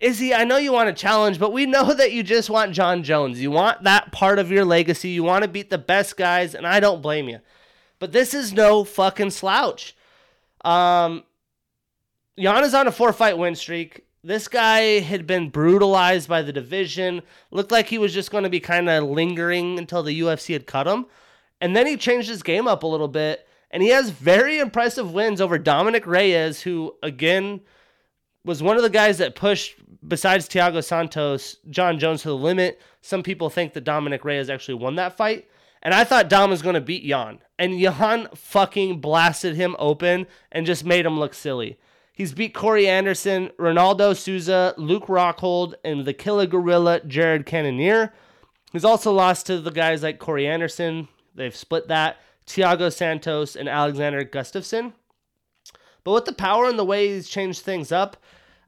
Izzy, 0.00 0.32
I 0.32 0.44
know 0.44 0.56
you 0.56 0.72
want 0.72 0.88
to 0.88 0.98
challenge, 0.98 1.38
but 1.38 1.52
we 1.52 1.66
know 1.66 1.92
that 1.94 2.12
you 2.12 2.22
just 2.22 2.48
want 2.48 2.72
Jon 2.72 3.02
Jones. 3.02 3.40
You 3.40 3.50
want 3.50 3.82
that 3.84 4.12
part 4.12 4.38
of 4.38 4.50
your 4.50 4.64
legacy. 4.64 5.10
You 5.10 5.22
want 5.22 5.42
to 5.42 5.48
beat 5.48 5.68
the 5.68 5.78
best 5.78 6.16
guys, 6.16 6.54
and 6.54 6.66
I 6.66 6.80
don't 6.80 7.02
blame 7.02 7.28
you. 7.28 7.40
But 7.98 8.12
this 8.12 8.32
is 8.32 8.54
no 8.54 8.82
fucking 8.82 9.30
slouch. 9.30 9.94
Um, 10.64 11.24
Jan 12.38 12.64
is 12.64 12.72
on 12.72 12.86
a 12.86 12.92
four 12.92 13.12
fight 13.12 13.36
win 13.36 13.54
streak 13.54 14.06
this 14.24 14.46
guy 14.48 15.00
had 15.00 15.26
been 15.26 15.50
brutalized 15.50 16.28
by 16.28 16.42
the 16.42 16.52
division. 16.52 17.22
Looked 17.50 17.72
like 17.72 17.88
he 17.88 17.98
was 17.98 18.14
just 18.14 18.30
going 18.30 18.44
to 18.44 18.50
be 18.50 18.60
kind 18.60 18.88
of 18.88 19.04
lingering 19.04 19.78
until 19.78 20.02
the 20.02 20.20
UFC 20.20 20.52
had 20.52 20.66
cut 20.66 20.86
him. 20.86 21.06
And 21.60 21.74
then 21.74 21.86
he 21.86 21.96
changed 21.96 22.28
his 22.28 22.42
game 22.42 22.68
up 22.68 22.82
a 22.82 22.86
little 22.86 23.08
bit. 23.08 23.46
And 23.70 23.82
he 23.82 23.88
has 23.88 24.10
very 24.10 24.58
impressive 24.58 25.12
wins 25.12 25.40
over 25.40 25.58
Dominick 25.58 26.06
Reyes, 26.06 26.62
who, 26.62 26.94
again, 27.02 27.60
was 28.44 28.62
one 28.62 28.76
of 28.76 28.82
the 28.82 28.90
guys 28.90 29.18
that 29.18 29.34
pushed, 29.34 29.76
besides 30.06 30.48
Thiago 30.48 30.84
Santos, 30.84 31.56
Jon 31.70 31.98
Jones 31.98 32.22
to 32.22 32.28
the 32.28 32.36
limit. 32.36 32.80
Some 33.00 33.22
people 33.22 33.48
think 33.50 33.72
that 33.72 33.84
Dominick 33.84 34.24
Reyes 34.24 34.50
actually 34.50 34.74
won 34.74 34.96
that 34.96 35.16
fight. 35.16 35.48
And 35.82 35.94
I 35.94 36.04
thought 36.04 36.28
Dom 36.28 36.50
was 36.50 36.62
going 36.62 36.74
to 36.74 36.80
beat 36.80 37.04
Jan. 37.04 37.40
And 37.58 37.80
Jan 37.80 38.28
fucking 38.34 39.00
blasted 39.00 39.56
him 39.56 39.74
open 39.78 40.26
and 40.52 40.66
just 40.66 40.84
made 40.84 41.06
him 41.06 41.18
look 41.18 41.34
silly. 41.34 41.78
He's 42.22 42.32
beat 42.32 42.54
Corey 42.54 42.86
Anderson, 42.86 43.50
Ronaldo 43.58 44.16
Souza, 44.16 44.74
Luke 44.76 45.06
Rockhold, 45.06 45.74
and 45.84 46.04
the 46.04 46.14
killer 46.14 46.46
gorilla 46.46 47.00
Jared 47.00 47.46
Cannonier. 47.46 48.12
He's 48.70 48.84
also 48.84 49.12
lost 49.12 49.46
to 49.46 49.58
the 49.58 49.72
guys 49.72 50.04
like 50.04 50.20
Corey 50.20 50.46
Anderson. 50.46 51.08
They've 51.34 51.56
split 51.56 51.88
that. 51.88 52.18
Thiago 52.46 52.92
Santos 52.92 53.56
and 53.56 53.68
Alexander 53.68 54.24
Gustafsson. 54.24 54.92
But 56.04 56.12
with 56.12 56.24
the 56.26 56.32
power 56.32 56.66
and 56.66 56.78
the 56.78 56.84
way 56.84 57.08
he's 57.08 57.28
changed 57.28 57.62
things 57.62 57.90
up, 57.90 58.16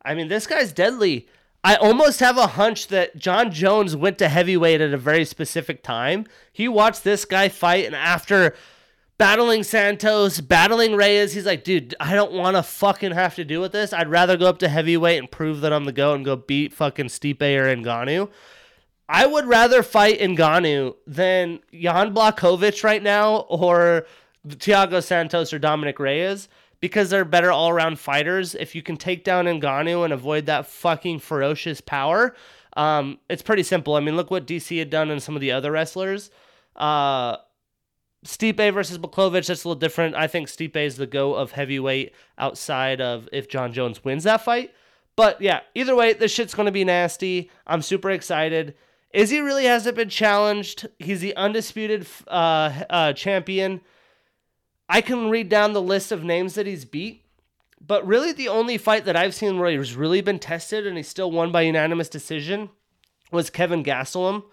I 0.05 0.15
mean, 0.17 0.27
this 0.27 0.49
guy's 0.49 0.73
deadly. 0.73 1.29
I 1.63 1.77
almost 1.77 2.19
have 2.19 2.37
a 2.37 2.49
hunch 2.49 2.89
that 2.89 3.17
Jon 3.17 3.53
Jones 3.53 3.95
went 3.95 4.19
to 4.19 4.29
heavyweight 4.29 4.81
at 4.81 4.93
a 4.93 4.99
very 4.99 5.25
specific 5.25 5.85
time. 5.85 6.27
He 6.53 6.67
watched 6.67 7.05
this 7.05 7.25
guy 7.25 7.51
fight, 7.51 7.87
and 7.87 7.95
after 7.95 8.57
battling 9.25 9.63
Santos, 9.63 10.39
battling 10.39 10.95
Reyes. 10.95 11.33
He's 11.33 11.47
like, 11.47 11.65
dude, 11.65 11.95
I 11.99 12.15
don't 12.15 12.35
want 12.35 12.59
to 12.59 12.63
fucking 12.63 13.13
have 13.13 13.35
to 13.37 13.45
do 13.45 13.59
with 13.59 13.73
this. 13.73 13.95
I'd 13.95 14.11
rather 14.11 14.37
go 14.37 14.45
up 14.45 14.59
to 14.59 14.69
heavyweight 14.69 15.19
and 15.19 15.31
prove 15.31 15.63
that 15.63 15.73
I'm 15.73 15.87
the 15.87 15.93
GOAT 15.93 16.17
and 16.17 16.25
go 16.27 16.37
beat 16.37 16.75
fucking 16.75 17.07
Stipe 17.07 17.41
or 17.41 17.75
Ngannou. 17.75 18.29
I 19.09 19.25
would 19.25 19.47
rather 19.47 19.83
fight 19.83 20.21
Ngannou 20.21 20.97
than 21.07 21.61
Jan 21.73 22.15
Blachowicz 22.15 22.85
right 22.85 23.03
now 23.03 23.37
or 23.49 24.07
Thiago 24.47 25.03
Santos 25.03 25.55
or 25.55 25.59
Dominick 25.59 25.99
Reyes 25.99 26.51
because 26.81 27.09
they're 27.09 27.25
better 27.25 27.51
all 27.51 27.71
around 27.71 27.99
fighters. 27.99 28.55
If 28.55 28.75
you 28.75 28.83
can 28.83 28.99
take 28.99 29.25
down 29.25 29.47
Ngannou 29.47 30.05
and 30.05 30.13
avoid 30.13 30.45
that 30.47 30.67
fucking 30.67 31.21
ferocious 31.21 31.81
power, 31.81 32.35
um, 32.77 33.19
it's 33.31 33.41
pretty 33.41 33.63
simple. 33.63 33.95
I 33.95 34.01
mean, 34.01 34.17
look 34.17 34.31
what 34.31 34.47
DC 34.47 34.79
had 34.79 34.91
done 34.91 35.11
and 35.11 35.23
some 35.23 35.35
of 35.35 35.41
the 35.41 35.53
other 35.53 35.73
wrestlers. 35.73 36.31
Uh, 36.77 37.39
Stipe 38.25 38.73
versus 38.73 38.99
Blachowicz, 38.99 39.47
that's 39.47 39.65
a 39.65 39.69
little 39.69 39.79
different. 39.79 40.15
I 40.15 40.27
think 40.27 40.49
Stipe 40.49 40.77
is 40.77 40.97
the 40.97 41.07
go 41.07 41.35
of 41.35 41.53
heavyweight 41.53 42.15
outside 42.39 43.01
of 43.01 43.29
if 43.33 43.49
Jon 43.49 43.73
Jones 43.73 44.03
wins 44.03 44.25
that 44.25 44.43
fight. 44.43 44.73
But 45.17 45.41
yeah, 45.41 45.61
either 45.75 45.95
way, 45.95 46.15
this 46.15 46.33
shit's 46.33 46.55
going 46.55 46.67
to 46.67 46.73
be 46.73 46.85
nasty. 46.85 47.51
I'm 47.67 47.83
super 47.83 48.11
excited. 48.11 48.75
Izzy 49.13 49.41
really 49.41 49.67
hasn't 49.67 49.97
been 49.97 50.09
challenged. 50.09 50.89
He's 50.99 51.21
the 51.21 51.37
undisputed 51.37 52.07
uh, 52.27 52.83
uh, 52.91 53.13
champion. 53.13 53.81
I 54.89 55.03
can 55.03 55.31
read 55.31 55.49
down 55.49 55.73
the 55.73 55.83
list 55.83 56.11
of 56.11 56.25
names 56.25 56.55
that 56.55 56.67
he's 56.67 56.85
beat, 56.85 57.25
but 57.81 58.07
really 58.07 58.33
the 58.33 58.49
only 58.49 58.77
fight 58.77 59.05
that 59.05 59.17
I've 59.17 59.35
seen 59.35 59.59
where 59.59 59.71
he's 59.71 59.95
really 59.95 60.21
been 60.21 60.39
tested 60.39 60.87
and 60.87 60.97
he 60.97 61.03
still 61.03 61.31
won 61.31 61.53
by 61.53 61.63
unanimous 61.63 62.09
decision 62.09 62.71
was 63.31 63.51
Kelvin 63.51 63.85
Gastelum 63.85 64.45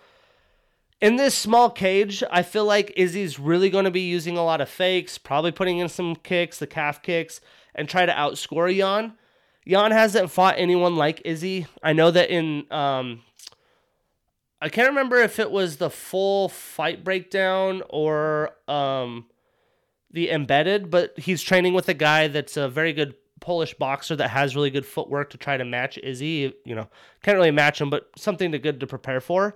in 1.02 1.16
this 1.16 1.36
small 1.36 1.70
cage, 1.70 2.24
I 2.32 2.44
feel 2.44 2.66
like 2.66 2.94
Izzy's 2.96 3.40
really 3.40 3.70
going 3.70 3.86
to 3.86 3.92
be 3.92 4.02
using 4.02 4.38
a 4.38 4.46
lot 4.46 4.62
of 4.62 4.70
fakes, 4.70 5.18
probably 5.18 5.52
putting 5.52 5.80
in 5.80 5.90
some 5.90 6.16
kicks, 6.16 6.60
the 6.60 6.68
calf 6.68 7.02
kicks, 7.02 7.42
and 7.74 7.90
try 7.90 8.06
to 8.06 8.14
outscore 8.14 8.76
Jan. 8.76 9.14
Jan 9.68 9.92
hasn't 9.92 10.32
fought 10.32 10.56
anyone 10.58 10.96
like 10.96 11.22
Izzy. 11.26 11.66
I 11.82 11.94
know 11.94 12.12
that 12.12 12.30
in 12.30 12.72
um, 12.72 13.24
I 14.62 14.70
can't 14.70 14.90
remember 14.90 15.18
if 15.18 15.40
it 15.40 15.50
was 15.50 15.78
the 15.78 15.90
full 15.90 16.50
fight 16.50 17.04
breakdown 17.04 17.82
or 17.90 18.52
um, 18.68 19.26
the 20.12 20.30
embedded, 20.30 20.92
but 20.92 21.18
he's 21.18 21.42
training 21.42 21.74
with 21.74 21.90
a 21.90 21.96
guy 21.96 22.28
that's 22.28 22.58
a 22.58 22.70
very 22.70 22.94
good 22.94 23.16
Polish 23.40 23.74
boxer 23.74 24.16
that 24.16 24.30
has 24.30 24.56
really 24.56 24.70
good 24.70 24.86
footwork 24.86 25.32
to 25.32 25.38
try 25.38 25.58
to 25.58 25.66
match 25.66 25.98
Izzy. 25.98 26.54
You 26.64 26.76
know, 26.76 26.88
can't 27.24 27.38
really 27.38 27.50
match 27.50 27.82
him, 27.82 27.90
but 27.90 28.12
something 28.16 28.52
to 28.52 28.60
good 28.60 28.80
to 28.82 28.88
prepare 28.88 29.20
for. 29.20 29.56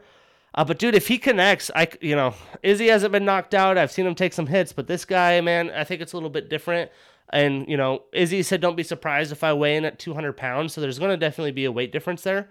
Uh, 0.56 0.64
but 0.64 0.80
dude, 0.80 0.96
if 0.96 1.08
he 1.10 1.18
connects, 1.18 1.70
I 1.76 1.90
you 2.02 2.16
know 2.16 2.34
Izzy 2.64 2.88
hasn't 2.88 3.12
been 3.12 3.26
knocked 3.26 3.54
out. 3.54 3.78
I've 3.78 3.92
seen 3.92 4.08
him 4.08 4.16
take 4.16 4.34
some 4.34 4.48
hits, 4.48 4.72
but 4.72 4.88
this 4.88 5.04
guy, 5.04 5.40
man, 5.42 5.70
I 5.70 5.84
think 5.84 6.02
it's 6.02 6.14
a 6.14 6.16
little 6.16 6.30
bit 6.30 6.50
different. 6.50 6.92
And 7.30 7.68
you 7.68 7.76
know, 7.76 8.04
Izzy 8.14 8.42
said, 8.42 8.62
"Don't 8.62 8.78
be 8.78 8.84
surprised 8.84 9.34
if 9.34 9.44
I 9.44 9.52
weigh 9.54 9.76
in 9.76 9.84
at 9.84 10.00
200 10.00 10.34
pounds." 10.34 10.74
So 10.74 10.80
there's 10.80 10.98
going 10.98 11.12
to 11.12 11.18
definitely 11.18 11.52
be 11.52 11.66
a 11.66 11.72
weight 11.72 11.92
difference 11.92 12.22
there. 12.22 12.50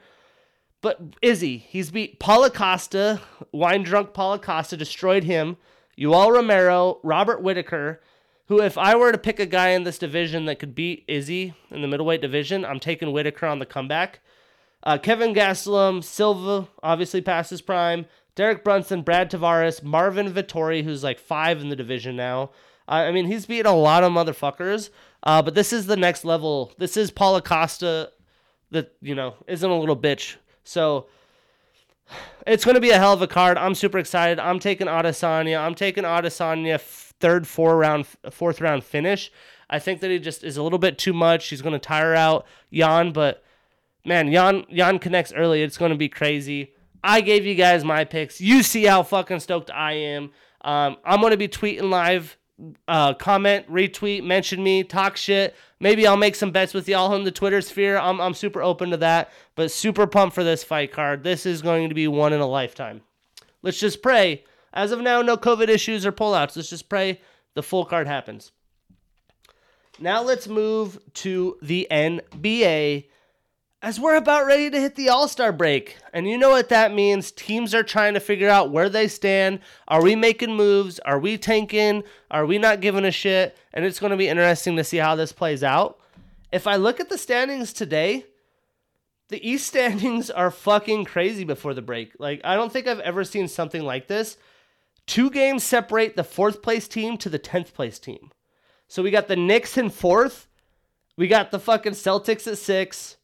But 0.82 1.00
Izzy, 1.22 1.56
he's 1.56 1.90
beat 1.90 2.20
Paulo 2.20 2.50
Costa, 2.50 3.22
wine 3.52 3.84
drunk 3.84 4.12
Paulo 4.12 4.38
Costa, 4.38 4.76
destroyed 4.76 5.24
him. 5.24 5.56
Yoel 5.98 6.32
Romero, 6.32 6.98
Robert 7.02 7.40
Whittaker, 7.40 8.02
who, 8.48 8.60
if 8.60 8.76
I 8.76 8.94
were 8.96 9.12
to 9.12 9.16
pick 9.16 9.40
a 9.40 9.46
guy 9.46 9.70
in 9.70 9.84
this 9.84 9.96
division 9.96 10.44
that 10.44 10.58
could 10.58 10.74
beat 10.74 11.04
Izzy 11.08 11.54
in 11.70 11.80
the 11.80 11.88
middleweight 11.88 12.20
division, 12.20 12.64
I'm 12.64 12.80
taking 12.80 13.12
Whittaker 13.12 13.46
on 13.46 13.60
the 13.60 13.66
comeback. 13.66 14.20
Uh, 14.84 14.98
Kelvin 14.98 15.34
Gastelum, 15.34 16.04
Silva, 16.04 16.68
obviously 16.82 17.22
past 17.22 17.50
his 17.50 17.62
prime. 17.62 18.06
Derek 18.34 18.62
Brunson, 18.62 19.02
Brad 19.02 19.30
Tavares, 19.30 19.82
Marvin 19.82 20.32
Vettori, 20.32 20.84
who's 20.84 21.02
like 21.02 21.18
five 21.18 21.60
in 21.60 21.70
the 21.70 21.76
division 21.76 22.16
now. 22.16 22.50
Uh, 22.86 22.92
I 22.92 23.12
mean, 23.12 23.26
he's 23.26 23.46
beat 23.46 23.64
a 23.64 23.72
lot 23.72 24.04
of 24.04 24.12
motherfuckers. 24.12 24.90
Uh, 25.22 25.40
but 25.40 25.54
this 25.54 25.72
is 25.72 25.86
the 25.86 25.96
next 25.96 26.24
level. 26.24 26.72
This 26.76 26.96
is 26.96 27.10
Paulo 27.10 27.40
Costa 27.40 28.12
that, 28.72 28.94
you 29.00 29.14
know, 29.14 29.36
isn't 29.46 29.68
a 29.70 29.78
little 29.78 29.96
bitch. 29.96 30.36
So 30.64 31.06
it's 32.46 32.64
going 32.64 32.74
to 32.74 32.80
be 32.80 32.90
a 32.90 32.98
hell 32.98 33.14
of 33.14 33.22
a 33.22 33.26
card. 33.26 33.56
I'm 33.56 33.74
super 33.74 33.98
excited. 33.98 34.38
I'm 34.38 34.58
taking 34.58 34.86
Adesanya. 34.86 35.60
I'm 35.60 35.74
taking 35.74 36.04
Adesanya 36.04 36.80
third, 36.80 37.46
four 37.46 37.78
round, 37.78 38.06
fourth 38.30 38.60
round 38.60 38.84
finish. 38.84 39.32
I 39.70 39.78
think 39.78 40.00
that 40.00 40.10
he 40.10 40.18
just 40.18 40.44
is 40.44 40.56
a 40.56 40.62
little 40.62 40.78
bit 40.78 40.98
too 40.98 41.14
much. 41.14 41.48
He's 41.48 41.62
going 41.62 41.72
to 41.72 41.78
tire 41.78 42.14
out 42.14 42.46
Jan, 42.72 43.12
but 43.12 43.43
man, 44.04 44.30
Jan 44.30 44.64
Jan 44.72 44.98
connects 44.98 45.32
early. 45.32 45.62
It's 45.62 45.78
going 45.78 45.92
to 45.92 45.98
be 45.98 46.08
crazy. 46.08 46.72
I 47.02 47.20
gave 47.20 47.44
you 47.44 47.54
guys 47.54 47.84
my 47.84 48.04
picks. 48.04 48.40
You 48.40 48.62
see 48.62 48.84
how 48.84 49.02
fucking 49.02 49.40
stoked 49.40 49.70
I 49.70 49.92
am. 49.92 50.30
Um, 50.62 50.96
I'm 51.04 51.20
going 51.20 51.32
to 51.32 51.36
be 51.36 51.48
tweeting 51.48 51.90
live 51.90 52.38
uh, 52.86 53.14
comment, 53.14 53.70
retweet, 53.70 54.24
mention 54.24 54.62
me, 54.62 54.84
talk 54.84 55.16
shit. 55.16 55.54
Maybe 55.80 56.06
I'll 56.06 56.16
make 56.16 56.34
some 56.34 56.50
bets 56.50 56.72
with 56.72 56.88
y'all 56.88 57.12
on 57.12 57.24
the 57.24 57.30
Twitter 57.30 57.60
sphere. 57.60 57.98
I'm, 57.98 58.20
I'm 58.20 58.34
super 58.34 58.62
open 58.62 58.90
to 58.90 58.96
that, 58.98 59.30
but 59.54 59.70
super 59.70 60.06
pumped 60.06 60.34
for 60.34 60.44
this 60.44 60.64
fight 60.64 60.92
card. 60.92 61.24
This 61.24 61.46
is 61.46 61.62
going 61.62 61.88
to 61.88 61.94
be 61.94 62.08
one 62.08 62.32
in 62.32 62.40
a 62.40 62.46
lifetime. 62.46 63.02
Let's 63.62 63.80
just 63.80 64.02
pray. 64.02 64.44
As 64.72 64.92
of 64.92 65.00
now, 65.00 65.20
no 65.22 65.36
COVID 65.36 65.68
issues 65.68 66.06
or 66.06 66.12
pullouts. 66.12 66.56
Let's 66.56 66.70
just 66.70 66.88
pray 66.88 67.20
the 67.54 67.62
full 67.62 67.84
card 67.84 68.06
happens. 68.06 68.52
Now 69.98 70.22
let's 70.22 70.48
move 70.48 70.98
to 71.14 71.56
the 71.62 71.86
NBA 71.90 73.06
as 73.84 74.00
we're 74.00 74.16
about 74.16 74.46
ready 74.46 74.70
to 74.70 74.80
hit 74.80 74.94
the 74.94 75.10
All 75.10 75.28
Star 75.28 75.52
break. 75.52 75.98
And 76.14 76.26
you 76.26 76.38
know 76.38 76.48
what 76.48 76.70
that 76.70 76.94
means. 76.94 77.30
Teams 77.30 77.74
are 77.74 77.82
trying 77.82 78.14
to 78.14 78.20
figure 78.20 78.48
out 78.48 78.70
where 78.70 78.88
they 78.88 79.08
stand. 79.08 79.60
Are 79.86 80.02
we 80.02 80.16
making 80.16 80.56
moves? 80.56 80.98
Are 81.00 81.18
we 81.18 81.36
tanking? 81.36 82.02
Are 82.30 82.46
we 82.46 82.56
not 82.56 82.80
giving 82.80 83.04
a 83.04 83.10
shit? 83.10 83.58
And 83.74 83.84
it's 83.84 84.00
going 84.00 84.10
to 84.10 84.16
be 84.16 84.28
interesting 84.28 84.76
to 84.76 84.84
see 84.84 84.96
how 84.96 85.16
this 85.16 85.32
plays 85.32 85.62
out. 85.62 86.00
If 86.50 86.66
I 86.66 86.76
look 86.76 86.98
at 86.98 87.10
the 87.10 87.18
standings 87.18 87.74
today, 87.74 88.24
the 89.28 89.46
East 89.46 89.66
standings 89.68 90.30
are 90.30 90.50
fucking 90.50 91.04
crazy 91.04 91.44
before 91.44 91.74
the 91.74 91.82
break. 91.82 92.12
Like, 92.18 92.40
I 92.42 92.54
don't 92.54 92.72
think 92.72 92.86
I've 92.86 93.00
ever 93.00 93.22
seen 93.22 93.48
something 93.48 93.82
like 93.82 94.06
this. 94.06 94.38
Two 95.06 95.28
games 95.28 95.62
separate 95.62 96.16
the 96.16 96.24
fourth 96.24 96.62
place 96.62 96.88
team 96.88 97.18
to 97.18 97.28
the 97.28 97.38
10th 97.38 97.74
place 97.74 97.98
team. 97.98 98.30
So 98.88 99.02
we 99.02 99.10
got 99.10 99.28
the 99.28 99.36
Knicks 99.36 99.76
in 99.76 99.90
fourth. 99.90 100.48
We 101.18 101.28
got 101.28 101.50
the 101.50 101.58
fucking 101.58 101.92
Celtics 101.92 102.50
at 102.50 102.56
six. 102.56 103.18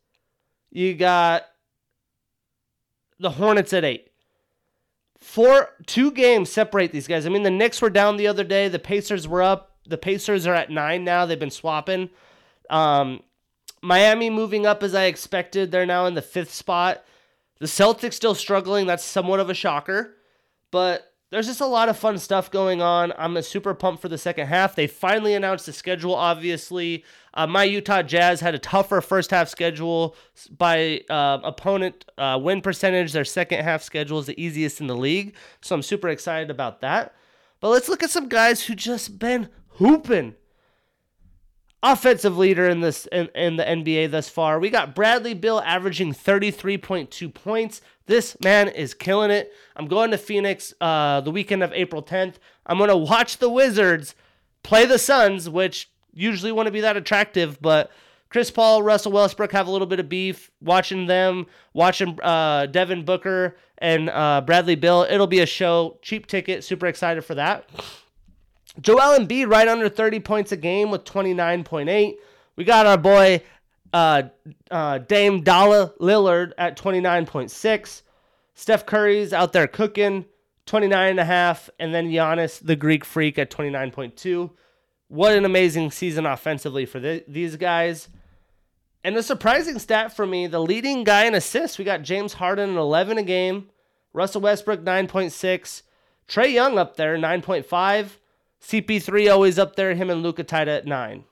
You 0.71 0.95
got 0.95 1.45
the 3.19 3.31
Hornets 3.31 3.73
at 3.73 3.85
eight. 3.85 4.09
Four, 5.19 5.71
two 5.87 6.11
games 6.11 6.51
separate 6.51 6.93
these 6.93 7.07
guys. 7.07 7.27
I 7.27 7.29
mean, 7.29 7.43
the 7.43 7.51
Knicks 7.51 7.83
were 7.83 7.91
down 7.91 8.17
the 8.17 8.27
other 8.27 8.45
day. 8.45 8.69
The 8.69 8.79
Pacers 8.79 9.29
were 9.29 9.43
up. 9.43 9.77
The 9.87 9.99
Pacers 9.99 10.47
are 10.47 10.55
at 10.55 10.71
nine 10.71 11.05
now. 11.05 11.27
They've 11.27 11.39
been 11.39 11.51
swapping. 11.51 12.11
Um, 12.71 13.23
Miami 13.83 14.31
moving 14.31 14.65
up 14.67 14.83
as 14.83 14.95
I 14.95 15.05
expected. 15.05 15.71
They're 15.71 15.87
now 15.87 16.07
in 16.07 16.15
the 16.15 16.23
fifth 16.23 16.53
spot. 16.53 17.05
The 17.59 17.67
Celtics 17.67 18.15
still 18.15 18.35
struggling. 18.35 18.87
That's 18.87 19.05
somewhat 19.05 19.41
of 19.41 19.51
a 19.51 19.55
shocker. 19.55 20.17
But 20.71 21.10
there's 21.31 21.47
just 21.47 21.61
a 21.61 21.67
lot 21.67 21.89
of 21.89 21.97
fun 21.97 22.19
stuff 22.19 22.51
going 22.51 22.83
on. 22.83 23.13
I'm 23.17 23.41
super 23.43 23.73
pumped 23.73 24.03
for 24.03 24.09
the 24.09 24.19
second 24.19 24.49
half. 24.49 24.75
They 24.75 24.89
finally 24.89 25.35
announced 25.35 25.67
the 25.67 25.73
schedule, 25.73 26.15
obviously. 26.15 27.05
Uh, 27.33 27.47
my 27.47 27.63
Utah 27.63 28.03
Jazz 28.03 28.41
had 28.41 28.55
a 28.55 28.59
tougher 28.59 29.01
first 29.01 29.31
half 29.31 29.49
schedule 29.49 30.17
by 30.51 31.03
uh, 31.09 31.39
opponent 31.45 32.05
uh, 32.19 32.39
win 32.43 32.61
percentage. 32.61 33.13
Their 33.13 33.25
second 33.25 33.63
half 33.63 33.83
schedule 33.83 34.19
is 34.19 34.27
the 34.27 34.43
easiest 34.43 34.81
in 34.81 34.89
the 34.89 34.97
league. 34.97 35.37
So 35.61 35.77
I'm 35.77 35.83
super 35.83 36.09
excited 36.09 36.51
about 36.51 36.81
that. 36.81 37.15
But 37.61 37.69
let's 37.69 37.89
look 37.89 38.03
at 38.03 38.11
some 38.11 38.29
guys 38.29 38.65
who 38.65 38.75
just 38.75 39.21
been 39.21 39.49
hooping 39.75 40.35
offensive 41.83 42.37
leader 42.37 42.69
in 42.69 42.81
this 42.81 43.07
in, 43.07 43.29
in 43.35 43.57
the 43.57 43.65
NBA 43.65 44.11
thus 44.11 44.29
far. 44.29 44.59
We 44.59 44.71
got 44.71 44.95
Bradley 44.95 45.35
Beal 45.35 45.61
averaging 45.61 46.13
33.2 46.13 47.33
points. 47.33 47.81
This 48.11 48.37
man 48.41 48.67
is 48.67 48.93
killing 48.93 49.31
it. 49.31 49.53
I'm 49.77 49.87
going 49.87 50.11
to 50.11 50.19
Phoenix 50.19 50.75
uh, 50.81 51.21
the 51.21 51.31
weekend 51.31 51.63
of 51.63 51.73
April 51.73 52.03
10th. 52.03 52.35
I'm 52.67 52.77
going 52.77 52.91
to 52.91 52.97
watch 52.97 53.39
the 53.39 53.49
Wizards 53.49 54.17
play 54.65 54.85
the 54.85 54.99
Suns, 54.99 55.49
which 55.49 55.89
usually 56.13 56.51
to 56.67 56.73
be 56.73 56.81
that 56.81 56.97
attractive, 56.97 57.63
but 57.63 57.93
Chris 58.29 58.51
Paul, 58.51 58.83
Russell 58.83 59.13
Westbrook 59.13 59.53
have 59.53 59.69
a 59.69 59.71
little 59.71 59.87
bit 59.87 60.01
of 60.01 60.09
beef. 60.09 60.51
Watching 60.61 61.07
them, 61.07 61.47
watching 61.73 62.19
uh, 62.21 62.67
Devin 62.67 63.05
Booker 63.05 63.57
and 63.79 64.11
uh, 64.11 64.41
Bradley 64.45 64.75
Beal, 64.75 65.07
it'll 65.09 65.29
be 65.29 65.39
a 65.39 65.47
show. 65.47 65.97
Cheap 66.03 66.27
ticket, 66.27 66.65
super 66.65 66.87
excited 66.87 67.25
for 67.25 67.37
that. 67.37 67.71
Joel 68.81 69.21
Embiid 69.21 69.49
right 69.49 69.69
under 69.69 69.89
30 69.89 70.19
points 70.19 70.51
a 70.51 70.57
game 70.57 70.91
with 70.91 71.05
29.8. 71.05 72.17
We 72.57 72.65
got 72.65 72.87
our 72.87 72.99
boy 72.99 73.43
uh, 73.93 74.23
uh, 74.71 74.99
Dame 74.99 75.43
Dalla 75.43 75.93
Lillard 76.01 76.53
at 76.59 76.77
29.6. 76.77 78.03
Steph 78.55 78.87
Curry's 78.87 79.33
out 79.33 79.53
there 79.53 79.67
cooking, 79.67 80.27
29.5. 80.67 81.71
And 81.79 81.95
then 81.95 82.11
Giannis, 82.11 82.65
the 82.65 82.77
Greek 82.77 83.05
freak, 83.05 83.39
at 83.39 83.51
29.2. 83.51 84.51
What 85.09 85.35
an 85.35 85.45
amazing 85.45 85.91
season 85.91 86.27
offensively 86.27 86.87
for 86.87 87.01
th- 87.01 87.25
these 87.27 87.57
guys. 87.57 88.09
And 89.03 89.17
a 89.17 89.23
surprising 89.23 89.79
stat 89.79 90.15
for 90.15 90.27
me 90.27 90.47
the 90.47 90.61
leading 90.61 91.05
guy 91.05 91.25
in 91.25 91.35
assists, 91.35 91.79
we 91.79 91.85
got 91.85 92.03
James 92.03 92.35
Harden 92.35 92.71
at 92.71 92.77
11 92.77 93.19
a 93.19 93.23
game, 93.23 93.71
Russell 94.13 94.43
Westbrook 94.43 94.85
9.6, 94.85 95.83
Trae 96.29 96.53
Young 96.53 96.79
up 96.79 96.97
there 96.97 97.17
9.5. 97.17 98.11
CP3 98.63 99.33
always 99.33 99.59
up 99.59 99.75
there, 99.75 99.95
him 99.95 100.11
and 100.11 100.23
Luka 100.23 100.45
tied 100.45 100.69
at 100.69 100.87
nine. 100.87 101.25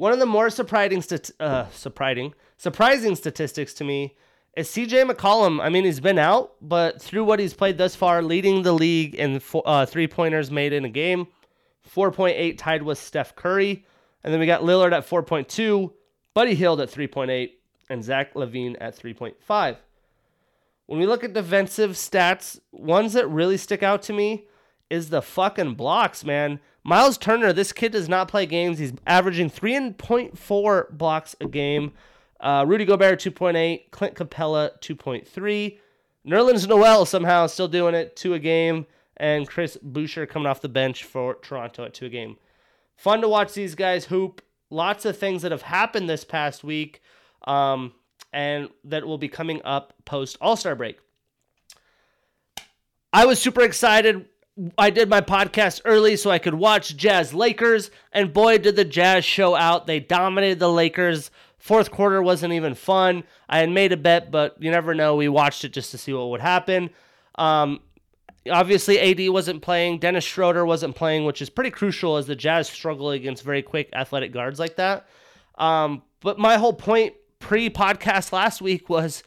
One 0.00 0.14
of 0.14 0.18
the 0.18 0.24
more 0.24 0.48
surprising, 0.48 1.04
uh, 1.40 1.66
surprising, 1.72 2.32
surprising 2.56 3.14
statistics 3.16 3.74
to 3.74 3.84
me 3.84 4.16
is 4.56 4.70
CJ 4.70 5.10
McCollum. 5.10 5.60
I 5.60 5.68
mean, 5.68 5.84
he's 5.84 6.00
been 6.00 6.18
out, 6.18 6.54
but 6.62 7.02
through 7.02 7.24
what 7.24 7.38
he's 7.38 7.52
played 7.52 7.76
thus 7.76 7.94
far, 7.94 8.22
leading 8.22 8.62
the 8.62 8.72
league 8.72 9.14
in 9.14 9.42
uh, 9.54 9.84
three 9.84 10.08
pointers 10.08 10.50
made 10.50 10.72
in 10.72 10.86
a 10.86 10.88
game, 10.88 11.26
4.8 11.94 12.56
tied 12.56 12.82
with 12.82 12.96
Steph 12.96 13.36
Curry. 13.36 13.84
And 14.24 14.32
then 14.32 14.40
we 14.40 14.46
got 14.46 14.62
Lillard 14.62 14.94
at 14.94 15.06
4.2, 15.06 15.92
Buddy 16.32 16.54
Hield 16.54 16.80
at 16.80 16.90
3.8, 16.90 17.50
and 17.90 18.02
Zach 18.02 18.32
LaVine 18.32 18.78
at 18.80 18.98
3.5. 18.98 19.76
When 20.86 20.98
we 20.98 21.04
look 21.04 21.24
at 21.24 21.34
defensive 21.34 21.90
stats, 21.90 22.58
ones 22.72 23.12
that 23.12 23.28
really 23.28 23.58
stick 23.58 23.82
out 23.82 24.00
to 24.04 24.14
me 24.14 24.46
is 24.88 25.10
the 25.10 25.20
fucking 25.20 25.74
blocks, 25.74 26.24
man. 26.24 26.58
Miles 26.90 27.16
Turner, 27.16 27.52
this 27.52 27.72
kid 27.72 27.92
does 27.92 28.08
not 28.08 28.26
play 28.26 28.46
games. 28.46 28.80
He's 28.80 28.92
averaging 29.06 29.48
3.4 29.48 30.90
blocks 30.90 31.36
a 31.40 31.46
game. 31.46 31.92
Uh, 32.40 32.64
Rudy 32.66 32.84
Gobert, 32.84 33.20
2.8. 33.20 33.92
Clint 33.92 34.16
Capela, 34.16 34.76
2.3. 34.80 35.78
Nerlens 36.26 36.66
Noel 36.66 37.06
somehow 37.06 37.46
still 37.46 37.68
doing 37.68 37.94
it, 37.94 38.16
two 38.16 38.34
a 38.34 38.40
game. 38.40 38.86
And 39.18 39.46
Chris 39.46 39.78
Boucher 39.80 40.26
coming 40.26 40.48
off 40.48 40.62
the 40.62 40.68
bench 40.68 41.04
for 41.04 41.36
Toronto 41.36 41.84
at 41.84 41.94
two 41.94 42.06
a 42.06 42.08
game. 42.08 42.38
Fun 42.96 43.20
to 43.20 43.28
watch 43.28 43.52
these 43.52 43.76
guys 43.76 44.06
hoop. 44.06 44.42
Lots 44.68 45.04
of 45.04 45.16
things 45.16 45.42
that 45.42 45.52
have 45.52 45.62
happened 45.62 46.10
this 46.10 46.24
past 46.24 46.64
week 46.64 47.02
um, 47.46 47.92
and 48.32 48.68
that 48.82 49.06
will 49.06 49.16
be 49.16 49.28
coming 49.28 49.60
up 49.62 49.94
post 50.06 50.36
All 50.40 50.56
Star 50.56 50.74
break. 50.74 50.98
I 53.12 53.26
was 53.26 53.40
super 53.40 53.62
excited 53.62 54.26
I 54.76 54.90
did 54.90 55.08
my 55.08 55.20
podcast 55.20 55.80
early 55.84 56.16
so 56.16 56.30
I 56.30 56.38
could 56.38 56.54
watch 56.54 56.96
Jazz 56.96 57.32
Lakers, 57.32 57.90
and 58.12 58.32
boy, 58.32 58.58
did 58.58 58.76
the 58.76 58.84
Jazz 58.84 59.24
show 59.24 59.54
out. 59.54 59.86
They 59.86 60.00
dominated 60.00 60.58
the 60.58 60.70
Lakers. 60.70 61.30
Fourth 61.58 61.90
quarter 61.90 62.22
wasn't 62.22 62.52
even 62.52 62.74
fun. 62.74 63.24
I 63.48 63.58
had 63.58 63.70
made 63.70 63.92
a 63.92 63.96
bet, 63.96 64.30
but 64.30 64.56
you 64.60 64.70
never 64.70 64.94
know. 64.94 65.16
We 65.16 65.28
watched 65.28 65.64
it 65.64 65.72
just 65.72 65.90
to 65.92 65.98
see 65.98 66.12
what 66.12 66.30
would 66.30 66.40
happen. 66.40 66.90
Um, 67.36 67.80
obviously, 68.50 68.98
AD 68.98 69.30
wasn't 69.32 69.62
playing. 69.62 69.98
Dennis 69.98 70.24
Schroeder 70.24 70.64
wasn't 70.66 70.96
playing, 70.96 71.24
which 71.24 71.42
is 71.42 71.50
pretty 71.50 71.70
crucial 71.70 72.16
as 72.16 72.26
the 72.26 72.36
Jazz 72.36 72.68
struggle 72.68 73.10
against 73.10 73.44
very 73.44 73.62
quick 73.62 73.88
athletic 73.94 74.32
guards 74.32 74.58
like 74.58 74.76
that. 74.76 75.06
Um, 75.56 76.02
but 76.20 76.38
my 76.38 76.56
whole 76.56 76.72
point 76.72 77.14
pre 77.38 77.70
podcast 77.70 78.32
last 78.32 78.60
week 78.60 78.88
was 78.88 79.22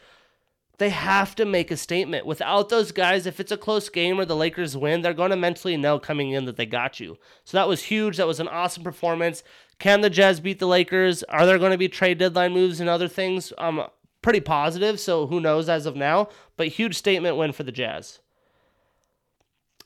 they 0.79 0.89
have 0.89 1.35
to 1.35 1.45
make 1.45 1.69
a 1.69 1.77
statement. 1.77 2.25
Without 2.25 2.69
those 2.69 2.91
guys, 2.91 3.25
if 3.25 3.39
it's 3.39 3.51
a 3.51 3.57
close 3.57 3.89
game 3.89 4.19
or 4.19 4.25
the 4.25 4.35
Lakers 4.35 4.75
win, 4.75 5.01
they're 5.01 5.13
going 5.13 5.29
to 5.29 5.35
mentally 5.35 5.77
know 5.77 5.99
coming 5.99 6.31
in 6.31 6.45
that 6.45 6.57
they 6.57 6.65
got 6.65 6.99
you. 6.99 7.17
So 7.43 7.57
that 7.57 7.67
was 7.67 7.83
huge. 7.83 8.17
That 8.17 8.27
was 8.27 8.39
an 8.39 8.47
awesome 8.47 8.83
performance. 8.83 9.43
Can 9.79 10.01
the 10.01 10.09
Jazz 10.09 10.39
beat 10.39 10.59
the 10.59 10.67
Lakers? 10.67 11.21
Are 11.23 11.45
there 11.45 11.59
going 11.59 11.71
to 11.71 11.77
be 11.77 11.89
trade 11.89 12.17
deadline 12.17 12.53
moves 12.53 12.79
and 12.79 12.89
other 12.89 13.07
things? 13.07 13.53
Um, 13.57 13.85
pretty 14.21 14.39
positive. 14.39 14.99
So 14.99 15.27
who 15.27 15.39
knows 15.39 15.69
as 15.69 15.85
of 15.85 15.95
now? 15.95 16.29
But 16.57 16.69
huge 16.69 16.95
statement 16.95 17.37
win 17.37 17.51
for 17.51 17.63
the 17.63 17.71
Jazz. 17.71 18.19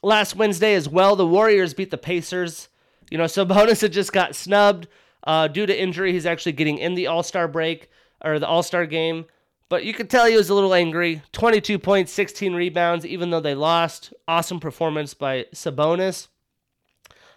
Last 0.01 0.35
Wednesday 0.35 0.73
as 0.73 0.87
well, 0.87 1.15
the 1.15 1.27
Warriors 1.27 1.73
beat 1.73 1.91
the 1.91 1.97
Pacers. 1.97 2.69
You 3.09 3.17
know, 3.17 3.23
Sabonis 3.25 3.81
had 3.81 3.91
just 3.91 4.13
got 4.13 4.35
snubbed 4.35 4.87
uh, 5.25 5.49
due 5.49 5.65
to 5.65 5.77
injury. 5.77 6.13
He's 6.13 6.25
actually 6.25 6.53
getting 6.53 6.77
in 6.77 6.95
the 6.95 7.07
All 7.07 7.23
Star 7.23 7.49
break 7.49 7.89
or 8.23 8.39
the 8.39 8.47
All 8.47 8.63
Star 8.63 8.85
game. 8.85 9.25
But 9.69 9.83
you 9.83 9.93
could 9.93 10.09
tell 10.09 10.25
he 10.25 10.35
was 10.35 10.49
a 10.49 10.53
little 10.53 10.73
angry. 10.73 11.21
22 11.33 11.77
points, 11.79 12.11
16 12.13 12.53
rebounds, 12.53 13.05
even 13.05 13.29
though 13.29 13.41
they 13.41 13.55
lost. 13.55 14.13
Awesome 14.27 14.59
performance 14.59 15.13
by 15.13 15.45
Sabonis. 15.53 16.27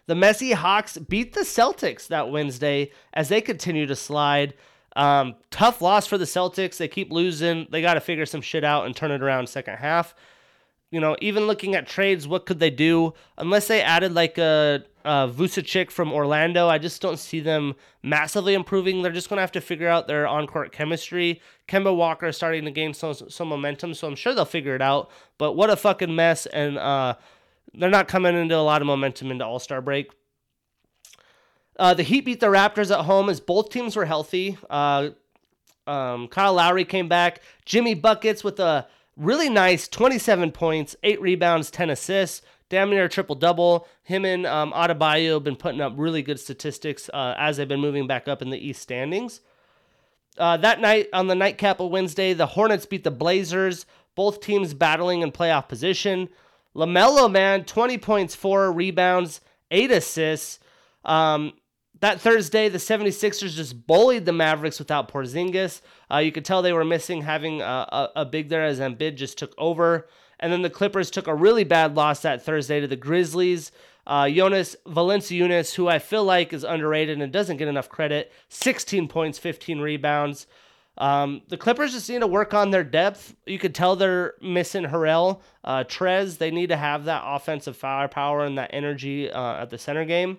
The 0.06 0.14
messy 0.14 0.52
Hawks 0.52 0.96
beat 0.98 1.34
the 1.34 1.40
Celtics 1.40 2.06
that 2.08 2.30
Wednesday 2.30 2.90
as 3.12 3.28
they 3.28 3.40
continue 3.40 3.86
to 3.86 3.96
slide. 3.96 4.54
Um, 4.96 5.36
tough 5.50 5.82
loss 5.82 6.06
for 6.06 6.18
the 6.18 6.24
Celtics. 6.24 6.76
They 6.76 6.88
keep 6.88 7.12
losing. 7.12 7.66
They 7.70 7.82
got 7.82 7.94
to 7.94 8.00
figure 8.00 8.26
some 8.26 8.40
shit 8.40 8.64
out 8.64 8.86
and 8.86 8.94
turn 8.94 9.10
it 9.10 9.22
around 9.22 9.48
second 9.48 9.76
half. 9.76 10.14
You 10.90 10.98
know, 10.98 11.16
even 11.20 11.46
looking 11.46 11.76
at 11.76 11.86
trades, 11.86 12.26
what 12.26 12.46
could 12.46 12.58
they 12.58 12.70
do? 12.70 13.14
Unless 13.38 13.68
they 13.68 13.80
added 13.80 14.12
like 14.12 14.38
a, 14.38 14.82
a 15.04 15.28
Vucevic 15.28 15.88
from 15.90 16.12
Orlando, 16.12 16.66
I 16.68 16.78
just 16.78 17.00
don't 17.00 17.18
see 17.18 17.38
them 17.38 17.76
massively 18.02 18.54
improving. 18.54 19.00
They're 19.00 19.12
just 19.12 19.28
going 19.28 19.36
to 19.36 19.42
have 19.42 19.52
to 19.52 19.60
figure 19.60 19.86
out 19.86 20.08
their 20.08 20.26
on-court 20.26 20.72
chemistry. 20.72 21.40
Kemba 21.68 21.94
Walker 21.94 22.26
is 22.26 22.36
starting 22.36 22.64
to 22.64 22.72
gain 22.72 22.92
some 22.92 23.14
some 23.14 23.48
momentum, 23.48 23.94
so 23.94 24.08
I'm 24.08 24.16
sure 24.16 24.34
they'll 24.34 24.44
figure 24.44 24.74
it 24.74 24.82
out. 24.82 25.10
But 25.38 25.52
what 25.52 25.70
a 25.70 25.76
fucking 25.76 26.14
mess! 26.14 26.46
And 26.46 26.76
uh, 26.76 27.14
they're 27.72 27.88
not 27.88 28.08
coming 28.08 28.34
into 28.34 28.56
a 28.56 28.58
lot 28.58 28.82
of 28.82 28.86
momentum 28.86 29.30
into 29.30 29.46
All 29.46 29.60
Star 29.60 29.80
break. 29.80 30.10
Uh, 31.78 31.94
the 31.94 32.02
Heat 32.02 32.24
beat 32.24 32.40
the 32.40 32.46
Raptors 32.48 32.90
at 32.90 33.04
home 33.04 33.30
as 33.30 33.40
both 33.40 33.70
teams 33.70 33.94
were 33.94 34.06
healthy. 34.06 34.58
Uh, 34.68 35.10
um, 35.86 36.28
Kyle 36.28 36.54
Lowry 36.54 36.84
came 36.84 37.08
back. 37.08 37.40
Jimmy 37.64 37.94
buckets 37.94 38.42
with 38.42 38.58
a 38.60 38.86
really 39.16 39.48
nice 39.48 39.88
27 39.88 40.52
points, 40.52 40.96
eight 41.02 41.20
rebounds, 41.20 41.70
10 41.70 41.90
assists, 41.90 42.42
damn 42.68 42.90
near 42.90 43.08
triple 43.08 43.36
double. 43.36 43.86
Him 44.02 44.24
and 44.24 44.46
um, 44.46 44.72
Adebayo 44.72 45.34
have 45.34 45.44
been 45.44 45.56
putting 45.56 45.80
up 45.80 45.92
really 45.96 46.22
good 46.22 46.40
statistics 46.40 47.10
uh, 47.12 47.34
as 47.36 47.56
they've 47.56 47.68
been 47.68 47.80
moving 47.80 48.06
back 48.06 48.28
up 48.28 48.42
in 48.42 48.50
the 48.50 48.58
East 48.58 48.82
standings. 48.82 49.40
Uh, 50.38 50.56
that 50.56 50.80
night 50.80 51.08
on 51.12 51.26
the 51.26 51.34
nightcap 51.34 51.80
of 51.80 51.90
Wednesday, 51.90 52.32
the 52.32 52.46
Hornets 52.46 52.86
beat 52.86 53.04
the 53.04 53.10
Blazers. 53.10 53.84
Both 54.14 54.40
teams 54.40 54.74
battling 54.74 55.22
in 55.22 55.32
playoff 55.32 55.68
position. 55.68 56.28
LaMelo, 56.74 57.30
man, 57.30 57.64
20 57.64 57.98
points, 57.98 58.34
four 58.34 58.70
rebounds, 58.72 59.40
eight 59.70 59.90
assists. 59.90 60.60
Um, 61.04 61.52
that 62.00 62.20
Thursday, 62.20 62.68
the 62.68 62.78
76ers 62.78 63.54
just 63.54 63.86
bullied 63.86 64.24
the 64.24 64.32
Mavericks 64.32 64.78
without 64.78 65.10
Porzingis. 65.12 65.80
Uh, 66.10 66.18
you 66.18 66.32
could 66.32 66.44
tell 66.44 66.62
they 66.62 66.72
were 66.72 66.84
missing 66.84 67.22
having 67.22 67.60
a, 67.60 67.64
a, 67.64 68.08
a, 68.16 68.24
big 68.24 68.48
there 68.48 68.64
as 68.64 68.80
Embiid 68.80 69.16
just 69.16 69.38
took 69.38 69.54
over. 69.56 70.08
And 70.40 70.52
then 70.52 70.62
the 70.62 70.70
Clippers 70.70 71.10
took 71.10 71.26
a 71.26 71.34
really 71.34 71.64
bad 71.64 71.94
loss 71.94 72.22
that 72.22 72.42
Thursday 72.42 72.80
to 72.80 72.88
the 72.88 72.96
Grizzlies. 72.96 73.70
Uh, 74.06 74.28
Jonas 74.28 74.74
Valanciunas, 74.86 75.74
who 75.74 75.86
I 75.86 75.98
feel 75.98 76.24
like 76.24 76.52
is 76.52 76.64
underrated 76.64 77.20
and 77.20 77.32
doesn't 77.32 77.58
get 77.58 77.68
enough 77.68 77.88
credit, 77.88 78.32
16 78.48 79.06
points, 79.08 79.38
15 79.38 79.78
rebounds. 79.80 80.46
Um, 80.98 81.42
the 81.48 81.56
Clippers 81.56 81.92
just 81.92 82.10
need 82.10 82.20
to 82.20 82.26
work 82.26 82.52
on 82.52 82.70
their 82.70 82.84
depth. 82.84 83.36
You 83.46 83.58
could 83.58 83.74
tell 83.74 83.96
they're 83.96 84.34
missing 84.42 84.84
Harrell, 84.84 85.40
uh, 85.64 85.84
Trez. 85.84 86.38
They 86.38 86.50
need 86.50 86.68
to 86.68 86.76
have 86.76 87.04
that 87.04 87.22
offensive 87.24 87.76
firepower 87.76 88.44
and 88.44 88.58
that 88.58 88.70
energy 88.72 89.30
uh, 89.30 89.62
at 89.62 89.70
the 89.70 89.78
center 89.78 90.04
game. 90.04 90.38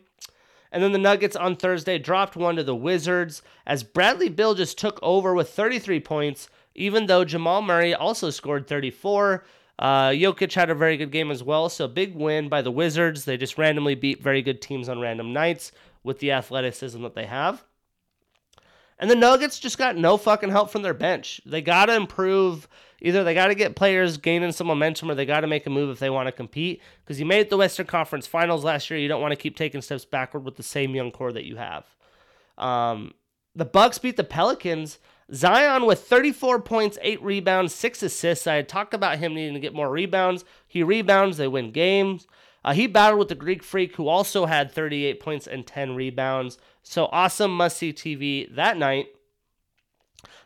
And 0.72 0.82
then 0.82 0.94
the 0.94 0.98
Nuggets 0.98 1.36
on 1.36 1.56
Thursday 1.56 1.98
dropped 1.98 2.36
one 2.36 2.56
to 2.56 2.64
the 2.64 2.76
Wizards 2.76 3.42
as 3.66 3.84
Bradley 3.84 4.30
Beal 4.30 4.56
just 4.56 4.78
took 4.78 5.00
over 5.02 5.34
with 5.34 5.50
33 5.50 6.00
points, 6.00 6.48
even 6.76 7.08
though 7.08 7.26
Jamal 7.26 7.62
Murray 7.62 7.94
also 7.94 8.30
scored 8.30 8.68
34. 8.68 9.44
Uh, 9.78 10.10
Jokic 10.10 10.54
had 10.54 10.70
a 10.70 10.76
very 10.76 10.96
good 10.96 11.12
game 11.12 11.32
as 11.32 11.44
well, 11.44 11.68
so 11.68 11.88
big 11.88 12.16
win 12.16 12.48
by 12.48 12.62
the 12.62 12.72
Wizards. 12.72 13.26
They 13.26 13.36
just 13.36 13.58
randomly 13.58 13.96
beat 13.96 14.22
very 14.22 14.42
good 14.42 14.62
teams 14.62 14.88
on 14.88 15.02
random 15.02 15.34
nights 15.34 15.72
with 16.04 16.20
the 16.20 16.32
athleticism 16.32 17.02
that 17.02 17.16
they 17.16 17.26
have. 17.26 17.64
And 19.00 19.10
the 19.10 19.16
Nuggets 19.16 19.60
just 19.60 19.80
got 19.80 19.98
no 19.98 20.16
fucking 20.16 20.52
help 20.52 20.70
from 20.70 20.84
their 20.84 20.94
bench. 20.94 21.42
They 21.46 21.62
got 21.62 21.88
to 21.88 21.96
improve. 21.96 22.68
Either 23.02 23.24
they 23.24 23.34
got 23.34 23.48
to 23.48 23.56
get 23.56 23.76
players 23.76 24.18
gaining 24.18 24.52
some 24.52 24.68
momentum 24.68 25.10
or 25.10 25.16
they 25.16 25.26
got 25.26 25.42
to 25.42 25.48
make 25.48 25.66
a 25.66 25.70
move 25.70 25.90
if 25.90 26.00
they 26.00 26.10
want 26.10 26.28
to 26.28 26.32
compete. 26.32 26.82
Because 27.04 27.20
you 27.20 27.26
made 27.26 27.50
the 27.50 27.58
Western 27.58 27.88
Conference 27.88 28.28
Finals 28.28 28.64
last 28.64 28.90
year. 28.90 29.00
You 29.00 29.08
don't 29.08 29.22
want 29.22 29.32
to 29.32 29.38
keep 29.38 29.56
taking 29.56 29.82
steps 29.82 30.06
backward 30.06 30.46
with 30.46 30.56
the 30.56 30.64
same 30.64 30.94
young 30.94 31.12
core 31.12 31.32
that 31.32 31.46
you 31.46 31.56
have. 31.56 31.86
Um, 32.58 33.16
the 33.56 33.66
Bucks 33.66 33.98
beat 33.98 34.18
the 34.18 34.24
Pelicans. 34.24 35.00
Zion 35.34 35.86
with 35.86 36.02
34 36.02 36.62
points, 36.62 36.98
8 37.02 37.24
rebounds, 37.24 37.74
6 37.74 38.04
assists. 38.04 38.48
I 38.48 38.56
had 38.56 38.70
talked 38.70 38.94
about 38.94 39.18
him 39.18 39.34
needing 39.34 39.54
to 39.54 39.60
get 39.60 39.74
more 39.74 39.90
rebounds. 39.90 40.44
He 40.68 40.84
rebounds, 40.84 41.38
they 41.38 41.48
win 41.48 41.72
games. 41.72 42.28
Uh, 42.64 42.74
he 42.74 42.86
battled 42.86 43.20
with 43.20 43.30
the 43.30 43.36
Greek 43.36 43.64
Freak, 43.64 43.96
who 43.96 44.08
also 44.08 44.46
had 44.46 44.72
38 44.72 45.20
points 45.20 45.48
and 45.48 45.66
10 45.66 45.96
rebounds. 45.96 46.58
So 46.84 47.06
awesome 47.12 47.56
must 47.56 47.78
see 47.78 47.94
TV 47.94 48.54
that 48.56 48.78
night. 48.78 49.08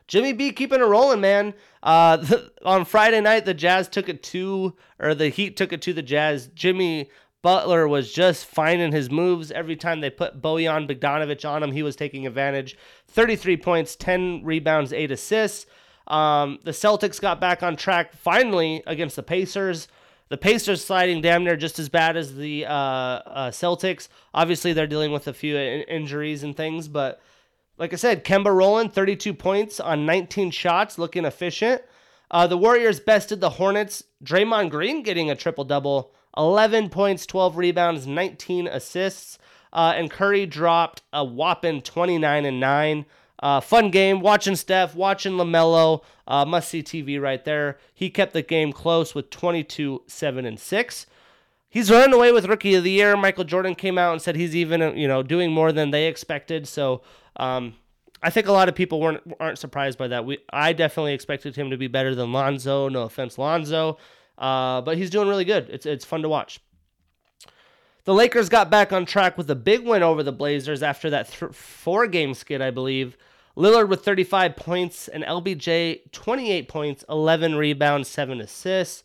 Jimmy 0.07 0.33
B 0.33 0.51
keeping 0.51 0.81
it 0.81 0.85
rolling, 0.85 1.21
man. 1.21 1.53
Uh, 1.81 2.17
the, 2.17 2.51
on 2.63 2.85
Friday 2.85 3.21
night, 3.21 3.45
the 3.45 3.53
Jazz 3.53 3.87
took 3.87 4.09
it 4.09 4.23
to, 4.23 4.75
or 4.99 5.15
the 5.15 5.29
Heat 5.29 5.57
took 5.57 5.73
it 5.73 5.81
to 5.83 5.93
the 5.93 6.01
Jazz. 6.01 6.47
Jimmy 6.47 7.09
Butler 7.41 7.87
was 7.87 8.11
just 8.11 8.45
finding 8.45 8.91
his 8.91 9.11
moves 9.11 9.51
every 9.51 9.75
time 9.75 10.01
they 10.01 10.09
put 10.09 10.41
Bojan 10.41 10.89
Bogdanovic 10.89 11.47
on 11.47 11.61
him. 11.61 11.71
He 11.71 11.83
was 11.83 11.95
taking 11.95 12.25
advantage. 12.25 12.75
33 13.09 13.57
points, 13.57 13.95
10 13.95 14.43
rebounds, 14.43 14.91
8 14.91 15.11
assists. 15.11 15.67
Um, 16.07 16.59
the 16.63 16.71
Celtics 16.71 17.21
got 17.21 17.39
back 17.39 17.63
on 17.63 17.75
track 17.75 18.13
finally 18.13 18.81
against 18.87 19.15
the 19.15 19.23
Pacers. 19.23 19.87
The 20.29 20.37
Pacers 20.37 20.83
sliding 20.83 21.21
damn 21.21 21.43
near 21.43 21.55
just 21.55 21.77
as 21.77 21.87
bad 21.87 22.17
as 22.17 22.35
the 22.35 22.65
uh, 22.65 22.71
uh, 22.71 23.51
Celtics. 23.51 24.07
Obviously, 24.33 24.73
they're 24.73 24.87
dealing 24.87 25.11
with 25.11 25.27
a 25.27 25.33
few 25.33 25.55
in- 25.55 25.83
injuries 25.83 26.41
and 26.41 26.57
things, 26.57 26.87
but 26.87 27.21
like 27.77 27.93
I 27.93 27.97
said, 27.97 28.23
Kemba 28.23 28.53
Rowland, 28.55 28.93
32 28.93 29.33
points 29.33 29.79
on 29.79 30.05
19 30.05 30.51
shots, 30.51 30.97
looking 30.97 31.25
efficient. 31.25 31.81
Uh, 32.31 32.47
the 32.47 32.57
Warriors 32.57 32.99
bested 32.99 33.41
the 33.41 33.51
Hornets. 33.51 34.03
Draymond 34.23 34.69
Green 34.69 35.03
getting 35.03 35.29
a 35.29 35.35
triple 35.35 35.63
double, 35.63 36.13
11 36.37 36.89
points, 36.89 37.25
12 37.25 37.57
rebounds, 37.57 38.07
19 38.07 38.67
assists. 38.67 39.37
Uh, 39.71 39.93
and 39.95 40.09
Curry 40.09 40.45
dropped 40.45 41.01
a 41.11 41.23
whopping 41.23 41.81
29 41.81 42.45
and 42.45 42.59
9. 42.59 43.05
Uh, 43.39 43.59
fun 43.59 43.91
game. 43.91 44.21
Watching 44.21 44.55
Steph, 44.55 44.95
watching 44.95 45.33
LaMelo. 45.33 46.01
Uh, 46.25 46.45
must 46.45 46.69
see 46.69 46.81
TV 46.81 47.21
right 47.21 47.43
there. 47.43 47.77
He 47.93 48.09
kept 48.09 48.33
the 48.33 48.41
game 48.41 48.71
close 48.71 49.13
with 49.13 49.29
22, 49.29 50.03
7, 50.07 50.45
and 50.45 50.59
6. 50.59 51.05
He's 51.67 51.91
running 51.91 52.13
away 52.13 52.31
with 52.31 52.45
Rookie 52.45 52.75
of 52.75 52.85
the 52.85 52.91
Year. 52.91 53.17
Michael 53.17 53.43
Jordan 53.43 53.75
came 53.75 53.97
out 53.97 54.13
and 54.13 54.21
said 54.21 54.37
he's 54.37 54.55
even, 54.55 54.97
you 54.97 55.09
know, 55.09 55.21
doing 55.21 55.51
more 55.51 55.73
than 55.73 55.91
they 55.91 56.07
expected. 56.07 56.69
So 56.69 57.01
um, 57.37 57.75
I 58.21 58.29
think 58.29 58.47
a 58.47 58.51
lot 58.51 58.69
of 58.69 58.75
people 58.75 58.99
weren't 58.99 59.21
aren't 59.39 59.59
surprised 59.59 59.97
by 59.97 60.07
that. 60.07 60.25
We 60.25 60.39
I 60.51 60.73
definitely 60.73 61.13
expected 61.13 61.55
him 61.55 61.69
to 61.69 61.77
be 61.77 61.87
better 61.87 62.15
than 62.15 62.31
Lonzo. 62.31 62.89
No 62.89 63.03
offense, 63.03 63.37
Lonzo, 63.37 63.97
uh, 64.37 64.81
but 64.81 64.97
he's 64.97 65.09
doing 65.09 65.27
really 65.27 65.45
good. 65.45 65.69
It's 65.69 65.85
it's 65.85 66.05
fun 66.05 66.21
to 66.23 66.29
watch. 66.29 66.59
The 68.05 68.13
Lakers 68.13 68.49
got 68.49 68.69
back 68.69 68.93
on 68.93 69.05
track 69.05 69.37
with 69.37 69.49
a 69.49 69.55
big 69.55 69.83
win 69.83 70.03
over 70.03 70.21
the 70.21 70.31
Blazers 70.31 70.83
after 70.83 71.09
that 71.09 71.27
th- 71.29 71.53
four 71.53 72.05
game 72.07 72.35
skid, 72.35 72.61
I 72.61 72.69
believe. 72.69 73.17
Lillard 73.57 73.89
with 73.89 74.03
35 74.03 74.55
points 74.55 75.07
and 75.07 75.23
LBJ 75.23 76.11
28 76.11 76.67
points, 76.67 77.05
11 77.09 77.55
rebounds, 77.55 78.07
7 78.09 78.41
assists, 78.41 79.03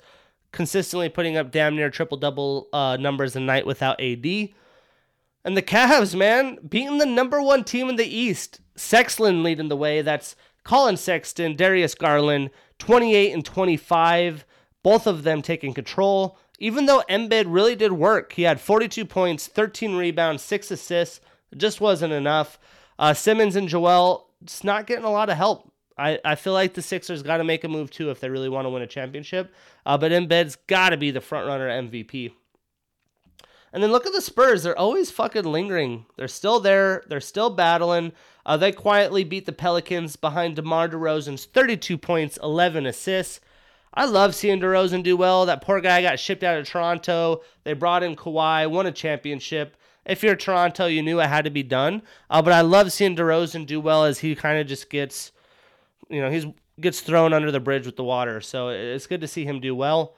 consistently 0.53 1.09
putting 1.09 1.37
up 1.37 1.51
damn 1.51 1.77
near 1.77 1.89
triple 1.89 2.19
double 2.19 2.69
uh, 2.73 2.97
numbers 2.99 3.37
a 3.37 3.41
night 3.41 3.65
without 3.65 4.01
AD. 4.01 4.51
And 5.45 5.57
the 5.57 5.63
Cavs, 5.63 6.15
man, 6.15 6.59
beating 6.69 6.99
the 6.99 7.07
number 7.07 7.41
one 7.41 7.65
team 7.65 7.89
in 7.89 7.97
the 7.97 8.05
East. 8.05 8.61
Sexton 8.77 9.43
leading 9.43 9.69
the 9.69 9.77
way. 9.77 10.03
That's 10.03 10.37
Collin 10.65 10.97
Sexton, 10.97 11.57
Darius 11.57 11.95
Garland, 11.95 12.51
28 12.79 13.33
and 13.33 13.45
25. 13.45 14.45
Both 14.83 15.07
of 15.07 15.23
them 15.23 15.43
taking 15.43 15.75
control. 15.75 16.39
Even 16.59 16.87
though 16.87 17.03
Embiid 17.09 17.45
really 17.47 17.75
did 17.75 17.93
work, 17.93 18.33
he 18.33 18.43
had 18.43 18.61
42 18.61 19.05
points, 19.07 19.47
13 19.47 19.97
rebounds, 19.97 20.43
6 20.43 20.71
assists. 20.71 21.21
It 21.51 21.59
just 21.59 21.81
wasn't 21.81 22.13
enough. 22.13 22.59
Uh, 22.99 23.15
Simmons 23.15 23.57
and 23.57 23.69
Joel 23.69 24.29
just 24.45 24.65
not 24.65 24.87
getting 24.87 25.05
a 25.05 25.11
lot 25.11 25.31
of 25.31 25.37
help. 25.37 25.73
I, 25.97 26.19
I 26.25 26.35
feel 26.35 26.55
like 26.55 26.75
the 26.75 26.83
Sixers 26.83 27.23
got 27.23 27.39
to 27.39 27.45
make 27.45 27.63
a 27.63 27.69
move 27.69 27.91
too 27.91 28.11
if 28.11 28.21
they 28.21 28.31
really 28.31 28.49
want 28.49 28.65
to 28.65 28.71
win 28.71 28.83
a 28.83 28.87
championship. 28.87 29.53
Uh, 29.85 29.99
but 29.99 30.13
Embiid's 30.13 30.57
got 30.67 30.91
to 30.91 30.97
be 30.97 31.11
the 31.11 31.21
front 31.21 31.47
runner 31.47 31.69
MVP. 31.69 32.33
And 33.73 33.83
then 33.83 33.93
look 33.93 34.07
at 34.07 34.13
the 34.13 34.21
Spurs. 34.21 34.63
They're 34.63 34.79
always 34.79 35.11
fucking 35.11 35.45
lingering. 35.45 36.07
They're 36.17 36.29
still 36.29 36.61
there. 36.61 37.05
They're 37.09 37.21
still 37.21 37.51
battling. 37.51 38.13
Uh, 38.45 38.57
they 38.57 38.73
quietly 38.73 39.23
beat 39.23 39.47
the 39.47 39.53
Pelicans 39.53 40.17
behind 40.17 40.57
DeMar 40.57 40.89
DeRozan's 40.89 41.45
32 41.45 41.97
points, 41.99 42.39
11 42.43 42.87
assists. 42.87 43.41
I 43.93 44.07
love 44.07 44.35
seeing 44.35 44.61
DeRozan 44.61 45.03
do 45.03 45.17
well. 45.17 45.47
That 45.47 45.63
poor 45.63 45.81
guy 45.81 46.03
got 46.03 46.19
shipped 46.19 46.43
out 46.43 46.59
of 46.59 46.69
Toronto. 46.69 47.43
They 47.65 47.73
brought 47.73 48.03
in 48.03 48.17
Kawhi, 48.17 48.71
won 48.71 48.87
a 48.87 48.93
championship. 48.93 49.77
If 50.07 50.23
you're 50.23 50.37
Toronto, 50.37 50.87
you 50.87 51.03
knew 51.03 51.21
it 51.21 51.29
had 51.29 51.45
to 51.45 51.51
be 51.51 51.63
done. 51.63 52.03
Uh, 52.29 52.43
but 52.43 52.53
I 52.53 52.63
love 52.63 52.93
seeing 52.93 53.17
DeRozan 53.17 53.67
do 53.67 53.81
well 53.81 54.05
as 54.05 54.21
he 54.21 54.35
kind 54.35 54.59
of 54.59 54.67
just 54.67 54.91
gets, 54.91 55.33
you 56.09 56.21
know, 56.21 56.31
he's 56.31 56.47
gets 56.81 57.01
thrown 57.01 57.33
under 57.33 57.51
the 57.51 57.61
bridge 57.61 57.85
with 57.85 57.97
the 57.97 58.05
water. 58.05 58.41
So 58.41 58.71
it's 58.71 59.07
good 59.07 59.21
to 59.21 59.29
see 59.29 59.45
him 59.45 59.61
do 59.61 59.75
well. 59.75 60.15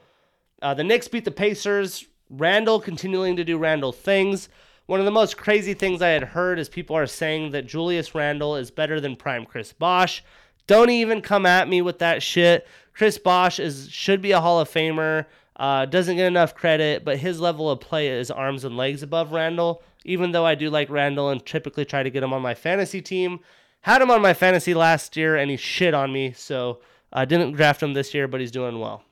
Uh, 0.61 0.73
the 0.73 0.83
Knicks 0.83 1.07
beat 1.07 1.25
the 1.25 1.31
Pacers. 1.31 2.05
Randle 2.35 2.79
continuing 2.79 3.35
to 3.35 3.43
do 3.43 3.59
Randle 3.59 3.91
things. 3.91 4.49
One 4.87 4.99
of 4.99 5.05
the 5.05 5.11
most 5.11 5.37
crazy 5.37 5.75
things 5.75 6.01
I 6.01 6.09
had 6.09 6.23
heard 6.23 6.57
is 6.57 6.67
people 6.67 6.97
are 6.97 7.05
saying 7.05 7.51
that 7.51 7.67
Julius 7.67 8.15
Randle 8.15 8.55
is 8.55 8.71
better 8.71 8.99
than 8.99 9.15
prime 9.15 9.45
Chris 9.45 9.71
Bosh. 9.71 10.23
Don't 10.65 10.89
even 10.89 11.21
come 11.21 11.45
at 11.45 11.69
me 11.69 11.83
with 11.83 11.99
that 11.99 12.23
shit. 12.23 12.67
Chris 12.93 13.19
Bosh 13.19 13.59
is 13.59 13.87
should 13.91 14.19
be 14.19 14.31
a 14.31 14.41
Hall 14.41 14.59
of 14.59 14.67
Famer. 14.69 15.27
Uh, 15.55 15.85
doesn't 15.85 16.15
get 16.15 16.25
enough 16.25 16.55
credit, 16.55 17.05
but 17.05 17.17
his 17.17 17.39
level 17.39 17.69
of 17.69 17.79
play 17.79 18.07
is 18.07 18.31
arms 18.31 18.63
and 18.63 18.75
legs 18.75 19.03
above 19.03 19.31
Randle. 19.31 19.83
Even 20.03 20.31
though 20.31 20.45
I 20.45 20.55
do 20.55 20.71
like 20.71 20.89
Randle 20.89 21.29
and 21.29 21.45
typically 21.45 21.85
try 21.85 22.01
to 22.01 22.09
get 22.09 22.23
him 22.23 22.33
on 22.33 22.41
my 22.41 22.55
fantasy 22.55 23.01
team, 23.01 23.41
had 23.81 24.01
him 24.01 24.09
on 24.09 24.23
my 24.23 24.33
fantasy 24.33 24.73
last 24.73 25.15
year 25.15 25.35
and 25.35 25.51
he 25.51 25.57
shit 25.57 25.93
on 25.93 26.11
me, 26.11 26.33
so 26.33 26.79
I 27.11 27.25
didn't 27.25 27.53
draft 27.53 27.83
him 27.83 27.93
this 27.93 28.15
year, 28.15 28.27
but 28.27 28.41
he's 28.41 28.51
doing 28.51 28.79
well. 28.79 29.03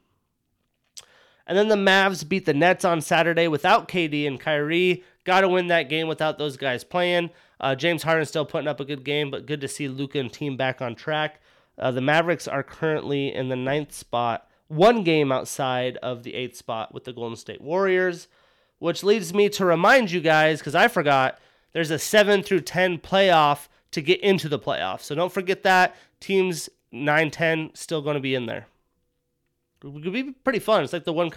And 1.52 1.58
then 1.58 1.68
the 1.68 1.76
Mavs 1.76 2.26
beat 2.26 2.46
the 2.46 2.54
Nets 2.54 2.86
on 2.86 3.02
Saturday 3.02 3.50
without 3.50 3.90
KD 3.90 4.26
and 4.26 4.40
Kyrie. 4.40 5.04
Got 5.26 5.42
to 5.42 5.50
win 5.50 5.68
that 5.68 5.90
game 5.90 6.08
without 6.08 6.38
those 6.38 6.56
guys 6.56 6.86
playing. 6.86 7.30
Uh, 7.60 7.76
James 7.76 8.04
Harden 8.04 8.26
still 8.26 8.46
putting 8.46 8.70
up 8.70 8.80
a 8.80 8.86
good 8.86 9.04
game, 9.04 9.30
but 9.30 9.46
good 9.46 9.60
to 9.60 9.68
see 9.68 9.90
Luka 9.90 10.18
and 10.20 10.32
team 10.32 10.56
back 10.56 10.82
on 10.82 10.96
track. 10.96 11.42
Uh, 11.78 11.92
the 11.92 12.00
Mavericks 12.00 12.48
are 12.48 12.64
currently 12.64 13.36
in 13.36 13.50
the 13.50 13.58
ninth 13.58 13.92
spot, 13.92 14.48
one 14.70 15.04
game 15.04 15.30
outside 15.30 15.98
of 15.98 16.24
the 16.24 16.36
eighth 16.36 16.56
spot 16.56 16.94
with 16.94 17.04
the 17.04 17.12
Golden 17.12 17.36
State 17.36 17.60
Warriors, 17.60 18.30
which 18.80 19.04
leads 19.04 19.34
me 19.34 19.50
to 19.50 19.66
remind 19.66 20.10
you 20.10 20.22
guys, 20.22 20.60
because 20.60 20.74
I 20.74 20.88
forgot, 20.88 21.38
there's 21.74 21.92
a 21.92 22.00
7 22.00 22.44
through 22.44 22.62
10 22.62 23.00
playoff 23.00 23.68
to 23.92 24.02
get 24.02 24.22
into 24.22 24.48
the 24.48 24.58
playoffs. 24.58 25.02
So 25.02 25.16
don't 25.16 25.34
forget 25.34 25.64
that. 25.64 25.98
Teams 26.22 26.70
9 26.94 27.30
10 27.30 27.72
still 27.74 28.02
going 28.02 28.16
to 28.16 28.22
be 28.22 28.36
in 28.36 28.46
there. 28.46 28.68
It 29.84 30.04
could 30.04 30.14
be 30.14 30.32
pretty 30.44 30.60
fun. 30.60 30.84
It's 30.84 30.94
like 30.94 31.06
the 31.06 31.14
one, 31.14 31.32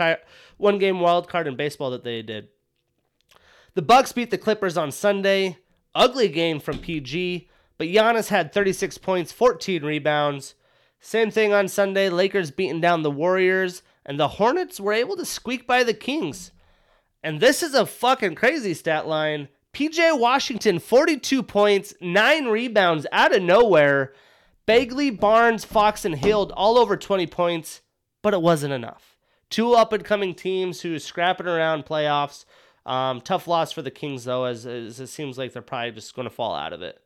one 0.56 0.78
game 0.78 1.00
wild 1.00 1.28
card 1.28 1.46
in 1.46 1.56
baseball 1.56 1.90
that 1.90 2.04
they 2.04 2.22
did. 2.22 2.48
The 3.74 3.82
Bucks 3.82 4.12
beat 4.12 4.30
the 4.30 4.38
Clippers 4.38 4.76
on 4.76 4.92
Sunday. 4.92 5.58
Ugly 5.94 6.28
game 6.28 6.58
from 6.58 6.78
PG, 6.78 7.48
but 7.78 7.86
Giannis 7.86 8.28
had 8.28 8.52
36 8.52 8.98
points, 8.98 9.30
14 9.30 9.84
rebounds. 9.84 10.56
Same 10.98 11.30
thing 11.30 11.52
on 11.52 11.68
Sunday. 11.68 12.08
Lakers 12.08 12.50
beating 12.50 12.80
down 12.80 13.02
the 13.02 13.10
Warriors, 13.10 13.82
and 14.04 14.18
the 14.18 14.26
Hornets 14.26 14.80
were 14.80 14.92
able 14.92 15.16
to 15.16 15.24
squeak 15.24 15.68
by 15.68 15.84
the 15.84 15.94
Kings. 15.94 16.50
And 17.22 17.40
this 17.40 17.62
is 17.62 17.74
a 17.74 17.86
fucking 17.86 18.34
crazy 18.34 18.74
stat 18.74 19.06
line. 19.06 19.48
PJ 19.72 20.18
Washington, 20.18 20.80
42 20.80 21.42
points, 21.44 21.94
9 22.00 22.46
rebounds 22.46 23.06
out 23.12 23.34
of 23.34 23.42
nowhere. 23.42 24.12
Bagley, 24.66 25.10
Barnes, 25.10 25.64
Fox, 25.64 26.04
and 26.04 26.16
Hield 26.16 26.52
all 26.52 26.76
over 26.76 26.96
20 26.96 27.26
points, 27.28 27.82
but 28.24 28.32
it 28.32 28.40
wasn't 28.40 28.72
enough. 28.72 29.18
Two 29.50 29.74
up 29.74 29.92
and 29.92 30.02
coming 30.02 30.34
teams 30.34 30.80
who 30.80 30.98
scrapping 30.98 31.46
around 31.46 31.84
playoffs. 31.84 32.46
Um, 32.86 33.20
tough 33.20 33.46
loss 33.46 33.70
for 33.70 33.82
the 33.82 33.90
Kings, 33.90 34.24
though, 34.24 34.44
as, 34.44 34.64
as 34.64 34.98
it 34.98 35.08
seems 35.08 35.36
like 35.36 35.52
they're 35.52 35.60
probably 35.60 35.92
just 35.92 36.16
going 36.16 36.26
to 36.26 36.34
fall 36.34 36.54
out 36.54 36.72
of 36.72 36.80
it. 36.80 36.98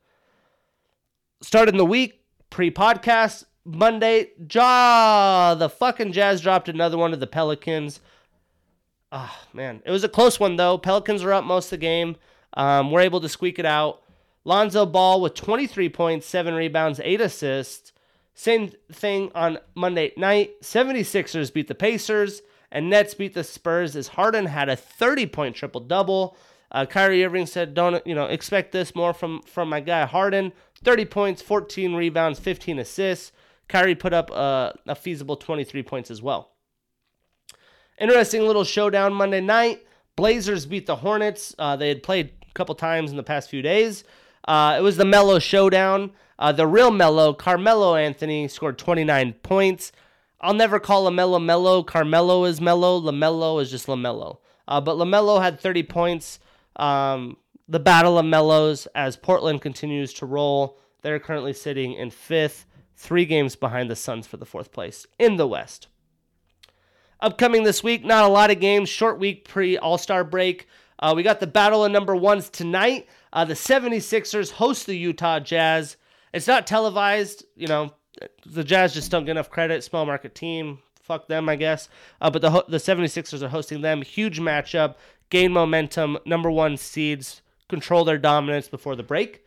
Starting 1.41 1.77
the 1.77 1.85
week, 1.85 2.23
pre 2.51 2.71
podcast, 2.71 3.45
Monday, 3.64 4.31
Jaw, 4.47 5.57
the 5.59 5.69
fucking 5.69 6.12
Jazz 6.12 6.41
dropped 6.41 6.69
another 6.69 6.97
one 6.97 7.11
to 7.11 7.16
the 7.16 7.27
Pelicans. 7.27 7.99
Ah, 9.11 9.37
oh, 9.37 9.49
man. 9.53 9.83
It 9.85 9.91
was 9.91 10.05
a 10.05 10.09
close 10.09 10.39
one, 10.39 10.55
though. 10.55 10.79
Pelicans 10.79 11.25
were 11.25 11.33
up 11.33 11.45
most 11.45 11.66
of 11.66 11.71
the 11.71 11.77
game. 11.79 12.14
Um, 12.55 12.93
we're 12.93 13.01
able 13.01 13.21
to 13.21 13.29
squeak 13.29 13.59
it 13.59 13.66
out. 13.66 14.03
Lonzo 14.45 14.87
Ball 14.87 15.21
with 15.21 15.35
23 15.35 15.89
points, 15.89 16.27
7 16.27 16.55
rebounds, 16.55 17.01
8 17.03 17.21
assists. 17.21 17.93
Same 18.39 18.70
thing 18.93 19.32
on 19.34 19.59
Monday 19.74 20.12
night. 20.16 20.62
76ers 20.62 21.53
beat 21.53 21.66
the 21.66 21.74
Pacers 21.74 22.41
and 22.70 22.89
Nets 22.89 23.12
beat 23.12 23.34
the 23.34 23.43
Spurs 23.43 23.97
as 23.97 24.07
Harden 24.07 24.47
had 24.47 24.68
a 24.68 24.76
30 24.76 25.26
point 25.26 25.57
triple 25.57 25.80
double. 25.80 26.36
Uh, 26.70 26.86
Kyrie 26.86 27.24
Irving 27.24 27.47
said, 27.47 27.74
"Don't 27.74 28.07
you 28.07 28.14
know 28.14 28.26
expect 28.26 28.70
this 28.70 28.95
more 28.95 29.12
from 29.12 29.43
from 29.43 29.68
my 29.68 29.80
guy 29.80 30.07
Harden? 30.07 30.53
30 30.84 31.07
points, 31.07 31.43
14 31.43 31.97
rebounds, 31.97 32.39
15 32.39 32.78
assists. 32.78 33.32
Kyrie 33.66 33.97
put 33.97 34.12
up 34.12 34.30
a 34.30 34.95
feasible 34.95 35.34
23 35.34 35.82
points 35.82 36.09
as 36.09 36.22
well. 36.22 36.53
Interesting 37.99 38.43
little 38.43 38.62
showdown 38.62 39.14
Monday 39.14 39.41
night. 39.41 39.84
Blazers 40.14 40.64
beat 40.64 40.86
the 40.86 40.95
Hornets. 40.95 41.57
Uh, 41.59 41.74
they 41.74 41.89
had 41.89 42.05
played 42.05 42.30
a 42.49 42.53
couple 42.53 42.76
times 42.76 43.11
in 43.11 43.16
the 43.16 43.24
past 43.24 43.51
few 43.51 43.62
days. 43.62 44.05
Uh, 44.49 44.77
it 44.79 44.83
was 44.83 44.97
the 44.97 45.05
Melo 45.05 45.39
showdown. 45.39 46.11
Uh, 46.39 46.53
the 46.53 46.67
real 46.67 46.91
Melo, 46.91 47.35
Carmelo 47.35 47.97
Anthony, 47.97 48.49
scored 48.49 48.79
29 48.79 49.35
points. 49.43 49.93
I'll 50.41 50.55
never 50.55 50.81
call 50.81 51.05
LaMelo 51.05 51.45
Mello. 51.45 51.83
Carmelo 51.83 52.45
is 52.47 52.59
Mello. 52.59 52.99
LaMelo 52.99 53.61
is 53.61 53.71
just 53.71 53.89
LaMelo. 53.89 54.39
Uh, 54.67 54.81
but 54.81 54.97
LaMelo 54.97 55.43
had 55.43 55.61
30 55.61 55.83
points. 55.83 56.41
Um, 56.77 57.37
the 57.69 57.79
battle 57.79 58.19
of 58.19 58.25
Mellos 58.25 58.87
as 58.95 59.19
Portland 59.19 59.61
continues 59.61 60.15
to 60.15 60.27
roll. 60.27 60.79
They're 61.03 61.19
currently 61.19 61.53
sitting 61.53 61.93
in 61.93 62.11
fifth, 62.11 62.65
three 62.97 63.27
games 63.27 63.55
behind 63.55 63.91
the 63.91 63.97
Suns 63.97 64.27
for 64.27 64.39
the 64.39 64.47
fourth 64.47 64.73
place 64.73 65.07
in 65.19 65.37
the 65.37 65.47
West. 65.47 65.89
Upcoming 67.21 67.65
this 67.65 67.83
week, 67.85 68.03
not 68.03 68.25
a 68.25 68.29
lot 68.29 68.51
of 68.51 68.61
games. 68.61 68.89
Short 68.89 69.19
week 69.19 69.47
pre 69.47 69.77
All 69.77 69.99
Star 69.99 70.25
break. 70.25 70.69
Uh, 70.99 71.13
we 71.15 71.23
got 71.23 71.41
the 71.41 71.47
battle 71.47 71.85
of 71.85 71.93
number 71.93 72.17
ones 72.17 72.49
tonight. 72.49 73.09
Uh, 73.33 73.45
the 73.45 73.55
76ers 73.55 74.53
host 74.53 74.87
the 74.87 74.97
Utah 74.97 75.41
Jazz. 75.41 75.97
It's 76.33 76.47
not 76.47 76.66
televised, 76.66 77.45
you 77.57 77.66
know, 77.66 77.93
the 78.47 78.64
Jazz 78.64 78.95
just 78.95 79.11
don't 79.11 79.24
get 79.24 79.33
enough 79.33 79.51
credit. 79.51 79.85
Small 79.85 80.07
market 80.07 80.35
team. 80.35 80.79
Fuck 81.03 81.29
them, 81.29 81.49
I 81.49 81.57
guess. 81.57 81.89
Uh, 82.20 82.31
but 82.31 82.43
the 82.43 82.64
the 82.68 82.79
76ers 82.79 83.43
are 83.43 83.49
hosting 83.49 83.81
them. 83.81 84.03
Huge 84.03 84.41
matchup. 84.41 84.97
Gain 85.31 85.53
momentum. 85.53 86.18
Number 86.26 86.51
one 86.51 86.76
seeds 86.76 87.43
control 87.68 88.05
their 88.05 88.18
dominance 88.18 88.68
before 88.68 88.97
the 88.97 89.03
break. 89.03 89.45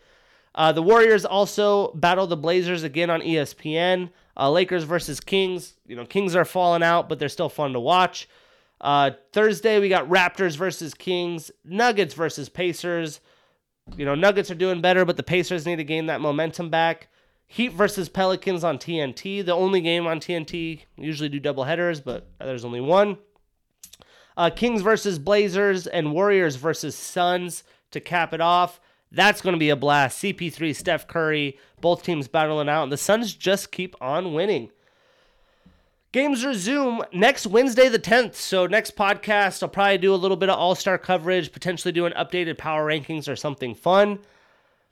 Uh, 0.54 0.72
the 0.72 0.82
Warriors 0.82 1.26
also 1.26 1.92
battle 1.94 2.28
the 2.28 2.38
Blazers 2.38 2.84
again 2.84 3.10
on 3.10 3.22
ESPN. 3.22 4.10
Uh, 4.38 4.50
Lakers 4.50 4.84
versus 4.84 5.20
Kings. 5.20 5.74
You 5.88 5.96
know, 5.96 6.06
Kings 6.06 6.36
are 6.36 6.46
falling 6.46 6.84
out, 6.84 7.10
but 7.10 7.20
they're 7.20 7.30
still 7.30 7.50
fun 7.50 7.74
to 7.74 7.80
watch. 7.80 8.28
Uh, 8.80 9.12
Thursday 9.32 9.80
we 9.80 9.90
got 9.90 10.10
Raptors 10.10 10.58
versus 10.58 10.94
Kings, 10.94 11.52
Nuggets 11.64 12.16
versus 12.16 12.50
Pacers. 12.50 13.20
You 13.98 14.06
know, 14.06 14.16
Nuggets 14.16 14.52
are 14.52 14.56
doing 14.56 14.82
better, 14.82 15.06
but 15.06 15.18
the 15.18 15.24
Pacers 15.24 15.66
need 15.66 15.78
to 15.78 15.84
gain 15.84 16.06
that 16.06 16.22
momentum 16.22 16.70
back. 16.70 17.10
Heat 17.48 17.74
versus 17.74 18.08
Pelicans 18.08 18.64
on 18.64 18.78
TNT, 18.78 19.46
the 19.46 19.54
only 19.54 19.82
game 19.82 20.08
on 20.08 20.20
TNT. 20.20 20.84
Usually 20.98 21.28
do 21.28 21.40
double 21.40 21.66
headers, 21.66 22.00
but 22.00 22.30
there's 22.40 22.64
only 22.64 22.80
one. 22.80 23.18
Uh, 24.38 24.50
Kings 24.50 24.82
versus 24.82 25.20
Blazers 25.20 25.86
and 25.86 26.14
Warriors 26.14 26.56
versus 26.56 26.96
Suns 26.96 27.64
to 27.92 28.00
cap 28.00 28.34
it 28.34 28.40
off. 28.40 28.80
That's 29.12 29.42
going 29.42 29.54
to 29.54 29.60
be 29.60 29.70
a 29.70 29.76
blast. 29.76 30.24
CP3, 30.24 30.74
Steph 30.74 31.08
Curry, 31.08 31.58
both 31.82 32.04
teams 32.04 32.30
battling 32.30 32.70
out, 32.70 32.84
and 32.84 32.92
the 32.92 32.98
Suns 32.98 33.34
just 33.34 33.72
keep 33.72 33.96
on 34.02 34.34
winning. 34.34 34.72
Games 36.12 36.44
resume 36.44 37.02
next 37.14 37.48
Wednesday, 37.48 37.88
the 37.88 37.98
10th. 37.98 38.36
So, 38.36 38.68
next 38.68 38.98
podcast, 38.98 39.64
I'll 39.64 39.70
probably 39.70 39.98
do 39.98 40.14
a 40.14 40.16
little 40.16 40.36
bit 40.36 40.50
of 40.50 40.60
all 40.60 40.76
star 40.76 40.98
coverage, 40.98 41.54
potentially 41.54 41.94
do 41.94 42.06
an 42.06 42.14
updated 42.14 42.58
power 42.58 42.86
rankings 42.86 43.32
or 43.32 43.38
something 43.38 43.74
fun. 43.74 44.20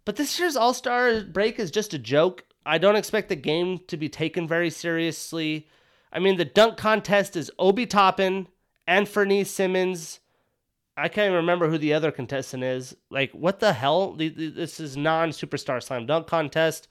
But 0.06 0.16
this 0.16 0.40
year's 0.40 0.56
all 0.56 0.74
star 0.74 1.22
break 1.22 1.60
is 1.60 1.72
just 1.72 1.94
a 1.94 2.00
joke. 2.00 2.46
I 2.66 2.78
don't 2.78 2.96
expect 2.96 3.28
the 3.28 3.36
game 3.36 3.80
to 3.88 3.98
be 3.98 4.08
taken 4.08 4.48
very 4.48 4.70
seriously. 4.70 5.68
I 6.12 6.20
mean, 6.20 6.38
the 6.38 6.46
dunk 6.46 6.78
contest 6.78 7.36
is 7.36 7.52
Obi 7.60 7.86
Toppin, 7.86 8.48
and 8.88 9.06
Anfernee 9.06 9.46
Simons. 9.46 10.22
I 10.98 11.10
can't 11.10 11.28
even 11.28 11.36
remember 11.36 11.70
who 11.70 11.78
the 11.78 11.94
other 11.94 12.12
contestant 12.12 12.64
is. 12.64 12.96
Like, 13.10 13.32
what 13.34 13.60
the 13.60 13.74
hell? 13.74 14.14
This 14.14 14.80
is 14.80 14.98
non 14.98 15.30
superstar 15.30 15.84
slam 15.84 16.06
dunk 16.06 16.28
contest. 16.28 16.88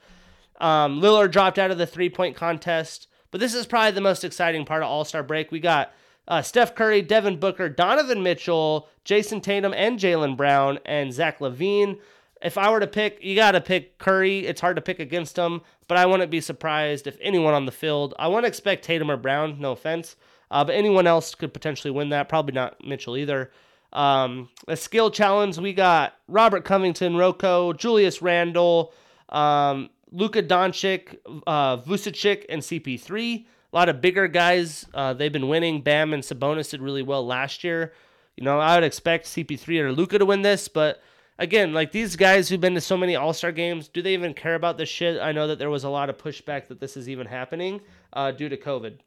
Um, 0.60 1.00
Lillard 1.00 1.30
dropped 1.30 1.58
out 1.58 1.70
of 1.70 1.78
the 1.78 1.86
three 1.86 2.08
point 2.08 2.36
contest, 2.36 3.07
but 3.30 3.40
this 3.40 3.54
is 3.54 3.66
probably 3.66 3.92
the 3.92 4.00
most 4.00 4.24
exciting 4.24 4.64
part 4.64 4.82
of 4.82 4.88
All 4.88 5.04
Star 5.04 5.22
break. 5.22 5.50
We 5.50 5.60
got 5.60 5.92
uh, 6.26 6.42
Steph 6.42 6.74
Curry, 6.74 7.02
Devin 7.02 7.40
Booker, 7.40 7.68
Donovan 7.68 8.22
Mitchell, 8.22 8.88
Jayson 9.04 9.40
Tatum, 9.40 9.72
and 9.74 9.98
Jaylen 9.98 10.36
Brown, 10.36 10.78
and 10.84 11.12
Zach 11.12 11.38
LaVine. 11.38 11.98
if 12.42 12.58
I 12.58 12.70
were 12.70 12.80
to 12.80 12.86
pick, 12.86 13.18
you 13.22 13.34
got 13.34 13.52
to 13.52 13.60
pick 13.60 13.98
Curry. 13.98 14.46
It's 14.46 14.60
hard 14.60 14.76
to 14.76 14.82
pick 14.82 15.00
against 15.00 15.36
him, 15.36 15.62
but 15.88 15.98
I 15.98 16.06
wouldn't 16.06 16.30
be 16.30 16.40
surprised 16.40 17.06
if 17.06 17.16
anyone 17.20 17.54
on 17.54 17.66
the 17.66 17.72
field. 17.72 18.14
I 18.18 18.28
wouldn't 18.28 18.46
expect 18.46 18.84
Tatum 18.84 19.10
or 19.10 19.16
Brown, 19.16 19.58
no 19.58 19.72
offense, 19.72 20.16
uh, 20.50 20.64
but 20.64 20.74
anyone 20.74 21.06
else 21.06 21.34
could 21.34 21.54
potentially 21.54 21.90
win 21.90 22.10
that. 22.10 22.28
Probably 22.28 22.52
not 22.54 22.84
Mitchell 22.84 23.16
either. 23.16 23.50
Um, 23.92 24.50
a 24.68 24.76
skill 24.76 25.10
challenge, 25.10 25.56
we 25.56 25.72
got 25.72 26.14
Robert 26.28 26.64
Covington, 26.64 27.16
Rocco, 27.16 27.72
Julius 27.72 28.20
Randle, 28.20 28.92
um, 29.30 29.88
Luka 30.10 30.42
Doncic, 30.42 31.18
uh, 31.46 31.78
Vucevic, 31.78 32.44
and 32.48 32.62
CP3. 32.62 33.46
A 33.72 33.76
lot 33.76 33.88
of 33.88 34.00
bigger 34.00 34.28
guys. 34.28 34.86
Uh, 34.94 35.12
they've 35.12 35.32
been 35.32 35.48
winning. 35.48 35.82
Bam 35.82 36.14
and 36.14 36.22
Sabonis 36.22 36.70
did 36.70 36.80
really 36.80 37.02
well 37.02 37.26
last 37.26 37.64
year. 37.64 37.92
You 38.36 38.44
know, 38.44 38.58
I 38.60 38.76
would 38.76 38.84
expect 38.84 39.26
CP3 39.26 39.80
or 39.80 39.92
Luka 39.92 40.18
to 40.18 40.24
win 40.24 40.42
this, 40.42 40.68
but 40.68 41.02
again, 41.38 41.72
like 41.72 41.92
these 41.92 42.16
guys 42.16 42.48
who've 42.48 42.60
been 42.60 42.74
to 42.74 42.80
so 42.80 42.96
many 42.96 43.16
All 43.16 43.32
Star 43.32 43.52
games, 43.52 43.88
do 43.88 44.00
they 44.02 44.14
even 44.14 44.34
care 44.34 44.54
about 44.54 44.78
this 44.78 44.88
shit? 44.88 45.20
I 45.20 45.32
know 45.32 45.46
that 45.48 45.58
there 45.58 45.70
was 45.70 45.84
a 45.84 45.90
lot 45.90 46.08
of 46.08 46.18
pushback 46.18 46.68
that 46.68 46.80
this 46.80 46.96
is 46.96 47.08
even 47.08 47.26
happening 47.26 47.80
uh, 48.12 48.30
due 48.30 48.48
to 48.48 48.56
COVID. 48.56 48.98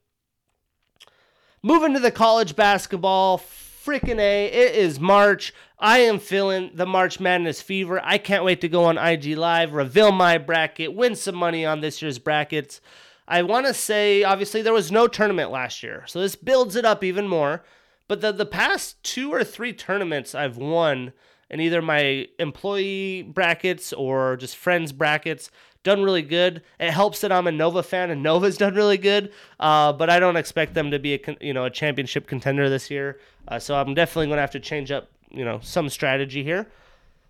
Moving 1.63 1.93
to 1.93 1.99
the 1.99 2.11
college 2.11 2.55
basketball, 2.55 3.37
freaking 3.83 4.19
A, 4.19 4.45
it 4.45 4.75
is 4.75 4.99
March. 4.99 5.53
I 5.79 5.99
am 5.99 6.19
feeling 6.19 6.71
the 6.73 6.85
March 6.85 7.19
Madness 7.19 7.61
fever. 7.61 7.99
I 8.03 8.17
can't 8.17 8.43
wait 8.43 8.61
to 8.61 8.69
go 8.69 8.85
on 8.85 8.97
IG 8.97 9.37
Live, 9.37 9.73
reveal 9.73 10.11
my 10.11 10.37
bracket, 10.37 10.93
win 10.93 11.15
some 11.15 11.35
money 11.35 11.65
on 11.65 11.81
this 11.81 12.01
year's 12.01 12.19
brackets. 12.19 12.81
I 13.27 13.41
want 13.43 13.65
to 13.65 13.73
say, 13.73 14.23
obviously, 14.23 14.61
there 14.61 14.73
was 14.73 14.91
no 14.91 15.07
tournament 15.07 15.51
last 15.51 15.81
year, 15.81 16.03
so 16.05 16.19
this 16.19 16.35
builds 16.35 16.75
it 16.75 16.85
up 16.85 17.03
even 17.03 17.27
more. 17.27 17.63
But 18.07 18.21
the, 18.21 18.31
the 18.31 18.45
past 18.45 19.01
two 19.03 19.31
or 19.31 19.43
three 19.43 19.73
tournaments 19.73 20.35
I've 20.35 20.57
won 20.57 21.13
in 21.49 21.59
either 21.59 21.81
my 21.81 22.27
employee 22.39 23.23
brackets 23.23 23.93
or 23.93 24.37
just 24.37 24.57
friends 24.57 24.91
brackets. 24.91 25.49
Done 25.83 26.03
really 26.03 26.21
good. 26.21 26.61
It 26.79 26.91
helps 26.91 27.21
that 27.21 27.31
I'm 27.31 27.47
a 27.47 27.51
Nova 27.51 27.81
fan 27.81 28.11
and 28.11 28.21
Nova's 28.23 28.57
done 28.57 28.75
really 28.75 28.97
good, 28.97 29.31
uh, 29.59 29.93
but 29.93 30.09
I 30.09 30.19
don't 30.19 30.37
expect 30.37 30.75
them 30.75 30.91
to 30.91 30.99
be 30.99 31.15
a 31.15 31.37
you 31.39 31.53
know 31.53 31.65
a 31.65 31.69
championship 31.71 32.27
contender 32.27 32.69
this 32.69 32.91
year. 32.91 33.17
Uh, 33.47 33.59
so 33.59 33.75
I'm 33.75 33.93
definitely 33.93 34.27
going 34.27 34.37
to 34.37 34.41
have 34.41 34.51
to 34.51 34.59
change 34.59 34.91
up 34.91 35.09
you 35.31 35.45
know 35.45 35.59
some 35.61 35.89
strategy 35.89 36.43
here. 36.43 36.67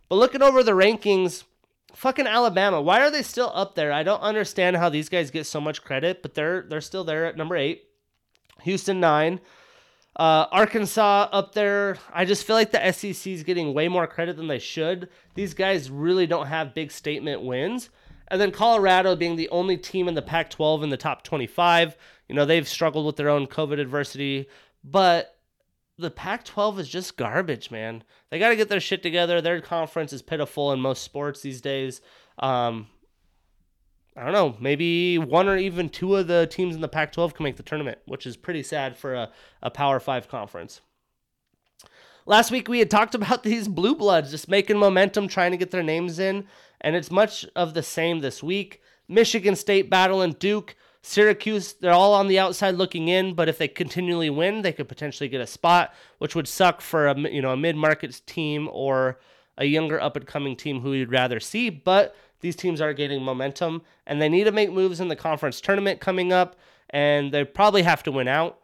But 0.09 0.15
looking 0.15 0.41
over 0.41 0.63
the 0.63 0.71
rankings, 0.71 1.43
fucking 1.93 2.27
Alabama. 2.27 2.81
Why 2.81 3.01
are 3.01 3.11
they 3.11 3.23
still 3.23 3.51
up 3.53 3.75
there? 3.75 3.91
I 3.91 4.03
don't 4.03 4.21
understand 4.21 4.77
how 4.77 4.89
these 4.89 5.09
guys 5.09 5.31
get 5.31 5.45
so 5.45 5.61
much 5.61 5.83
credit, 5.83 6.21
but 6.21 6.33
they're 6.33 6.63
they're 6.63 6.81
still 6.81 7.03
there 7.03 7.25
at 7.25 7.37
number 7.37 7.55
eight. 7.55 7.85
Houston 8.61 8.99
nine. 8.99 9.39
Uh, 10.15 10.45
Arkansas 10.51 11.29
up 11.31 11.53
there. 11.53 11.97
I 12.13 12.25
just 12.25 12.45
feel 12.45 12.57
like 12.57 12.71
the 12.71 12.91
SEC 12.91 13.31
is 13.31 13.43
getting 13.43 13.73
way 13.73 13.87
more 13.87 14.07
credit 14.07 14.35
than 14.35 14.47
they 14.47 14.59
should. 14.59 15.07
These 15.35 15.53
guys 15.53 15.89
really 15.89 16.27
don't 16.27 16.47
have 16.47 16.73
big 16.73 16.91
statement 16.91 17.43
wins. 17.43 17.89
And 18.27 18.39
then 18.39 18.51
Colorado 18.51 19.15
being 19.15 19.37
the 19.37 19.49
only 19.49 19.77
team 19.77 20.07
in 20.07 20.13
the 20.13 20.21
Pac 20.21 20.49
12 20.49 20.83
in 20.83 20.89
the 20.89 20.97
top 20.97 21.23
25. 21.23 21.95
You 22.27 22.35
know, 22.35 22.45
they've 22.45 22.67
struggled 22.67 23.05
with 23.05 23.15
their 23.15 23.29
own 23.29 23.47
COVID 23.47 23.79
adversity, 23.79 24.47
but 24.83 25.37
the 26.01 26.11
Pac 26.11 26.43
12 26.43 26.79
is 26.79 26.89
just 26.89 27.17
garbage, 27.17 27.71
man. 27.71 28.03
They 28.29 28.39
got 28.39 28.49
to 28.49 28.55
get 28.55 28.69
their 28.69 28.79
shit 28.79 29.01
together. 29.03 29.41
Their 29.41 29.61
conference 29.61 30.11
is 30.13 30.21
pitiful 30.21 30.71
in 30.71 30.81
most 30.81 31.03
sports 31.03 31.41
these 31.41 31.61
days. 31.61 32.01
Um, 32.39 32.87
I 34.15 34.23
don't 34.25 34.33
know, 34.33 34.57
maybe 34.59 35.17
one 35.17 35.47
or 35.47 35.57
even 35.57 35.87
two 35.87 36.17
of 36.17 36.27
the 36.27 36.45
teams 36.45 36.75
in 36.75 36.81
the 36.81 36.89
Pac 36.89 37.13
12 37.13 37.33
can 37.33 37.43
make 37.45 37.55
the 37.55 37.63
tournament, 37.63 37.99
which 38.05 38.27
is 38.27 38.35
pretty 38.35 38.61
sad 38.61 38.97
for 38.97 39.13
a, 39.13 39.31
a 39.61 39.71
Power 39.71 40.01
Five 40.01 40.27
conference. 40.27 40.81
Last 42.25 42.51
week 42.51 42.67
we 42.67 42.79
had 42.79 42.89
talked 42.89 43.15
about 43.15 43.43
these 43.43 43.67
blue 43.67 43.95
bloods 43.95 44.31
just 44.31 44.49
making 44.49 44.77
momentum, 44.77 45.27
trying 45.27 45.51
to 45.51 45.57
get 45.57 45.71
their 45.71 45.83
names 45.83 46.19
in, 46.19 46.45
and 46.81 46.95
it's 46.95 47.09
much 47.09 47.45
of 47.55 47.73
the 47.73 47.83
same 47.83 48.19
this 48.19 48.43
week. 48.43 48.81
Michigan 49.07 49.55
State 49.55 49.89
battling 49.89 50.33
Duke, 50.33 50.75
Syracuse, 51.03 51.73
they're 51.73 51.93
all 51.93 52.13
on 52.13 52.27
the 52.27 52.37
outside 52.37 52.75
looking 52.75 53.07
in, 53.07 53.33
but 53.33 53.49
if 53.49 53.57
they 53.57 53.67
continually 53.67 54.29
win, 54.29 54.61
they 54.61 54.71
could 54.71 54.87
potentially 54.87 55.27
get 55.27 55.41
a 55.41 55.47
spot, 55.47 55.93
which 56.19 56.35
would 56.35 56.47
suck 56.47 56.79
for 56.79 57.07
a 57.07 57.19
you 57.19 57.41
know 57.41 57.51
a 57.51 57.57
mid-market 57.57 58.21
team 58.25 58.69
or 58.71 59.19
a 59.57 59.65
younger 59.65 59.99
up 59.99 60.15
and 60.15 60.27
coming 60.27 60.55
team 60.55 60.81
who 60.81 60.93
you'd 60.93 61.11
rather 61.11 61.39
see, 61.39 61.69
but 61.69 62.15
these 62.41 62.55
teams 62.55 62.81
are 62.81 62.93
getting 62.93 63.21
momentum 63.21 63.81
and 64.05 64.21
they 64.21 64.29
need 64.29 64.45
to 64.45 64.51
make 64.51 64.71
moves 64.71 64.99
in 64.99 65.07
the 65.07 65.15
conference 65.15 65.59
tournament 65.59 65.99
coming 65.99 66.31
up, 66.31 66.55
and 66.89 67.31
they 67.31 67.43
probably 67.43 67.83
have 67.83 68.03
to 68.03 68.11
win 68.11 68.27
out. 68.27 68.59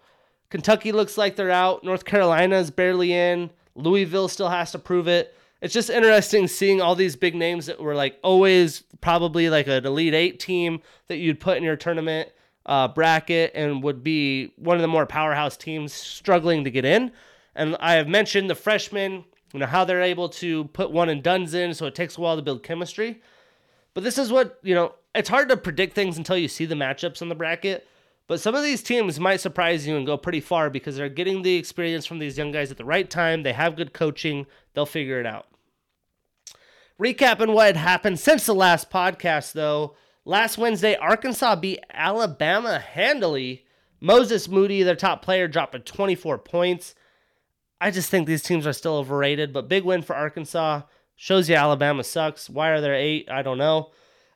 Kentucky 0.49 0.91
looks 0.91 1.17
like 1.17 1.35
they're 1.35 1.51
out. 1.51 1.83
North 1.83 2.05
Carolina 2.05 2.57
is 2.57 2.71
barely 2.71 3.13
in. 3.13 3.49
Louisville 3.75 4.27
still 4.27 4.49
has 4.49 4.71
to 4.71 4.79
prove 4.79 5.07
it. 5.07 5.35
It's 5.61 5.73
just 5.73 5.89
interesting 5.89 6.47
seeing 6.47 6.81
all 6.81 6.95
these 6.95 7.15
big 7.15 7.35
names 7.35 7.65
that 7.65 7.79
were 7.79 7.95
like 7.95 8.19
always 8.23 8.83
probably 9.01 9.49
like 9.49 9.67
an 9.67 9.85
Elite 9.85 10.13
Eight 10.13 10.39
team 10.39 10.81
that 11.07 11.17
you'd 11.17 11.39
put 11.39 11.57
in 11.57 11.63
your 11.63 11.75
tournament 11.75 12.29
uh, 12.67 12.87
bracket 12.87 13.51
and 13.55 13.81
would 13.81 14.03
be 14.03 14.53
one 14.57 14.75
of 14.75 14.81
the 14.81 14.87
more 14.87 15.05
powerhouse 15.05 15.57
teams 15.57 15.93
struggling 15.93 16.63
to 16.63 16.71
get 16.71 16.85
in. 16.85 17.11
And 17.55 17.75
I 17.79 17.93
have 17.93 18.07
mentioned 18.07 18.49
the 18.49 18.55
freshmen, 18.55 19.23
you 19.53 19.59
know, 19.59 19.65
how 19.65 19.83
they're 19.83 20.01
able 20.01 20.29
to 20.29 20.65
put 20.65 20.91
one 20.91 21.09
and 21.09 21.23
dones 21.23 21.53
in, 21.53 21.73
so 21.73 21.85
it 21.87 21.95
takes 21.95 22.17
a 22.17 22.21
while 22.21 22.35
to 22.35 22.41
build 22.41 22.61
chemistry. 22.61 23.21
But 23.93 24.03
this 24.03 24.19
is 24.19 24.31
what, 24.31 24.59
you 24.61 24.75
know, 24.75 24.93
it's 25.15 25.29
hard 25.29 25.49
to 25.49 25.57
predict 25.57 25.95
things 25.95 26.17
until 26.17 26.37
you 26.37 26.47
see 26.47 26.65
the 26.65 26.75
matchups 26.75 27.23
in 27.23 27.29
the 27.29 27.35
bracket. 27.35 27.87
But 28.27 28.41
some 28.41 28.53
of 28.55 28.63
these 28.63 28.83
teams 28.83 29.19
might 29.19 29.39
surprise 29.39 29.87
you 29.87 29.95
and 29.95 30.05
go 30.05 30.17
pretty 30.17 30.41
far 30.41 30.69
because 30.69 30.97
they're 30.97 31.07
getting 31.07 31.41
the 31.41 31.55
experience 31.55 32.05
from 32.05 32.19
these 32.19 32.37
young 32.37 32.51
guys 32.51 32.69
at 32.69 32.77
the 32.77 32.85
right 32.85 33.09
time. 33.09 33.41
They 33.41 33.53
have 33.53 33.77
good 33.77 33.93
coaching, 33.93 34.45
they'll 34.77 34.85
figure 34.85 35.19
it 35.19 35.25
out. 35.25 35.47
Recapping 37.01 37.51
what 37.51 37.65
had 37.65 37.77
happened 37.77 38.19
since 38.19 38.45
the 38.45 38.53
last 38.53 38.91
podcast, 38.91 39.53
though. 39.53 39.95
Last 40.23 40.59
Wednesday, 40.59 40.95
Arkansas 40.95 41.55
beat 41.55 41.79
Alabama 41.91 42.77
handily. 42.77 43.65
Moses 43.99 44.47
Moody, 44.47 44.83
their 44.83 44.95
top 44.95 45.23
player, 45.23 45.47
dropped 45.47 45.71
to 45.71 45.79
24 45.79 46.37
points. 46.37 46.93
I 47.81 47.89
just 47.89 48.11
think 48.11 48.27
these 48.27 48.43
teams 48.43 48.67
are 48.67 48.73
still 48.73 48.97
overrated, 48.97 49.51
but 49.51 49.67
big 49.67 49.83
win 49.83 50.03
for 50.03 50.15
Arkansas. 50.15 50.83
Shows 51.15 51.49
you 51.49 51.55
Alabama 51.55 52.03
sucks. 52.03 52.47
Why 52.47 52.69
are 52.69 52.81
there 52.81 52.93
eight? 52.93 53.27
I 53.31 53.41
don't 53.41 53.57
know. 53.57 53.89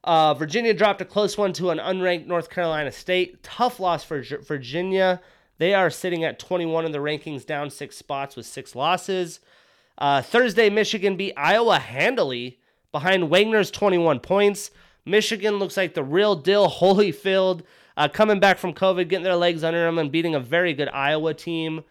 Uh, 0.04 0.34
Virginia 0.34 0.74
dropped 0.74 1.02
a 1.02 1.06
close 1.06 1.38
one 1.38 1.54
to 1.54 1.70
an 1.70 1.78
unranked 1.78 2.26
North 2.26 2.50
Carolina 2.50 2.92
State. 2.92 3.44
Tough 3.44 3.80
loss 3.80 4.04
for 4.04 4.24
Virginia. 4.24 5.22
They 5.60 5.76
are 5.76 5.92
sitting 5.92 6.24
at 6.24 6.40
21 6.40 6.88
in 6.88 6.92
the 6.92 6.98
rankings, 6.98 7.46
down 7.46 7.70
six 7.70 7.96
spots 7.96 8.36
with 8.36 8.48
six 8.48 8.76
losses. 8.76 9.40
Uh, 10.02 10.20
Thursday, 10.20 10.68
Michigan 10.68 11.16
beat 11.16 11.34
Iowa 11.38 11.78
handily 11.78 12.58
behind 12.92 13.30
Wagner's 13.30 13.70
21 13.70 14.20
points. 14.20 14.72
Michigan 15.06 15.60
looks 15.60 15.78
like 15.78 15.94
the 15.94 16.04
real 16.04 16.36
deal. 16.36 16.68
Holyfield 16.72 17.62
uh, 17.96 18.08
coming 18.08 18.40
back 18.40 18.58
from 18.58 18.74
COVID, 18.74 19.10
getting 19.10 19.24
their 19.24 19.36
legs 19.36 19.64
under 19.64 19.86
them, 19.86 20.00
and 20.00 20.12
beating 20.12 20.34
a 20.34 20.40
very 20.40 20.74
good 20.74 20.90
Iowa 20.90 21.36
team. 21.36 21.84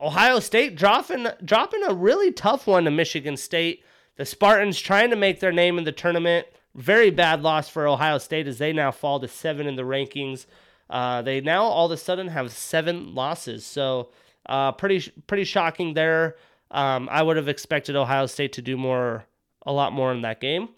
Ohio 0.00 0.38
State 0.38 0.76
dropping 0.76 1.26
dropping 1.44 1.82
a 1.82 1.92
really 1.92 2.30
tough 2.30 2.68
one 2.68 2.84
to 2.84 2.92
Michigan 2.92 3.36
State. 3.36 3.82
The 4.14 4.24
Spartans 4.24 4.78
trying 4.78 5.10
to 5.10 5.16
make 5.16 5.40
their 5.40 5.50
name 5.50 5.78
in 5.78 5.84
the 5.84 5.90
tournament. 5.90 6.46
Very 6.76 7.10
bad 7.10 7.42
loss 7.42 7.68
for 7.68 7.88
Ohio 7.88 8.18
State 8.18 8.46
as 8.46 8.58
they 8.58 8.72
now 8.72 8.92
fall 8.92 9.18
to 9.18 9.26
seven 9.26 9.66
in 9.66 9.74
the 9.74 9.82
rankings. 9.82 10.46
Uh, 10.88 11.22
they 11.22 11.40
now 11.40 11.64
all 11.64 11.86
of 11.86 11.92
a 11.92 11.96
sudden 11.96 12.28
have 12.28 12.52
seven 12.52 13.16
losses. 13.16 13.66
So 13.66 14.10
uh, 14.46 14.70
pretty 14.70 15.10
pretty 15.26 15.44
shocking 15.44 15.94
there. 15.94 16.36
Um, 16.72 17.08
I 17.12 17.22
would 17.22 17.36
have 17.36 17.48
expected 17.48 17.94
Ohio 17.94 18.26
State 18.26 18.54
to 18.54 18.62
do 18.62 18.76
more, 18.76 19.26
a 19.64 19.72
lot 19.72 19.92
more 19.92 20.10
in 20.10 20.22
that 20.22 20.40
game. 20.40 20.70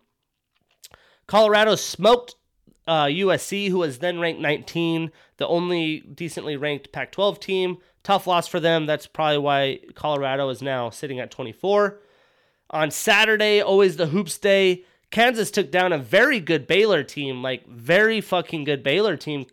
Colorado 1.27 1.77
smoked 1.77 2.35
uh, 2.87 3.05
USC, 3.05 3.71
who 3.71 3.79
was 3.79 4.01
then 4.01 4.21
ranked 4.21 4.41
19, 4.41 5.11
the 5.39 5.47
only 5.47 6.01
decently 6.01 6.57
ranked 6.57 6.93
Pac 6.93 7.13
12 7.13 7.41
team. 7.41 7.79
Tough 8.03 8.27
loss 8.27 8.47
for 8.47 8.61
them. 8.61 8.87
That's 8.87 9.07
probably 9.07 9.39
why 9.39 9.81
Colorado 9.95 10.49
is 10.51 10.61
now 10.61 10.91
sitting 10.91 11.21
at 11.21 11.31
24. 11.31 12.01
On 12.71 12.91
Saturday, 12.91 13.63
always 13.63 13.97
the 13.97 14.09
hoops 14.09 14.37
day, 14.37 14.85
Kansas 15.11 15.51
took 15.51 15.71
down 15.71 15.93
a 15.93 15.99
very 15.99 16.41
good 16.41 16.67
Baylor 16.67 17.05
team, 17.05 17.41
like 17.41 17.67
very 17.69 18.21
fucking 18.21 18.65
good 18.65 18.83
Baylor 18.83 19.17
team, 19.17 19.47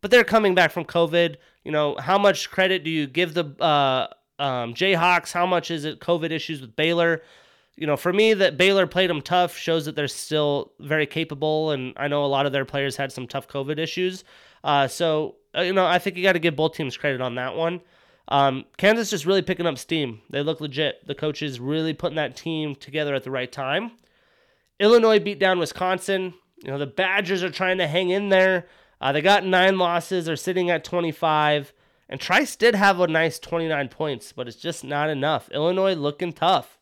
but 0.00 0.10
they're 0.10 0.24
coming 0.24 0.54
back 0.54 0.72
from 0.72 0.84
COVID. 0.84 1.36
You 1.64 1.70
know, 1.70 1.96
how 2.00 2.18
much 2.18 2.50
credit 2.50 2.82
do 2.82 2.90
you 2.90 3.06
give 3.06 3.34
the 3.34 3.44
uh, 3.62 4.08
um, 4.42 4.74
Jayhawks? 4.74 5.32
How 5.32 5.46
much 5.46 5.70
is 5.70 5.84
it 5.84 6.00
COVID 6.00 6.32
issues 6.32 6.60
with 6.60 6.74
Baylor? 6.74 7.22
You 7.76 7.86
know, 7.86 7.96
for 7.96 8.12
me, 8.12 8.34
that 8.34 8.58
Baylor 8.58 8.86
played 8.86 9.08
them 9.08 9.22
tough 9.22 9.56
shows 9.56 9.84
that 9.86 9.94
they're 9.94 10.08
still 10.08 10.72
very 10.80 11.06
capable, 11.06 11.70
and 11.70 11.94
I 11.96 12.08
know 12.08 12.24
a 12.24 12.26
lot 12.26 12.44
of 12.44 12.52
their 12.52 12.64
players 12.64 12.96
had 12.96 13.12
some 13.12 13.26
tough 13.26 13.46
COVID 13.48 13.78
issues. 13.78 14.24
Uh, 14.64 14.88
so, 14.88 15.36
uh, 15.56 15.62
you 15.62 15.72
know, 15.72 15.86
I 15.86 15.98
think 15.98 16.16
you 16.16 16.22
got 16.22 16.32
to 16.32 16.38
give 16.40 16.56
both 16.56 16.74
teams 16.74 16.96
credit 16.96 17.20
on 17.20 17.36
that 17.36 17.54
one. 17.54 17.80
Um, 18.28 18.64
Kansas 18.78 19.10
just 19.10 19.26
really 19.26 19.42
picking 19.42 19.66
up 19.66 19.78
steam. 19.78 20.20
They 20.30 20.42
look 20.42 20.60
legit. 20.60 21.06
The 21.06 21.14
coaches 21.14 21.60
really 21.60 21.94
putting 21.94 22.16
that 22.16 22.36
team 22.36 22.74
together 22.74 23.14
at 23.14 23.24
the 23.24 23.30
right 23.30 23.50
time. 23.50 23.92
Illinois 24.80 25.20
beat 25.20 25.38
down 25.38 25.58
Wisconsin. 25.58 26.34
You 26.62 26.72
know, 26.72 26.78
the 26.78 26.86
Badgers 26.86 27.42
are 27.42 27.50
trying 27.50 27.78
to 27.78 27.86
hang 27.86 28.10
in 28.10 28.28
there. 28.28 28.66
Uh, 29.00 29.12
they 29.12 29.20
got 29.20 29.44
nine 29.44 29.78
losses. 29.78 30.26
They're 30.26 30.36
sitting 30.36 30.70
at 30.70 30.84
25. 30.84 31.72
And 32.12 32.20
Trice 32.20 32.56
did 32.56 32.74
have 32.74 33.00
a 33.00 33.06
nice 33.06 33.38
29 33.38 33.88
points, 33.88 34.32
but 34.32 34.46
it's 34.46 34.58
just 34.58 34.84
not 34.84 35.08
enough. 35.08 35.48
Illinois 35.48 35.94
looking 35.94 36.34
tough. 36.34 36.78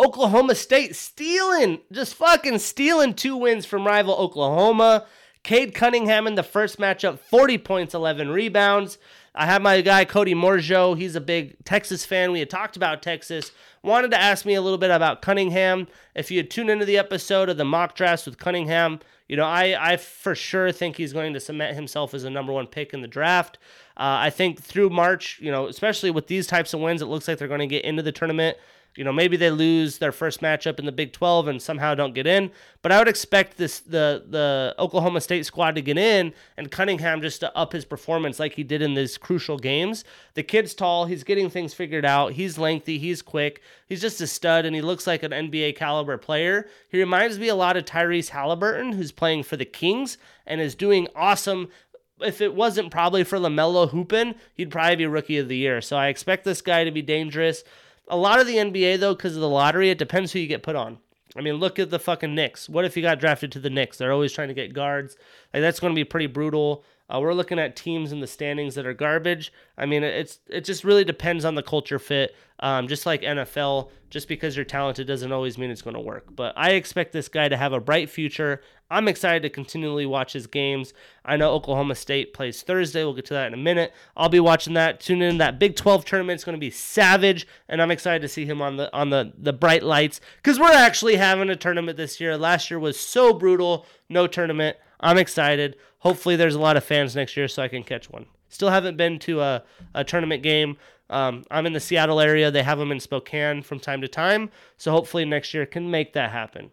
Oklahoma 0.00 0.56
State 0.56 0.96
stealing, 0.96 1.78
just 1.92 2.16
fucking 2.16 2.58
stealing 2.58 3.14
two 3.14 3.36
wins 3.36 3.66
from 3.66 3.86
rival 3.86 4.16
Oklahoma. 4.16 5.06
Cade 5.44 5.76
Cunningham 5.76 6.26
in 6.26 6.34
the 6.34 6.42
first 6.42 6.80
matchup, 6.80 7.20
40 7.20 7.58
points, 7.58 7.94
11 7.94 8.30
rebounds. 8.30 8.98
I 9.32 9.46
have 9.46 9.62
my 9.62 9.80
guy 9.80 10.04
Cody 10.04 10.34
Morjo. 10.34 10.98
He's 10.98 11.14
a 11.14 11.20
big 11.20 11.64
Texas 11.64 12.04
fan. 12.04 12.32
We 12.32 12.40
had 12.40 12.50
talked 12.50 12.76
about 12.76 13.00
Texas. 13.00 13.52
Wanted 13.84 14.10
to 14.10 14.20
ask 14.20 14.44
me 14.44 14.54
a 14.54 14.60
little 14.60 14.78
bit 14.78 14.90
about 14.90 15.22
Cunningham. 15.22 15.86
If 16.16 16.32
you 16.32 16.38
had 16.38 16.50
tuned 16.50 16.70
into 16.70 16.84
the 16.84 16.98
episode 16.98 17.48
of 17.48 17.56
the 17.56 17.64
mock 17.64 17.94
drafts 17.94 18.26
with 18.26 18.38
Cunningham, 18.38 18.98
you 19.28 19.36
know 19.36 19.44
I 19.44 19.92
I 19.92 19.96
for 19.96 20.34
sure 20.34 20.72
think 20.72 20.96
he's 20.96 21.12
going 21.12 21.34
to 21.34 21.40
cement 21.40 21.76
himself 21.76 22.14
as 22.14 22.24
a 22.24 22.30
number 22.30 22.52
one 22.52 22.66
pick 22.66 22.92
in 22.92 23.02
the 23.02 23.08
draft. 23.08 23.58
Uh, 23.96 24.26
I 24.26 24.30
think 24.30 24.60
through 24.62 24.90
March, 24.90 25.38
you 25.40 25.50
know, 25.50 25.66
especially 25.66 26.10
with 26.10 26.26
these 26.26 26.46
types 26.46 26.72
of 26.72 26.80
wins, 26.80 27.02
it 27.02 27.06
looks 27.06 27.28
like 27.28 27.38
they're 27.38 27.48
going 27.48 27.60
to 27.60 27.66
get 27.66 27.84
into 27.84 28.02
the 28.02 28.12
tournament. 28.12 28.56
You 28.98 29.04
know, 29.04 29.12
maybe 29.12 29.36
they 29.36 29.52
lose 29.52 29.98
their 29.98 30.10
first 30.10 30.40
matchup 30.40 30.80
in 30.80 30.84
the 30.84 30.90
Big 30.90 31.12
12 31.12 31.46
and 31.46 31.62
somehow 31.62 31.94
don't 31.94 32.16
get 32.16 32.26
in, 32.26 32.50
but 32.82 32.90
I 32.90 32.98
would 32.98 33.06
expect 33.06 33.56
this 33.56 33.78
the 33.78 34.24
the 34.28 34.74
Oklahoma 34.76 35.20
State 35.20 35.46
squad 35.46 35.76
to 35.76 35.80
get 35.80 35.96
in 35.96 36.34
and 36.56 36.68
Cunningham 36.68 37.22
just 37.22 37.38
to 37.40 37.56
up 37.56 37.72
his 37.72 37.84
performance 37.84 38.40
like 38.40 38.54
he 38.54 38.64
did 38.64 38.82
in 38.82 38.94
these 38.94 39.16
crucial 39.16 39.56
games. 39.56 40.02
The 40.34 40.42
kid's 40.42 40.74
tall, 40.74 41.04
he's 41.04 41.22
getting 41.22 41.48
things 41.48 41.74
figured 41.74 42.04
out. 42.04 42.32
He's 42.32 42.58
lengthy, 42.58 42.98
he's 42.98 43.22
quick. 43.22 43.62
He's 43.86 44.00
just 44.00 44.20
a 44.20 44.26
stud 44.26 44.66
and 44.66 44.74
he 44.74 44.82
looks 44.82 45.06
like 45.06 45.22
an 45.22 45.30
NBA 45.30 45.76
caliber 45.76 46.18
player. 46.18 46.66
He 46.88 46.98
reminds 46.98 47.38
me 47.38 47.46
a 47.46 47.54
lot 47.54 47.76
of 47.76 47.84
Tyrese 47.84 48.30
Haliburton 48.30 48.96
who's 48.96 49.12
playing 49.12 49.44
for 49.44 49.56
the 49.56 49.64
Kings 49.64 50.18
and 50.44 50.60
is 50.60 50.74
doing 50.74 51.06
awesome 51.14 51.68
if 52.20 52.40
it 52.40 52.52
wasn't 52.52 52.90
probably 52.90 53.22
for 53.22 53.38
LaMelo 53.38 53.92
Hoopin, 53.92 54.34
he'd 54.54 54.72
probably 54.72 54.96
be 54.96 55.06
rookie 55.06 55.38
of 55.38 55.46
the 55.46 55.56
year. 55.56 55.80
So 55.80 55.96
I 55.96 56.08
expect 56.08 56.44
this 56.44 56.60
guy 56.60 56.82
to 56.82 56.90
be 56.90 57.00
dangerous. 57.00 57.62
A 58.10 58.16
lot 58.16 58.40
of 58.40 58.46
the 58.46 58.56
NBA 58.56 59.00
though, 59.00 59.14
because 59.14 59.34
of 59.34 59.40
the 59.40 59.48
lottery, 59.48 59.90
it 59.90 59.98
depends 59.98 60.32
who 60.32 60.38
you 60.38 60.46
get 60.46 60.62
put 60.62 60.76
on. 60.76 60.98
I 61.36 61.40
mean, 61.40 61.54
look 61.54 61.78
at 61.78 61.90
the 61.90 61.98
fucking 61.98 62.34
Knicks. 62.34 62.68
What 62.68 62.84
if 62.84 62.96
you 62.96 63.02
got 63.02 63.20
drafted 63.20 63.52
to 63.52 63.60
the 63.60 63.70
Knicks? 63.70 63.98
They're 63.98 64.12
always 64.12 64.32
trying 64.32 64.48
to 64.48 64.54
get 64.54 64.72
guards. 64.72 65.16
Like 65.52 65.60
that's 65.60 65.78
going 65.78 65.92
to 65.92 65.98
be 65.98 66.04
pretty 66.04 66.26
brutal. 66.26 66.84
Uh, 67.08 67.20
we're 67.20 67.34
looking 67.34 67.58
at 67.58 67.74
teams 67.74 68.12
in 68.12 68.20
the 68.20 68.26
standings 68.26 68.74
that 68.74 68.86
are 68.86 68.94
garbage. 68.94 69.52
I 69.76 69.86
mean, 69.86 70.02
it's 70.02 70.40
it 70.48 70.64
just 70.64 70.84
really 70.84 71.04
depends 71.04 71.44
on 71.44 71.54
the 71.54 71.62
culture 71.62 71.98
fit. 71.98 72.36
Um, 72.60 72.88
just 72.88 73.06
like 73.06 73.22
NFL, 73.22 73.90
just 74.10 74.26
because 74.26 74.56
you're 74.56 74.64
talented 74.64 75.06
doesn't 75.06 75.30
always 75.30 75.56
mean 75.56 75.70
it's 75.70 75.80
going 75.80 75.94
to 75.94 76.00
work. 76.00 76.34
But 76.34 76.54
I 76.56 76.70
expect 76.70 77.12
this 77.12 77.28
guy 77.28 77.48
to 77.48 77.56
have 77.56 77.72
a 77.72 77.78
bright 77.78 78.10
future. 78.10 78.62
I'm 78.90 79.06
excited 79.06 79.42
to 79.42 79.50
continually 79.50 80.06
watch 80.06 80.32
his 80.32 80.46
games. 80.46 80.92
I 81.24 81.36
know 81.36 81.52
Oklahoma 81.52 81.94
State 81.94 82.34
plays 82.34 82.62
Thursday. 82.62 83.04
We'll 83.04 83.14
get 83.14 83.26
to 83.26 83.34
that 83.34 83.46
in 83.46 83.54
a 83.54 83.62
minute. 83.62 83.92
I'll 84.16 84.28
be 84.28 84.40
watching 84.40 84.74
that. 84.74 84.98
Tune 84.98 85.22
in. 85.22 85.38
That 85.38 85.58
Big 85.58 85.76
12 85.76 86.04
tournament 86.04 86.40
is 86.40 86.44
going 86.44 86.56
to 86.56 86.60
be 86.60 86.70
savage, 86.70 87.46
and 87.68 87.80
I'm 87.80 87.92
excited 87.92 88.22
to 88.22 88.28
see 88.28 88.44
him 88.44 88.60
on 88.60 88.76
the 88.76 88.94
on 88.94 89.10
the 89.10 89.32
the 89.38 89.52
bright 89.52 89.82
lights 89.84 90.20
because 90.36 90.58
we're 90.58 90.72
actually 90.72 91.16
having 91.16 91.48
a 91.48 91.56
tournament 91.56 91.96
this 91.96 92.20
year. 92.20 92.36
Last 92.36 92.70
year 92.70 92.80
was 92.80 92.98
so 92.98 93.32
brutal, 93.32 93.86
no 94.08 94.26
tournament. 94.26 94.76
I'm 95.00 95.18
excited. 95.18 95.76
Hopefully, 96.00 96.36
there's 96.36 96.54
a 96.54 96.60
lot 96.60 96.76
of 96.76 96.84
fans 96.84 97.16
next 97.16 97.36
year 97.36 97.48
so 97.48 97.62
I 97.62 97.68
can 97.68 97.82
catch 97.82 98.10
one. 98.10 98.26
Still 98.48 98.70
haven't 98.70 98.96
been 98.96 99.18
to 99.20 99.40
a, 99.40 99.62
a 99.94 100.04
tournament 100.04 100.42
game. 100.42 100.76
Um, 101.10 101.44
I'm 101.50 101.66
in 101.66 101.72
the 101.72 101.80
Seattle 101.80 102.20
area. 102.20 102.50
They 102.50 102.62
have 102.62 102.78
them 102.78 102.92
in 102.92 103.00
Spokane 103.00 103.62
from 103.62 103.80
time 103.80 104.00
to 104.00 104.08
time. 104.08 104.50
So 104.76 104.90
hopefully 104.90 105.24
next 105.24 105.54
year 105.54 105.66
can 105.66 105.90
make 105.90 106.12
that 106.12 106.30
happen. 106.30 106.70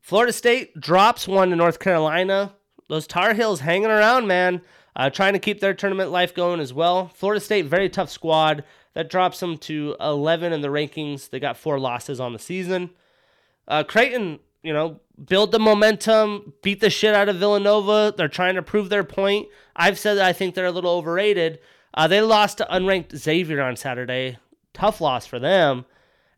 Florida 0.00 0.32
State 0.32 0.80
drops 0.80 1.28
one 1.28 1.50
to 1.50 1.56
North 1.56 1.78
Carolina. 1.78 2.54
Those 2.88 3.06
Tar 3.06 3.34
Heels 3.34 3.60
hanging 3.60 3.90
around, 3.90 4.26
man, 4.26 4.62
uh, 4.96 5.10
trying 5.10 5.34
to 5.34 5.38
keep 5.38 5.60
their 5.60 5.74
tournament 5.74 6.10
life 6.10 6.34
going 6.34 6.58
as 6.58 6.74
well. 6.74 7.08
Florida 7.14 7.40
State, 7.40 7.66
very 7.66 7.88
tough 7.88 8.10
squad. 8.10 8.64
That 8.94 9.08
drops 9.08 9.38
them 9.38 9.56
to 9.58 9.94
11 10.00 10.52
in 10.52 10.62
the 10.62 10.68
rankings. 10.68 11.30
They 11.30 11.38
got 11.38 11.56
four 11.56 11.78
losses 11.78 12.18
on 12.18 12.32
the 12.32 12.40
season. 12.40 12.90
Uh, 13.68 13.84
Creighton, 13.84 14.40
you 14.62 14.72
know, 14.72 15.00
build 15.28 15.52
the 15.52 15.58
momentum, 15.58 16.52
beat 16.62 16.80
the 16.80 16.90
shit 16.90 17.14
out 17.14 17.28
of 17.28 17.36
Villanova. 17.36 18.14
They're 18.16 18.28
trying 18.28 18.54
to 18.54 18.62
prove 18.62 18.88
their 18.88 19.04
point. 19.04 19.48
I've 19.74 19.98
said 19.98 20.14
that 20.14 20.26
I 20.26 20.32
think 20.32 20.54
they're 20.54 20.66
a 20.66 20.72
little 20.72 20.92
overrated. 20.92 21.60
Uh, 21.94 22.06
they 22.06 22.20
lost 22.20 22.58
to 22.58 22.66
unranked 22.70 23.16
Xavier 23.16 23.62
on 23.62 23.76
Saturday. 23.76 24.38
Tough 24.72 25.00
loss 25.00 25.26
for 25.26 25.38
them. 25.38 25.84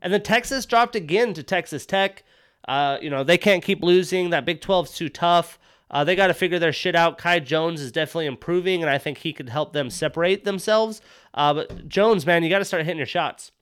And 0.01 0.13
then 0.13 0.23
Texas 0.23 0.67
dropped 0.67 0.97
again 0.97 1.35
to 1.35 1.43
Texas 1.43 1.87
Tech. 1.87 2.25
Uh, 2.67 2.99
you 3.01 3.11
know, 3.11 3.25
they 3.25 3.39
can't 3.39 3.63
keep 3.63 3.83
losing. 3.83 4.31
That 4.31 4.45
Big 4.45 4.61
12's 4.61 4.95
too 4.95 5.09
tough. 5.09 5.59
Uh, 5.91 6.05
they 6.05 6.17
got 6.17 6.29
to 6.29 6.35
figure 6.35 6.59
their 6.59 6.73
shit 6.73 6.97
out. 6.97 7.19
Kai 7.19 7.39
Jones 7.39 7.81
is 7.81 7.93
definitely 7.93 8.27
improving, 8.27 8.83
and 8.83 8.91
I 8.91 8.97
think 8.97 9.19
he 9.19 9.33
could 9.33 9.51
help 9.51 9.75
them 9.75 9.91
separate 9.91 10.45
themselves. 10.45 11.03
Uh, 11.35 11.53
but 11.53 11.87
Jones, 11.89 12.25
man, 12.25 12.43
you 12.43 12.49
got 12.49 12.61
to 12.61 12.65
start 12.65 12.85
hitting 12.85 12.97
your 12.97 13.07
shots. 13.07 13.53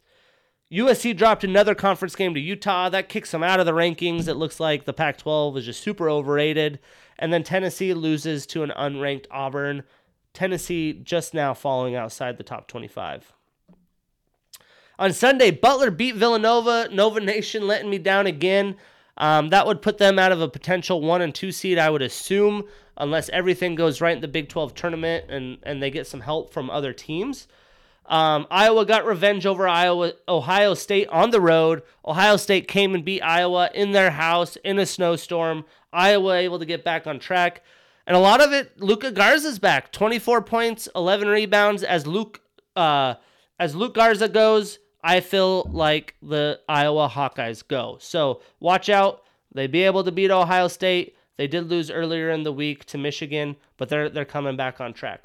USC 0.73 1.16
dropped 1.16 1.43
another 1.43 1.75
conference 1.75 2.14
game 2.14 2.33
to 2.35 2.41
Utah. 2.41 2.89
That 2.89 3.09
kicks 3.09 3.33
them 3.33 3.43
out 3.43 3.59
of 3.59 3.66
the 3.66 3.73
rankings. 3.73 4.29
It 4.29 4.35
looks 4.35 4.61
like 4.61 4.85
the 4.85 4.93
Pac 4.93 5.18
12 5.18 5.57
is 5.59 5.64
just 5.64 5.83
super 5.83 6.09
overrated. 6.09 6.79
And 7.18 7.33
then 7.33 7.43
Tennessee 7.43 7.93
loses 7.93 8.47
to 8.47 8.62
an 8.62 8.73
unranked 8.77 9.27
Auburn. 9.33 9.83
Tennessee 10.33 10.93
just 10.93 11.35
now 11.35 11.55
falling 11.55 11.97
outside 11.97 12.39
the 12.39 12.45
top 12.45 12.68
25. 12.68 13.33
On 15.01 15.12
Sunday, 15.12 15.51
Butler 15.51 15.91
beat 15.91 16.14
Villanova. 16.14 16.89
Nova 16.93 17.18
Nation 17.18 17.66
letting 17.66 17.91
me 17.91 17.99
down 17.99 18.27
again. 18.27 18.77
Um, 19.16 19.49
that 19.51 19.66
would 19.66 19.83
put 19.83 19.99
them 19.99 20.18
out 20.18 20.31
of 20.31 20.41
a 20.41 20.49
potential 20.49 21.01
one 21.01 21.21
and 21.21 21.35
two 21.35 21.51
seed, 21.51 21.79
I 21.79 21.91
would 21.91 22.01
assume, 22.01 22.64
unless 22.97 23.29
everything 23.31 23.75
goes 23.75 24.01
right 24.01 24.14
in 24.14 24.23
the 24.23 24.29
Big 24.29 24.49
12 24.49 24.75
tournament 24.75 25.27
and, 25.29 25.59
and 25.64 25.83
they 25.83 25.91
get 25.91 26.07
some 26.07 26.21
help 26.21 26.53
from 26.53 26.71
other 26.71 26.93
teams. 26.93 27.49
Um, 28.11 28.49
Iowa 28.51 28.85
got 28.85 29.07
revenge 29.07 29.47
over 29.47 29.69
Iowa, 29.69 30.15
Ohio 30.29 30.75
State 30.75 31.09
on 31.09 31.31
the 31.31 31.41
road. 31.41 31.83
Ohio 32.05 32.37
State 32.37 32.67
came 32.67 32.93
and 32.93 33.05
beat 33.05 33.21
Iowa 33.21 33.71
in 33.73 33.93
their 33.93 34.11
house 34.11 34.57
in 34.65 34.81
a 34.81 34.85
snowstorm. 34.85 35.65
Iowa 35.93 36.35
able 36.35 36.59
to 36.59 36.67
get 36.67 36.85
back 36.85 37.07
on 37.07 37.21
track. 37.21 37.63
And 38.09 38.17
a 38.17 38.21
lot 38.21 38.41
of 38.41 38.53
it, 38.53 38.81
Luka 38.81 39.13
Garza's 39.13 39.61
back. 39.61 39.93
24 39.93 40.43
points, 40.43 40.89
11 40.97 41.29
rebounds. 41.29 41.85
As 41.85 42.05
Luke, 42.05 42.41
uh, 42.75 43.15
as 43.61 43.77
Luke 43.77 43.95
Garza 43.95 44.29
goes, 44.29 44.81
I 45.05 45.21
feel 45.21 45.71
like 45.73 46.17
the 46.21 46.59
Iowa 46.69 47.09
Hawkeyes 47.09 47.67
go. 47.67 47.99
So 48.01 48.41
watch 48.59 48.89
out. 48.89 49.23
They 49.55 49.69
be 49.69 49.85
able 49.85 50.03
to 50.03 50.11
beat 50.11 50.33
Ohio 50.33 50.67
State. 50.67 51.17
They 51.37 51.47
did 51.47 51.71
lose 51.71 51.93
earlier 51.93 52.31
in 52.31 52.43
the 52.43 52.53
week 52.53 52.85
to 52.87 52.99
Michigan, 52.99 53.57
but 53.77 53.89
they're 53.89 54.11
they're 54.11 54.25
coming 54.25 54.57
back 54.57 54.81
on 54.81 54.93
track. 54.93 55.23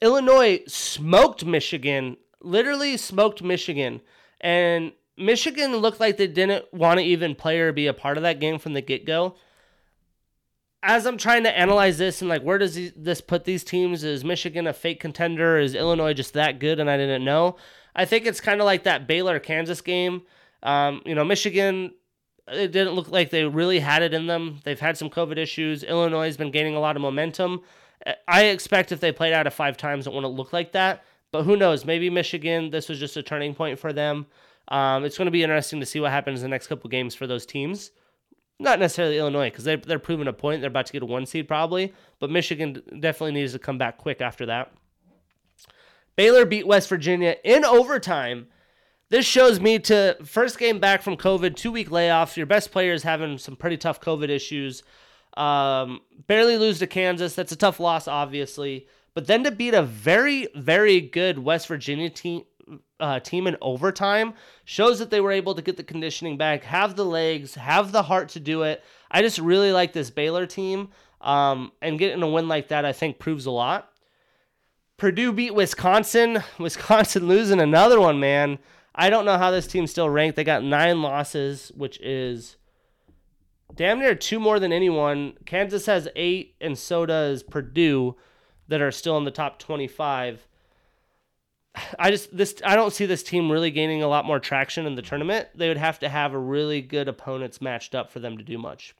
Illinois 0.00 0.60
smoked 0.66 1.44
Michigan, 1.44 2.16
literally 2.40 2.96
smoked 2.96 3.42
Michigan, 3.42 4.00
and 4.40 4.92
Michigan 5.16 5.76
looked 5.76 6.00
like 6.00 6.16
they 6.16 6.26
didn't 6.26 6.72
want 6.72 7.00
to 7.00 7.04
even 7.04 7.34
play 7.34 7.58
or 7.58 7.72
be 7.72 7.86
a 7.86 7.94
part 7.94 8.16
of 8.16 8.22
that 8.22 8.40
game 8.40 8.58
from 8.58 8.74
the 8.74 8.80
get 8.80 9.04
go 9.04 9.36
as 10.82 11.06
I'm 11.06 11.18
trying 11.18 11.42
to 11.42 11.56
analyze 11.56 11.98
this 11.98 12.20
and 12.22 12.28
like 12.28 12.42
where 12.42 12.58
does 12.58 12.92
this 12.94 13.20
put 13.20 13.44
these 13.44 13.64
teams? 13.64 14.04
Is 14.04 14.24
Michigan 14.24 14.66
a 14.66 14.72
fake 14.72 15.00
contender? 15.00 15.58
Is 15.58 15.74
Illinois 15.74 16.14
just 16.14 16.34
that 16.34 16.60
good 16.60 16.78
and 16.78 16.88
I 16.88 16.96
didn't 16.96 17.24
know? 17.24 17.56
I 17.94 18.04
think 18.04 18.26
it's 18.26 18.40
kind 18.40 18.60
of 18.60 18.64
like 18.64 18.84
that 18.84 19.06
Baylor 19.06 19.40
Kansas 19.40 19.80
game. 19.80 20.22
Um, 20.62 21.02
you 21.04 21.14
know, 21.14 21.24
Michigan 21.24 21.92
it 22.46 22.72
didn't 22.72 22.94
look 22.94 23.10
like 23.10 23.28
they 23.28 23.44
really 23.44 23.80
had 23.80 24.02
it 24.02 24.14
in 24.14 24.26
them. 24.26 24.60
They've 24.64 24.80
had 24.80 24.96
some 24.96 25.10
COVID 25.10 25.36
issues. 25.36 25.84
Illinois 25.84 26.24
has 26.24 26.38
been 26.38 26.50
gaining 26.50 26.76
a 26.76 26.80
lot 26.80 26.96
of 26.96 27.02
momentum. 27.02 27.60
I 28.26 28.44
expect 28.44 28.92
if 28.92 29.00
they 29.00 29.12
played 29.12 29.32
out 29.32 29.46
of 29.46 29.54
five 29.54 29.76
times, 29.76 30.06
it 30.06 30.12
wouldn't 30.12 30.34
look 30.34 30.52
like 30.52 30.72
that. 30.72 31.04
But 31.30 31.42
who 31.42 31.56
knows? 31.56 31.84
Maybe 31.84 32.08
Michigan, 32.10 32.70
this 32.70 32.88
was 32.88 32.98
just 32.98 33.16
a 33.16 33.22
turning 33.22 33.54
point 33.54 33.78
for 33.78 33.92
them. 33.92 34.26
Um, 34.68 35.04
it's 35.04 35.18
going 35.18 35.26
to 35.26 35.32
be 35.32 35.42
interesting 35.42 35.80
to 35.80 35.86
see 35.86 36.00
what 36.00 36.10
happens 36.10 36.42
in 36.42 36.50
the 36.50 36.54
next 36.54 36.66
couple 36.68 36.88
games 36.90 37.14
for 37.14 37.26
those 37.26 37.46
teams. 37.46 37.90
Not 38.58 38.78
necessarily 38.78 39.18
Illinois 39.18 39.50
because 39.50 39.64
they're, 39.64 39.76
they're 39.76 39.98
proving 39.98 40.26
a 40.26 40.32
point. 40.32 40.60
They're 40.60 40.68
about 40.68 40.86
to 40.86 40.92
get 40.92 41.02
a 41.02 41.06
one 41.06 41.26
seed 41.26 41.46
probably, 41.46 41.92
but 42.18 42.30
Michigan 42.30 42.82
definitely 43.00 43.32
needs 43.32 43.52
to 43.52 43.58
come 43.58 43.78
back 43.78 43.98
quick 43.98 44.20
after 44.20 44.46
that. 44.46 44.72
Baylor 46.16 46.44
beat 46.44 46.66
West 46.66 46.88
Virginia 46.88 47.36
in 47.44 47.64
overtime. 47.64 48.48
This 49.10 49.24
shows 49.24 49.60
me 49.60 49.78
to 49.80 50.16
first 50.24 50.58
game 50.58 50.80
back 50.80 51.02
from 51.02 51.16
COVID, 51.16 51.56
two 51.56 51.70
week 51.70 51.90
layoff. 51.90 52.36
Your 52.36 52.46
best 52.46 52.72
players 52.72 53.04
having 53.04 53.38
some 53.38 53.56
pretty 53.56 53.76
tough 53.76 54.00
COVID 54.00 54.28
issues. 54.28 54.82
Um, 55.38 56.00
barely 56.26 56.58
lose 56.58 56.80
to 56.80 56.86
Kansas. 56.86 57.34
That's 57.34 57.52
a 57.52 57.56
tough 57.56 57.78
loss, 57.78 58.08
obviously. 58.08 58.88
But 59.14 59.26
then 59.26 59.44
to 59.44 59.50
beat 59.50 59.72
a 59.72 59.82
very, 59.82 60.48
very 60.54 61.00
good 61.00 61.38
West 61.38 61.68
Virginia 61.68 62.10
team, 62.10 62.42
uh, 63.00 63.20
team 63.20 63.46
in 63.46 63.56
overtime 63.62 64.34
shows 64.64 64.98
that 64.98 65.10
they 65.10 65.20
were 65.20 65.30
able 65.30 65.54
to 65.54 65.62
get 65.62 65.76
the 65.76 65.84
conditioning 65.84 66.36
back, 66.36 66.64
have 66.64 66.96
the 66.96 67.04
legs, 67.04 67.54
have 67.54 67.92
the 67.92 68.02
heart 68.02 68.30
to 68.30 68.40
do 68.40 68.62
it. 68.62 68.82
I 69.10 69.22
just 69.22 69.38
really 69.38 69.72
like 69.72 69.92
this 69.92 70.10
Baylor 70.10 70.44
team, 70.44 70.88
um, 71.20 71.72
and 71.80 71.98
getting 71.98 72.22
a 72.22 72.28
win 72.28 72.48
like 72.48 72.68
that, 72.68 72.84
I 72.84 72.92
think, 72.92 73.18
proves 73.18 73.46
a 73.46 73.50
lot. 73.50 73.90
Purdue 74.96 75.32
beat 75.32 75.54
Wisconsin. 75.54 76.42
Wisconsin 76.58 77.28
losing 77.28 77.60
another 77.60 78.00
one, 78.00 78.18
man. 78.18 78.58
I 78.92 79.10
don't 79.10 79.24
know 79.24 79.38
how 79.38 79.52
this 79.52 79.68
team's 79.68 79.92
still 79.92 80.10
ranked. 80.10 80.34
They 80.34 80.42
got 80.42 80.64
nine 80.64 81.00
losses, 81.00 81.70
which 81.76 82.00
is 82.00 82.56
damn 83.74 83.98
near 83.98 84.14
two 84.14 84.40
more 84.40 84.58
than 84.58 84.72
anyone. 84.72 85.34
Kansas 85.46 85.86
has 85.86 86.08
eight, 86.16 86.54
and 86.60 86.78
so 86.78 87.06
does 87.06 87.42
Purdue, 87.42 88.16
that 88.68 88.80
are 88.80 88.92
still 88.92 89.16
in 89.16 89.24
the 89.24 89.30
top 89.30 89.58
25. 89.58 90.46
I 91.98 92.10
just 92.10 92.36
this 92.36 92.56
I 92.64 92.76
don't 92.76 92.92
see 92.92 93.06
this 93.06 93.22
team 93.22 93.50
really 93.50 93.70
gaining 93.70 94.02
a 94.02 94.08
lot 94.08 94.24
more 94.24 94.40
traction 94.40 94.86
in 94.86 94.94
the 94.94 95.02
tournament. 95.02 95.48
They 95.54 95.68
would 95.68 95.76
have 95.76 95.98
to 96.00 96.08
have 96.08 96.34
a 96.34 96.38
really 96.38 96.80
good 96.80 97.08
opponents 97.08 97.60
matched 97.60 97.94
up 97.94 98.10
for 98.10 98.20
them 98.20 98.36
to 98.38 98.44
do 98.44 98.58
much. 98.58 98.94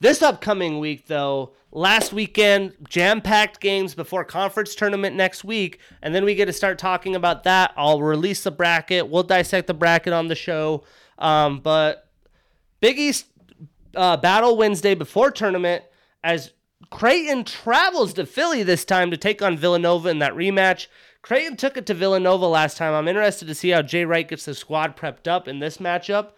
This 0.00 0.22
upcoming 0.22 0.78
week, 0.78 1.08
though, 1.08 1.54
last 1.72 2.12
weekend, 2.12 2.74
jam 2.88 3.20
packed 3.20 3.58
games 3.58 3.96
before 3.96 4.22
conference 4.22 4.76
tournament 4.76 5.16
next 5.16 5.42
week, 5.42 5.80
and 6.02 6.14
then 6.14 6.24
we 6.24 6.36
get 6.36 6.44
to 6.44 6.52
start 6.52 6.78
talking 6.78 7.16
about 7.16 7.42
that. 7.42 7.72
I'll 7.76 8.00
release 8.00 8.44
the 8.44 8.52
bracket. 8.52 9.08
We'll 9.08 9.24
dissect 9.24 9.66
the 9.66 9.74
bracket 9.74 10.12
on 10.12 10.28
the 10.28 10.36
show. 10.36 10.84
Um, 11.18 11.58
but 11.58 12.07
Big 12.80 12.98
East 12.98 13.26
uh, 13.94 14.16
Battle 14.16 14.56
Wednesday 14.56 14.94
before 14.94 15.30
tournament, 15.30 15.84
as 16.22 16.52
Creighton 16.90 17.44
travels 17.44 18.14
to 18.14 18.26
Philly 18.26 18.62
this 18.62 18.84
time 18.84 19.10
to 19.10 19.16
take 19.16 19.42
on 19.42 19.56
Villanova 19.56 20.08
in 20.08 20.20
that 20.20 20.34
rematch. 20.34 20.86
Creighton 21.22 21.56
took 21.56 21.76
it 21.76 21.86
to 21.86 21.94
Villanova 21.94 22.46
last 22.46 22.76
time. 22.76 22.94
I'm 22.94 23.08
interested 23.08 23.48
to 23.48 23.54
see 23.54 23.70
how 23.70 23.82
Jay 23.82 24.04
Wright 24.04 24.26
gets 24.28 24.44
the 24.44 24.54
squad 24.54 24.96
prepped 24.96 25.26
up 25.26 25.48
in 25.48 25.58
this 25.58 25.78
matchup. 25.78 26.30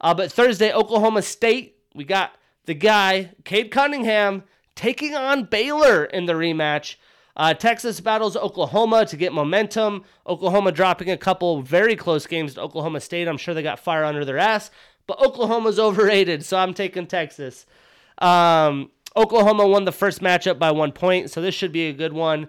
Uh, 0.00 0.12
but 0.12 0.32
Thursday, 0.32 0.72
Oklahoma 0.72 1.22
State, 1.22 1.78
we 1.94 2.04
got 2.04 2.32
the 2.66 2.74
guy, 2.74 3.30
Cade 3.44 3.70
Cunningham, 3.70 4.42
taking 4.74 5.14
on 5.14 5.44
Baylor 5.44 6.04
in 6.04 6.26
the 6.26 6.32
rematch. 6.32 6.96
Uh, 7.36 7.54
Texas 7.54 8.00
battles 8.00 8.36
Oklahoma 8.36 9.06
to 9.06 9.16
get 9.16 9.32
momentum. 9.32 10.04
Oklahoma 10.26 10.72
dropping 10.72 11.10
a 11.10 11.16
couple 11.16 11.62
very 11.62 11.96
close 11.96 12.26
games 12.26 12.54
to 12.54 12.60
Oklahoma 12.60 13.00
State. 13.00 13.26
I'm 13.26 13.38
sure 13.38 13.54
they 13.54 13.62
got 13.62 13.80
fire 13.80 14.04
under 14.04 14.24
their 14.24 14.38
ass, 14.38 14.70
but 15.06 15.20
Oklahoma's 15.20 15.78
overrated, 15.80 16.44
so 16.44 16.56
I'm 16.58 16.74
taking 16.74 17.06
Texas. 17.06 17.66
Um, 18.18 18.90
Oklahoma 19.16 19.66
won 19.66 19.84
the 19.84 19.92
first 19.92 20.20
matchup 20.20 20.58
by 20.58 20.70
one 20.70 20.92
point, 20.92 21.30
so 21.30 21.40
this 21.40 21.54
should 21.54 21.72
be 21.72 21.88
a 21.88 21.92
good 21.92 22.12
one. 22.12 22.48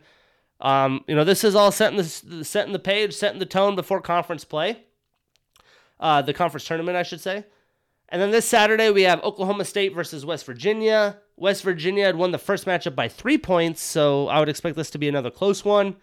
Um, 0.61 1.03
you 1.07 1.15
know, 1.15 1.23
this 1.23 1.43
is 1.43 1.55
all 1.55 1.71
setting 1.71 1.97
the 1.97 2.43
setting 2.43 2.73
the 2.73 2.79
page, 2.79 3.13
setting 3.13 3.39
the 3.39 3.45
tone 3.45 3.75
before 3.75 4.01
conference 4.01 4.45
play, 4.45 4.83
uh, 5.99 6.21
the 6.21 6.33
conference 6.33 6.65
tournament, 6.65 6.97
I 6.97 7.03
should 7.03 7.21
say. 7.21 7.45
And 8.09 8.21
then 8.21 8.31
this 8.31 8.47
Saturday 8.47 8.89
we 8.89 9.03
have 9.03 9.23
Oklahoma 9.23 9.65
State 9.65 9.93
versus 9.93 10.25
West 10.25 10.45
Virginia. 10.45 11.17
West 11.37 11.63
Virginia 11.63 12.05
had 12.05 12.15
won 12.15 12.31
the 12.31 12.37
first 12.37 12.65
matchup 12.65 12.95
by 12.95 13.09
three 13.09 13.37
points, 13.37 13.81
so 13.81 14.27
I 14.27 14.39
would 14.39 14.49
expect 14.49 14.77
this 14.77 14.91
to 14.91 14.97
be 14.97 15.09
another 15.09 15.31
close 15.31 15.65
one. 15.65 15.97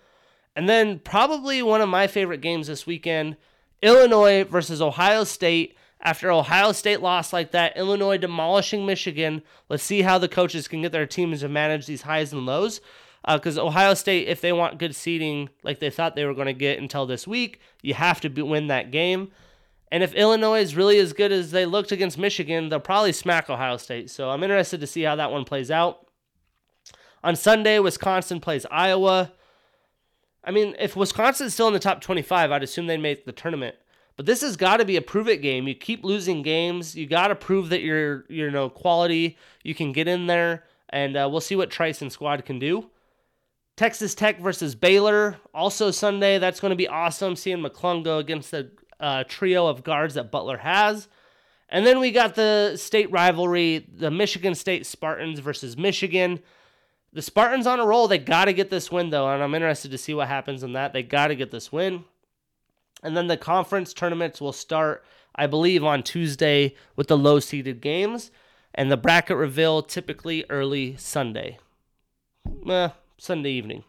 And 0.55 0.69
then 0.69 0.99
probably 0.99 1.63
one 1.63 1.81
of 1.81 1.89
my 1.89 2.07
favorite 2.07 2.43
games 2.43 2.67
this 2.67 2.87
weekend, 2.87 3.37
Illinois 3.81 4.45
versus 4.45 4.83
Ohio 4.83 5.25
State. 5.25 5.77
After 6.05 6.33
Ohio 6.33 6.73
State 6.73 7.01
lost 7.01 7.33
like 7.33 7.53
that, 7.53 7.77
Illinois 7.77 8.17
demolishing 8.17 8.85
Michigan. 8.85 9.43
Let's 9.69 9.85
see 9.85 10.03
how 10.03 10.19
the 10.19 10.29
coaches 10.29 10.67
can 10.67 10.83
get 10.83 10.91
their 10.91 11.07
teams 11.07 11.41
to 11.41 11.49
manage 11.49 11.87
these 11.87 12.03
highs 12.03 12.33
and 12.33 12.45
lows. 12.45 12.81
Because 13.27 13.57
uh, 13.57 13.65
Ohio 13.65 13.95
State, 13.95 14.27
if 14.27 14.41
they 14.41 14.53
want 14.53 14.79
good 14.79 14.97
seeding 14.97 15.49
like 15.63 15.79
they 15.79 15.91
thought 15.91 16.17
they 16.17 16.25
were 16.25 16.35
going 16.35 16.49
to 16.49 16.53
get 16.53 16.81
until 16.81 17.07
this 17.07 17.27
week, 17.27 17.61
you 17.81 17.95
have 17.95 18.21
to 18.23 18.29
be, 18.29 18.43
win 18.43 18.67
that 18.67 18.91
game. 18.91 19.31
And 19.93 20.03
if 20.03 20.13
Illinois 20.15 20.61
is 20.61 20.75
really 20.75 20.99
as 20.99 21.13
good 21.13 21.31
as 21.31 21.53
they 21.53 21.67
looked 21.67 21.93
against 21.93 22.19
Michigan, 22.19 22.69
they'll 22.69 22.81
probably 22.81 23.13
smack 23.13 23.49
Ohio 23.49 23.77
State. 23.77 24.11
So 24.11 24.31
I'm 24.31 24.43
interested 24.43 24.81
to 24.81 24.89
see 24.89 25.03
how 25.03 25.15
that 25.15 25.31
one 25.31 25.45
plays 25.45 25.71
out. 25.71 26.09
On 27.23 27.37
Sunday, 27.37 27.79
Wisconsin 27.79 28.41
plays 28.41 28.67
Iowa. 28.73 29.33
I 30.43 30.51
mean, 30.51 30.75
if 30.81 30.97
Wisconsin's 30.97 31.55
still 31.55 31.69
in 31.69 31.75
the 31.75 31.79
top 31.79 32.01
25, 32.01 32.51
I'd 32.51 32.65
assume 32.65 32.89
they'd 32.89 32.97
make 32.97 33.25
the 33.25 33.31
tournament. 33.31 33.77
But 34.23 34.27
this 34.29 34.43
has 34.43 34.57
got 34.57 34.77
to 34.77 34.85
be 34.85 34.95
a 34.95 35.03
prove 35.03 35.29
it 35.29 35.43
game. 35.43 35.67
You 35.67 35.75
keep 35.75 36.05
losing 36.05 36.43
games. 36.43 36.95
You 36.95 37.07
got 37.07 37.27
to 37.27 37.35
prove 37.35 37.71
that 37.71 37.81
you're, 37.81 38.25
you 38.29 38.53
know, 38.53 38.69
quality. 38.69 39.37
You 39.65 39.75
can 39.75 39.91
get 39.91 40.07
in 40.07 40.29
there, 40.29 40.63
and 40.91 41.17
uh, 41.17 41.29
we'll 41.29 41.41
see 41.41 41.57
what 41.57 41.73
Trice 41.73 42.03
and 42.03 42.13
squad 42.13 42.45
can 42.45 42.61
do. 42.61 42.89
Texas 43.77 44.15
Tech 44.15 44.39
versus 44.39 44.77
Baylor, 44.77 45.39
also 45.53 45.91
Sunday. 45.91 46.39
That's 46.39 46.61
going 46.61 46.71
to 46.71 46.77
be 46.77 46.87
awesome. 46.87 47.35
Seeing 47.35 47.65
McClung 47.65 48.05
go 48.05 48.19
against 48.19 48.53
the 48.53 48.71
uh, 49.01 49.25
trio 49.27 49.67
of 49.67 49.83
guards 49.83 50.15
that 50.15 50.31
Butler 50.31 50.59
has. 50.59 51.09
And 51.69 51.85
then 51.85 51.99
we 51.99 52.13
got 52.13 52.37
the 52.37 52.77
state 52.77 53.11
rivalry, 53.11 53.89
the 53.93 54.13
Michigan 54.13 54.55
State 54.55 54.87
Spartans 54.87 55.41
versus 55.41 55.77
Michigan. 55.77 56.39
The 57.13 57.23
Spartans 57.23 57.67
on 57.67 57.81
a 57.81 57.85
roll. 57.85 58.07
They 58.07 58.19
got 58.19 58.45
to 58.45 58.53
get 58.53 58.71
this 58.71 58.89
win, 58.93 59.11
though, 59.11 59.29
and 59.29 59.43
I'm 59.43 59.57
interested 59.57 59.91
to 59.91 59.99
see 59.99 60.15
what 60.15 60.29
happens 60.29 60.63
in 60.63 60.75
that. 60.75 60.93
They 60.93 61.03
got 61.03 61.27
to 61.27 61.35
get 61.35 61.51
this 61.51 61.73
win. 61.73 62.05
And 63.03 63.17
then 63.17 63.27
the 63.27 63.37
conference 63.37 63.93
tournaments 63.93 64.41
will 64.41 64.53
start, 64.53 65.05
I 65.35 65.47
believe, 65.47 65.83
on 65.85 66.03
Tuesday 66.03 66.75
with 66.95 67.09
the 67.09 67.19
low 67.19 67.41
seeded 67.41 67.81
games. 67.81 68.31
And 68.75 68.91
the 68.91 68.97
bracket 68.97 69.37
reveal 69.37 69.83
typically 69.83 70.45
early 70.49 70.97
Sunday. 70.97 71.59
Eh, 72.69 72.89
Sunday 73.19 73.51
evening. 73.51 73.85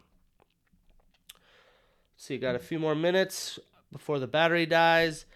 So 2.16 2.34
you 2.34 2.40
got 2.40 2.54
a 2.54 2.60
few 2.60 2.78
more 2.78 2.94
minutes 2.94 3.58
before 3.92 4.18
the 4.18 4.26
battery 4.26 4.66
dies. 4.66 5.26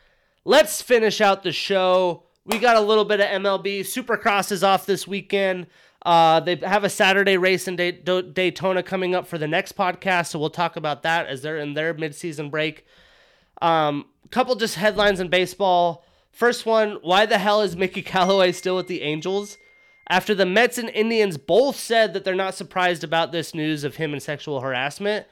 Let's 0.45 0.83
finish 0.83 1.21
out 1.21 1.43
the 1.43 1.53
show. 1.53 2.25
We 2.45 2.59
got 2.59 2.77
a 2.77 2.81
little 2.81 3.05
bit 3.05 3.21
of 3.21 3.27
MLB. 3.27 3.81
Supercross 3.81 4.51
is 4.51 4.65
off 4.65 4.87
this 4.87 5.07
weekend. 5.07 5.67
Uh, 6.05 6.41
they 6.41 6.57
have 6.57 6.85
a 6.85 6.91
Saturday 6.91 7.37
race 7.37 7.69
in 7.69 7.77
Daytona 7.77 8.83
coming 8.83 9.15
up 9.15 9.27
for 9.27 9.37
the 9.37 9.49
next 9.49 9.77
podcast, 9.77 10.29
so 10.29 10.39
we'll 10.39 10.49
talk 10.49 10.77
about 10.77 11.03
that 11.03 11.27
as 11.27 11.43
they're 11.43 11.59
in 11.59 11.75
their 11.75 11.93
midseason 11.93 12.51
break. 12.51 12.87
Um, 13.61 14.07
couple 14.31 14.55
just 14.55 14.77
headlines 14.77 15.21
in 15.21 15.29
baseball. 15.29 16.05
First 16.31 16.67
one: 16.67 16.99
Why 17.03 17.27
the 17.27 17.39
hell 17.39 17.63
is 17.63 17.77
Mickey 17.77 18.03
Callaway 18.03 18.53
still 18.53 18.77
with 18.77 18.87
the 18.87 19.03
Angels? 19.03 19.59
After 20.09 20.35
the 20.35 20.47
Mets 20.47 20.79
and 20.79 20.89
Indians 20.89 21.37
both 21.37 21.77
said 21.77 22.15
that 22.15 22.25
they're 22.25 22.35
not 22.35 22.55
surprised 22.55 23.05
about 23.05 23.31
this 23.31 23.55
news 23.55 23.85
of 23.85 23.97
him 23.97 24.13
and 24.13 24.23
sexual 24.23 24.61
harassment, 24.61 25.27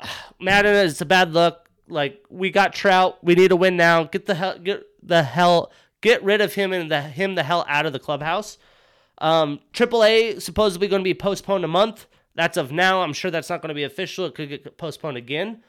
Maddon, 0.40 0.86
it's 0.86 1.00
a 1.00 1.06
bad 1.06 1.32
look. 1.32 1.68
Like 1.88 2.24
we 2.28 2.50
got 2.50 2.74
Trout, 2.74 3.18
we 3.24 3.34
need 3.34 3.48
to 3.48 3.56
win 3.56 3.76
now. 3.76 4.04
Get 4.04 4.26
the 4.26 4.34
hell, 4.34 4.58
get 4.58 4.84
the 5.02 5.22
hell, 5.22 5.72
get 6.00 6.22
rid 6.22 6.40
of 6.40 6.54
him 6.54 6.72
and 6.72 6.90
the 6.90 7.00
him 7.00 7.34
the 7.34 7.42
hell 7.42 7.64
out 7.68 7.86
of 7.86 7.92
the 7.92 7.98
clubhouse. 7.98 8.58
Um, 9.18 9.60
AAA 9.72 10.40
supposedly 10.40 10.86
going 10.86 11.00
to 11.00 11.04
be 11.04 11.14
postponed 11.14 11.64
a 11.64 11.68
month. 11.68 12.06
That's 12.34 12.56
of 12.56 12.70
now. 12.70 13.02
I'm 13.02 13.12
sure 13.12 13.30
that's 13.30 13.50
not 13.50 13.62
going 13.62 13.70
to 13.70 13.74
be 13.74 13.82
official. 13.82 14.26
It 14.26 14.34
could 14.34 14.48
get 14.48 14.78
postponed 14.78 15.16
again. 15.16 15.62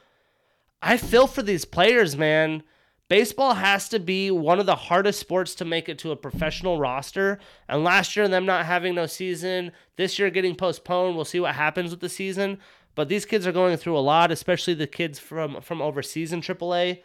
I 0.81 0.97
feel 0.97 1.27
for 1.27 1.41
these 1.41 1.65
players, 1.65 2.15
man. 2.15 2.63
Baseball 3.09 3.55
has 3.55 3.89
to 3.89 3.99
be 3.99 4.29
one 4.29 4.59
of 4.59 4.67
the 4.67 4.75
hardest 4.75 5.19
sports 5.19 5.55
to 5.55 5.65
make 5.65 5.89
it 5.89 5.97
to 5.99 6.11
a 6.11 6.15
professional 6.15 6.79
roster. 6.79 7.39
And 7.67 7.83
last 7.83 8.15
year, 8.15 8.27
them 8.27 8.45
not 8.45 8.67
having 8.67 8.95
no 8.95 9.07
season, 9.07 9.71
this 9.95 10.19
year 10.19 10.29
getting 10.29 10.55
postponed. 10.55 11.15
We'll 11.15 11.25
see 11.25 11.39
what 11.39 11.55
happens 11.55 11.89
with 11.89 12.01
the 12.01 12.09
season. 12.09 12.59
But 12.93 13.09
these 13.09 13.25
kids 13.25 13.47
are 13.47 13.51
going 13.51 13.77
through 13.77 13.97
a 13.97 13.99
lot, 13.99 14.31
especially 14.31 14.75
the 14.75 14.85
kids 14.85 15.17
from 15.17 15.61
from 15.61 15.81
overseas 15.81 16.33
in 16.33 16.41
AAA. 16.41 17.01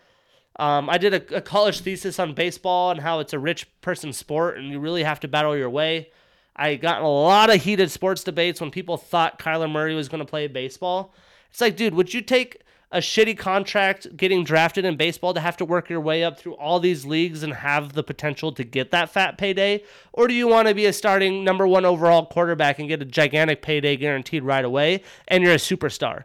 Um, 0.57 0.91
I 0.91 0.99
did 0.99 1.15
a, 1.15 1.37
a 1.37 1.41
college 1.41 1.81
thesis 1.81 2.19
on 2.19 2.35
baseball 2.35 2.91
and 2.91 3.01
how 3.01 3.21
it's 3.21 3.33
a 3.33 3.39
rich 3.39 3.67
person 3.81 4.13
sport, 4.13 4.59
and 4.59 4.69
you 4.69 4.81
really 4.81 5.05
have 5.05 5.21
to 5.21 5.29
battle 5.29 5.57
your 5.57 5.71
way. 5.71 6.11
I 6.57 6.77
got 6.77 7.03
a 7.03 7.09
lot 7.09 7.51
of 7.51 7.63
heated 7.63 7.91
sports 7.91 8.23
debates 8.23 8.61
when 8.61 8.71
people 8.71 8.97
thought 8.97 9.39
Kyler 9.39 9.71
Murray 9.71 9.95
was 9.95 10.09
going 10.09 10.21
to 10.21 10.29
play 10.31 10.47
baseball. 10.47 11.15
It's 11.51 11.61
like, 11.61 11.77
dude, 11.77 11.95
would 11.95 12.15
you 12.15 12.21
take 12.21 12.64
a 12.95 12.99
shitty 12.99 13.37
contract 13.37 14.17
getting 14.17 14.45
drafted 14.45 14.85
in 14.85 14.97
baseball 14.97 15.35
to 15.35 15.41
have 15.41 15.57
to 15.57 15.65
work 15.65 15.91
your 15.91 16.01
way 16.01 16.23
up 16.23 16.39
through 16.39 16.55
all 16.55 16.79
these 16.79 17.05
leagues 17.05 17.43
and 17.43 17.53
have 17.53 17.93
the 17.93 18.05
potential 18.05 18.53
to 18.53 18.63
get 18.63 18.93
that 18.93 19.11
fat 19.11 19.37
payday? 19.37 19.83
Or 20.13 20.29
do 20.29 20.33
you 20.33 20.47
want 20.47 20.69
to 20.69 20.75
be 20.75 20.87
a 20.87 20.93
starting 20.93 21.43
number 21.43 21.67
one 21.67 21.85
overall 21.85 22.25
quarterback 22.25 22.79
and 22.79 22.89
get 22.89 23.03
a 23.03 23.05
gigantic 23.05 23.63
payday 23.63 23.97
guaranteed 23.97 24.45
right 24.45 24.65
away 24.65 25.03
and 25.27 25.43
you're 25.43 25.55
a 25.55 25.57
superstar? 25.57 26.23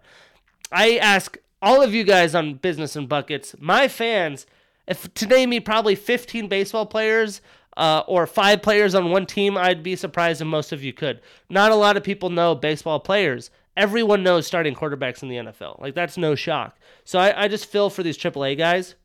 I 0.71 0.97
ask 0.97 1.37
all 1.59 1.81
of 1.81 1.91
you 1.91 2.03
guys 2.03 2.35
on 2.35 2.53
Business 2.53 2.95
and 2.95 3.09
Buckets, 3.09 3.55
my 3.59 3.87
fans, 3.87 4.45
if 4.87 5.11
to 5.15 5.25
name 5.25 5.49
me 5.49 5.59
probably 5.59 5.95
15 5.95 6.47
baseball 6.47 6.85
players 6.85 7.41
uh, 7.77 8.03
or 8.05 8.27
five 8.27 8.61
players 8.61 8.93
on 8.93 9.09
one 9.09 9.25
team, 9.25 9.57
I'd 9.57 9.81
be 9.81 9.95
surprised 9.95 10.39
if 10.39 10.47
most 10.47 10.71
of 10.71 10.83
you 10.83 10.93
could. 10.93 11.19
Not 11.49 11.71
a 11.71 11.75
lot 11.75 11.97
of 11.97 12.03
people 12.03 12.29
know 12.29 12.53
baseball 12.53 12.99
players 12.99 13.49
everyone 13.79 14.23
knows 14.23 14.45
starting 14.45 14.75
quarterbacks 14.75 15.23
in 15.23 15.29
the 15.29 15.37
NFL. 15.37 15.79
Like 15.79 15.95
that's 15.95 16.17
no 16.17 16.35
shock. 16.35 16.77
So 17.05 17.17
I, 17.17 17.45
I 17.45 17.47
just 17.47 17.65
feel 17.65 17.89
for 17.89 18.03
these 18.03 18.17
AAA 18.17 18.57
guys. 18.57 18.95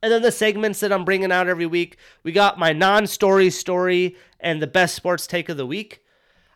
And 0.00 0.12
then 0.12 0.22
the 0.22 0.32
segments 0.32 0.78
that 0.80 0.92
I'm 0.92 1.04
bringing 1.04 1.32
out 1.32 1.48
every 1.48 1.66
week, 1.66 1.98
we 2.22 2.30
got 2.30 2.58
my 2.58 2.72
non-story 2.72 3.50
story 3.50 4.16
and 4.38 4.62
the 4.62 4.68
best 4.68 4.94
sports 4.94 5.26
take 5.26 5.48
of 5.48 5.56
the 5.56 5.66
week. 5.66 6.02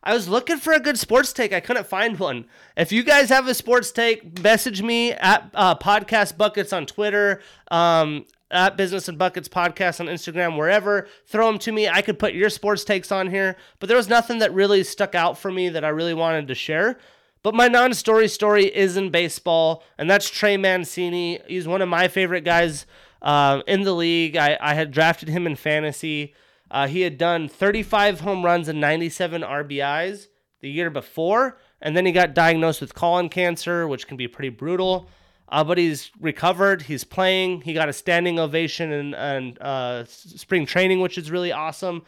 I 0.05 0.14
was 0.14 0.28
looking 0.28 0.59
for 0.59 0.72
a 0.72 0.80
good 0.80 0.99
sports 0.99 1.32
take. 1.32 1.53
I 1.53 1.61
couldn't 1.61 1.89
find 1.89 2.18
one. 2.18 2.47
If 2.76 2.93
you 2.93 3.03
guys 3.03 3.30
have 3.30 3.49
a 3.49 3.55
sports 3.55 3.91
take, 3.91 4.41
message 4.41 4.80
me 4.80 5.12
at 5.12 5.51
uh, 5.55 5.74
Podcast 5.74 6.39
Buckets 6.39 6.72
on 6.72 6.87
Twitter, 6.87 7.43
um, 7.68 8.26
at 8.51 8.76
Business 8.76 9.09
and 9.09 9.18
Buckets 9.18 9.49
Podcast 9.49 9.99
on 10.01 10.07
Instagram, 10.07 10.57
wherever. 10.57 11.09
Throw 11.26 11.47
them 11.49 11.59
to 11.61 11.72
me. 11.72 11.89
I 11.89 12.01
could 12.01 12.18
put 12.18 12.35
your 12.35 12.51
sports 12.51 12.85
takes 12.85 13.11
on 13.11 13.28
here, 13.28 13.57
but 13.80 13.89
there 13.89 13.97
was 13.97 14.09
nothing 14.09 14.39
that 14.39 14.55
really 14.55 14.85
stuck 14.85 15.14
out 15.14 15.37
for 15.37 15.51
me 15.51 15.70
that 15.70 15.85
I 15.85 15.89
really 15.89 16.14
wanted 16.14 16.49
to 16.49 16.55
share. 16.55 16.99
But 17.45 17.55
my 17.55 17.68
non 17.68 17.92
story 17.92 18.26
story 18.28 18.64
is 18.64 18.97
in 18.97 19.11
baseball, 19.11 19.84
and 19.99 20.09
that's 20.11 20.30
Trey 20.30 20.57
Mancini. 20.57 21.40
He's 21.47 21.68
one 21.68 21.82
of 21.82 21.90
my 21.90 22.09
favorite 22.09 22.40
guys 22.40 22.86
uh, 23.20 23.61
in 23.68 23.82
the 23.82 23.92
league. 23.92 24.34
I, 24.34 24.57
I 24.59 24.72
had 24.72 24.90
drafted 24.90 25.28
him 25.28 25.47
in 25.47 25.55
fantasy. 25.55 26.34
Uh, 26.70 26.88
he 26.88 27.03
had 27.03 27.18
done 27.18 27.49
35 27.49 28.20
home 28.20 28.47
runs 28.47 28.66
and 28.66 28.80
97 28.80 29.42
RBIs 29.42 30.28
the 30.61 30.70
year 30.70 30.88
before, 30.88 31.59
and 31.82 31.95
then 31.95 32.07
he 32.07 32.12
got 32.12 32.32
diagnosed 32.32 32.80
with 32.80 32.95
colon 32.95 33.28
cancer, 33.28 33.86
which 33.86 34.09
can 34.09 34.16
be 34.16 34.26
pretty 34.26 34.49
brutal. 34.49 35.11
Uh, 35.47 35.62
but 35.62 35.76
he's 35.76 36.11
recovered. 36.18 36.80
He's 36.80 37.05
playing. 37.05 37.61
He 37.61 37.74
got 37.74 37.90
a 37.90 37.92
standing 37.92 38.38
ovation 38.38 38.90
in, 38.90 39.12
in 39.12 39.59
uh, 39.59 40.05
spring 40.07 40.64
training, 40.64 41.03
which 41.03 41.18
is 41.18 41.30
really 41.30 41.53
awesome 41.53 42.05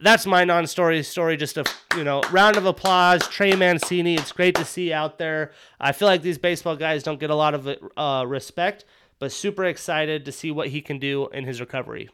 that's 0.00 0.26
my 0.26 0.44
non-story 0.44 1.02
story. 1.02 1.36
Just 1.36 1.56
a 1.56 1.64
you 1.96 2.04
know 2.04 2.22
round 2.30 2.56
of 2.56 2.66
applause, 2.66 3.26
Trey 3.28 3.54
Mancini. 3.54 4.14
It's 4.14 4.32
great 4.32 4.54
to 4.56 4.64
see 4.64 4.92
out 4.92 5.18
there. 5.18 5.52
I 5.78 5.92
feel 5.92 6.08
like 6.08 6.22
these 6.22 6.38
baseball 6.38 6.76
guys 6.76 7.02
don't 7.02 7.20
get 7.20 7.30
a 7.30 7.34
lot 7.34 7.54
of 7.54 7.68
uh, 7.96 8.24
respect, 8.26 8.84
but 9.18 9.32
super 9.32 9.64
excited 9.64 10.24
to 10.24 10.32
see 10.32 10.50
what 10.50 10.68
he 10.68 10.80
can 10.80 10.98
do 10.98 11.28
in 11.28 11.44
his 11.44 11.60
recovery. 11.60 12.10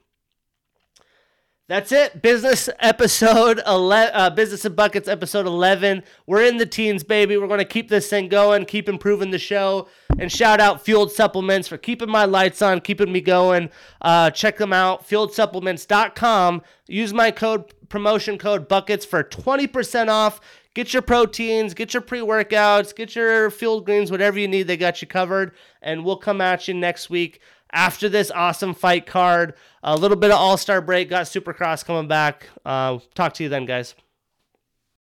That's 1.68 1.90
it. 1.90 2.22
Business 2.22 2.68
episode 2.78 3.60
11, 3.66 4.14
uh, 4.14 4.30
Business 4.30 4.64
and 4.64 4.76
Buckets 4.76 5.08
episode 5.08 5.46
11. 5.46 6.04
We're 6.24 6.44
in 6.44 6.58
the 6.58 6.66
teens, 6.66 7.02
baby. 7.02 7.36
We're 7.36 7.48
going 7.48 7.58
to 7.58 7.64
keep 7.64 7.88
this 7.88 8.08
thing 8.08 8.28
going, 8.28 8.66
keep 8.66 8.88
improving 8.88 9.32
the 9.32 9.38
show. 9.40 9.88
And 10.16 10.30
shout 10.30 10.60
out 10.60 10.84
Fueled 10.84 11.10
Supplements 11.10 11.66
for 11.66 11.76
keeping 11.76 12.08
my 12.08 12.24
lights 12.24 12.62
on, 12.62 12.82
keeping 12.82 13.10
me 13.10 13.20
going. 13.20 13.70
Uh, 14.00 14.30
check 14.30 14.58
them 14.58 14.72
out, 14.72 15.08
fueledsupplements.com. 15.08 16.62
Use 16.86 17.12
my 17.12 17.32
code, 17.32 17.74
promotion 17.88 18.38
code 18.38 18.68
Buckets 18.68 19.04
for 19.04 19.22
20% 19.22 20.08
off. 20.08 20.40
Get 20.74 20.92
your 20.92 21.02
proteins, 21.02 21.72
get 21.72 21.94
your 21.94 22.02
pre 22.02 22.20
workouts, 22.20 22.94
get 22.94 23.16
your 23.16 23.50
fueled 23.50 23.86
greens, 23.86 24.10
whatever 24.10 24.38
you 24.38 24.48
need. 24.48 24.64
They 24.64 24.76
got 24.76 25.00
you 25.00 25.08
covered. 25.08 25.52
And 25.80 26.04
we'll 26.04 26.18
come 26.18 26.40
at 26.40 26.68
you 26.68 26.74
next 26.74 27.08
week 27.08 27.40
after 27.72 28.08
this 28.08 28.30
awesome 28.30 28.74
fight 28.74 29.06
card. 29.06 29.54
A 29.82 29.96
little 29.96 30.16
bit 30.16 30.30
of 30.30 30.38
All 30.38 30.56
Star 30.56 30.80
break, 30.80 31.08
got 31.08 31.26
Supercross 31.26 31.84
coming 31.84 32.08
back. 32.08 32.48
Uh, 32.64 32.98
talk 33.14 33.32
to 33.34 33.42
you 33.42 33.48
then, 33.48 33.64
guys. 33.66 33.94